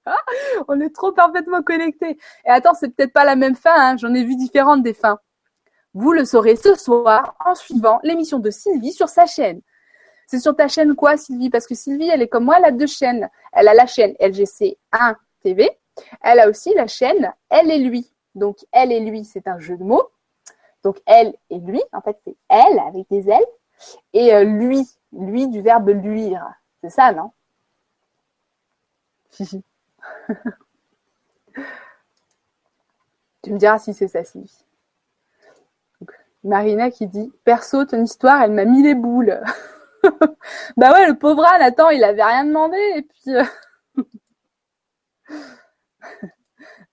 On 0.67 0.79
est 0.79 0.93
trop 0.93 1.11
parfaitement 1.11 1.61
connectés. 1.63 2.17
Et 2.45 2.49
attends, 2.49 2.73
c'est 2.73 2.89
peut-être 2.89 3.13
pas 3.13 3.25
la 3.25 3.35
même 3.35 3.55
fin, 3.55 3.73
hein. 3.75 3.97
j'en 3.97 4.13
ai 4.13 4.23
vu 4.23 4.35
différentes 4.35 4.83
des 4.83 4.93
fins. 4.93 5.19
Vous 5.93 6.11
le 6.11 6.25
saurez 6.25 6.55
ce 6.55 6.75
soir 6.75 7.35
en 7.45 7.55
suivant 7.55 7.99
l'émission 8.03 8.39
de 8.39 8.49
Sylvie 8.49 8.91
sur 8.91 9.09
sa 9.09 9.25
chaîne. 9.25 9.61
C'est 10.27 10.39
sur 10.39 10.55
ta 10.55 10.67
chaîne 10.67 10.95
quoi, 10.95 11.17
Sylvie? 11.17 11.49
Parce 11.49 11.67
que 11.67 11.75
Sylvie, 11.75 12.09
elle 12.09 12.21
est 12.21 12.27
comme 12.27 12.45
moi, 12.45 12.55
elle 12.57 12.65
a 12.65 12.71
deux 12.71 12.87
chaînes. 12.87 13.29
Elle 13.53 13.67
a 13.67 13.73
la 13.73 13.85
chaîne 13.85 14.13
LGC 14.19 14.77
1 14.91 15.15
TV. 15.41 15.69
Elle 16.21 16.39
a 16.39 16.49
aussi 16.49 16.73
la 16.73 16.87
chaîne 16.87 17.31
Elle 17.49 17.71
et 17.71 17.79
lui. 17.79 18.11
Donc, 18.33 18.57
elle 18.71 18.91
et 18.91 18.99
lui, 18.99 19.23
c'est 19.23 19.47
un 19.47 19.59
jeu 19.59 19.77
de 19.77 19.83
mots. 19.83 20.09
Donc, 20.83 20.99
elle 21.05 21.33
et 21.49 21.59
lui, 21.59 21.81
en 21.93 22.01
fait, 22.01 22.17
c'est 22.25 22.35
elle 22.49 22.79
avec 22.79 23.07
des 23.09 23.29
L. 23.29 23.43
Et 24.13 24.33
euh, 24.33 24.43
lui, 24.43 24.85
lui 25.13 25.47
du 25.47 25.61
verbe 25.61 25.89
luire. 25.89 26.45
C'est 26.81 26.89
ça, 26.89 27.11
non? 27.13 27.31
tu 33.43 33.53
me 33.53 33.57
diras 33.57 33.79
si 33.79 33.93
c'est 33.93 34.07
ça, 34.07 34.23
Sylvie. 34.23 34.65
Marina 36.43 36.91
qui 36.91 37.07
dit 37.07 37.33
Perso, 37.43 37.85
ton 37.85 38.03
histoire, 38.03 38.41
elle 38.43 38.51
m'a 38.51 38.65
mis 38.65 38.83
les 38.83 38.95
boules. 38.95 39.41
bah 40.77 40.93
ouais, 40.93 41.07
le 41.07 41.17
pauvre 41.17 41.43
Anne, 41.45 41.61
attends, 41.61 41.89
il 41.89 42.03
avait 42.03 42.23
rien 42.23 42.45
demandé. 42.45 42.77
Et 42.95 43.01
puis. 43.01 43.35
Euh, 43.35 43.43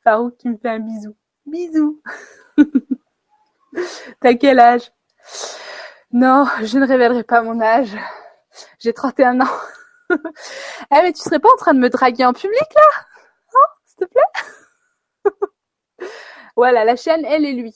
Farouk 0.05 0.37
qui 0.39 0.49
me 0.49 0.57
fait 0.57 0.71
un 0.71 0.81
bisou. 0.81 1.15
Bisou. 1.47 2.01
T'as 4.21 4.35
quel 4.35 4.59
âge? 4.59 4.91
Non, 6.13 6.47
je 6.63 6.79
ne 6.79 6.87
révélerai 6.87 7.25
pas 7.25 7.43
mon 7.43 7.61
âge. 7.61 7.97
J'ai 8.79 8.93
31 8.93 9.41
ans. 9.41 9.47
eh 10.11 11.03
mais 11.03 11.13
tu 11.13 11.23
serais 11.23 11.39
pas 11.39 11.53
en 11.53 11.57
train 11.57 11.75
de 11.75 11.79
me 11.79 11.89
draguer 11.89 12.25
en 12.25 12.33
public 12.33 12.67
là? 12.75 13.05
Te 14.05 14.11
plaît? 14.11 14.23
Voilà, 16.57 16.85
la 16.85 16.97
chaîne 16.97 17.25
Elle 17.25 17.47
et 17.47 17.53
lui 17.53 17.75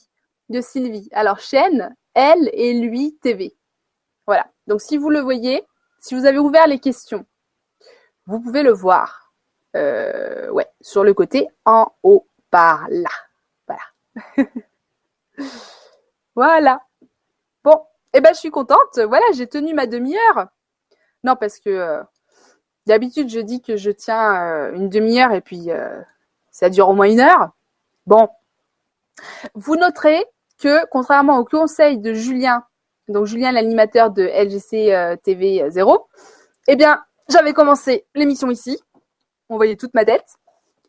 de 0.49 0.61
Sylvie. 0.61 1.09
Alors, 1.11 1.39
chaîne 1.39 1.95
Elle 2.13 2.49
et 2.53 2.73
lui 2.73 3.17
TV. 3.17 3.55
Voilà. 4.27 4.45
Donc, 4.67 4.81
si 4.81 4.97
vous 4.97 5.09
le 5.09 5.19
voyez, 5.19 5.65
si 5.99 6.15
vous 6.15 6.25
avez 6.25 6.37
ouvert 6.37 6.67
les 6.67 6.79
questions, 6.79 7.25
vous 8.27 8.39
pouvez 8.39 8.63
le 8.63 8.71
voir. 8.71 9.33
Euh, 9.75 10.49
ouais, 10.49 10.67
sur 10.81 11.03
le 11.03 11.13
côté 11.13 11.47
en 11.65 11.91
haut 12.03 12.27
par 12.49 12.87
là. 12.89 13.09
Voilà. 13.67 14.47
voilà. 16.35 16.81
Bon, 17.63 17.81
eh 18.13 18.21
ben 18.21 18.33
je 18.33 18.39
suis 18.39 18.51
contente. 18.51 18.97
Voilà, 18.97 19.25
j'ai 19.33 19.47
tenu 19.47 19.73
ma 19.73 19.87
demi-heure. 19.87 20.47
Non, 21.23 21.35
parce 21.35 21.59
que 21.59 21.69
euh, 21.69 22.03
d'habitude 22.85 23.29
je 23.29 23.39
dis 23.39 23.61
que 23.61 23.75
je 23.75 23.91
tiens 23.91 24.41
euh, 24.41 24.73
une 24.73 24.89
demi-heure 24.89 25.33
et 25.33 25.41
puis 25.41 25.69
ça 26.57 26.71
dure 26.71 26.89
au 26.89 26.93
moins 26.93 27.07
une 27.07 27.19
heure. 27.19 27.51
Bon, 28.07 28.29
vous 29.53 29.75
noterez 29.75 30.25
que 30.57 30.87
contrairement 30.87 31.37
au 31.37 31.45
conseil 31.45 31.99
de 31.99 32.15
Julien, 32.15 32.63
donc 33.09 33.25
Julien 33.25 33.51
l'animateur 33.51 34.09
de 34.09 34.23
LGC 34.23 35.17
TV 35.23 35.69
0, 35.69 36.07
eh 36.67 36.75
bien 36.75 37.03
j'avais 37.29 37.53
commencé 37.53 38.07
l'émission 38.15 38.49
ici. 38.49 38.79
On 39.49 39.57
voyait 39.57 39.75
toute 39.75 39.93
ma 39.93 40.03
tête 40.03 40.25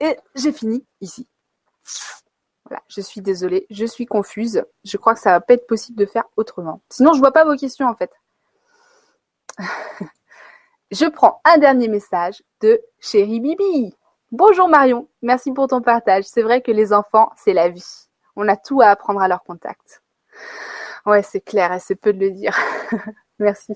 et 0.01 0.17
j'ai 0.35 0.53
fini 0.53 0.87
ici. 1.03 1.29
Voilà, 2.65 2.83
je 2.89 3.03
suis 3.03 3.21
désolée, 3.21 3.67
je 3.69 3.85
suis 3.85 4.07
confuse. 4.07 4.65
Je 4.85 4.97
crois 4.97 5.13
que 5.13 5.21
ça 5.21 5.33
va 5.33 5.41
pas 5.41 5.53
être 5.53 5.67
possible 5.67 5.99
de 5.99 6.07
faire 6.07 6.25
autrement. 6.37 6.81
Sinon, 6.89 7.13
je 7.13 7.19
vois 7.19 7.33
pas 7.33 7.45
vos 7.45 7.57
questions 7.57 7.89
en 7.89 7.95
fait. 7.95 8.11
je 10.93 11.05
prends 11.07 11.43
un 11.45 11.59
dernier 11.59 11.89
message 11.89 12.43
de 12.63 12.81
Chérie 13.01 13.41
Bibi. 13.41 13.95
Bonjour 14.31 14.69
Marion, 14.69 15.09
merci 15.23 15.53
pour 15.53 15.69
ton 15.69 15.81
partage. 15.81 16.25
C'est 16.25 16.43
vrai 16.43 16.61
que 16.61 16.71
les 16.71 16.93
enfants, 16.93 17.31
c'est 17.35 17.55
la 17.55 17.71
vie. 17.71 18.09
On 18.37 18.47
a 18.47 18.59
tout 18.59 18.83
à 18.83 18.89
apprendre 18.89 19.23
à 19.23 19.29
leur 19.29 19.43
contact. 19.43 20.03
Ouais, 21.07 21.23
c'est 21.23 21.41
clair, 21.41 21.73
et 21.73 21.81
c'est 21.81 21.95
peu 21.95 22.13
de 22.13 22.19
le 22.19 22.31
dire. 22.33 22.55
merci. 23.39 23.73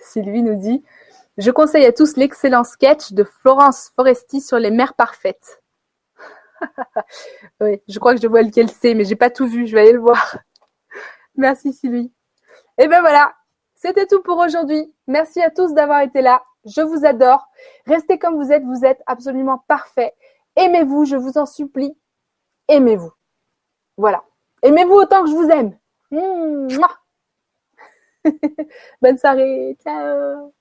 Sylvie 0.00 0.42
nous 0.42 0.54
dit 0.54 0.82
Je 1.36 1.50
conseille 1.50 1.84
à 1.84 1.92
tous 1.92 2.16
l'excellent 2.16 2.64
sketch 2.64 3.12
de 3.12 3.24
Florence 3.24 3.92
Foresti 3.94 4.40
sur 4.40 4.58
les 4.58 4.70
mères 4.70 4.94
parfaites. 4.94 5.62
oui, 7.60 7.82
je 7.86 7.98
crois 7.98 8.14
que 8.14 8.22
je 8.22 8.26
vois 8.26 8.40
lequel 8.40 8.70
c'est, 8.70 8.94
mais 8.94 9.04
j'ai 9.04 9.16
pas 9.16 9.28
tout 9.28 9.46
vu, 9.46 9.66
je 9.66 9.74
vais 9.74 9.82
aller 9.82 9.92
le 9.92 10.00
voir. 10.00 10.38
Merci 11.36 11.74
Sylvie. 11.74 12.10
Et 12.78 12.88
ben 12.88 13.00
voilà, 13.00 13.34
c'était 13.74 14.06
tout 14.06 14.22
pour 14.22 14.38
aujourd'hui. 14.38 14.94
Merci 15.06 15.42
à 15.42 15.50
tous 15.50 15.74
d'avoir 15.74 16.00
été 16.00 16.22
là. 16.22 16.42
Je 16.64 16.80
vous 16.82 17.04
adore. 17.04 17.48
Restez 17.86 18.18
comme 18.18 18.42
vous 18.42 18.52
êtes, 18.52 18.64
vous 18.64 18.84
êtes 18.84 19.02
absolument 19.06 19.64
parfait. 19.66 20.12
Aimez-vous, 20.56 21.04
je 21.04 21.16
vous 21.16 21.38
en 21.38 21.46
supplie. 21.46 21.96
Aimez-vous. 22.68 23.12
Voilà. 23.96 24.22
Aimez-vous 24.62 24.94
autant 24.94 25.22
que 25.22 25.30
je 25.30 25.34
vous 25.34 25.48
aime. 25.48 25.78
Bonne 29.02 29.18
soirée. 29.18 29.76
Ciao. 29.82 30.52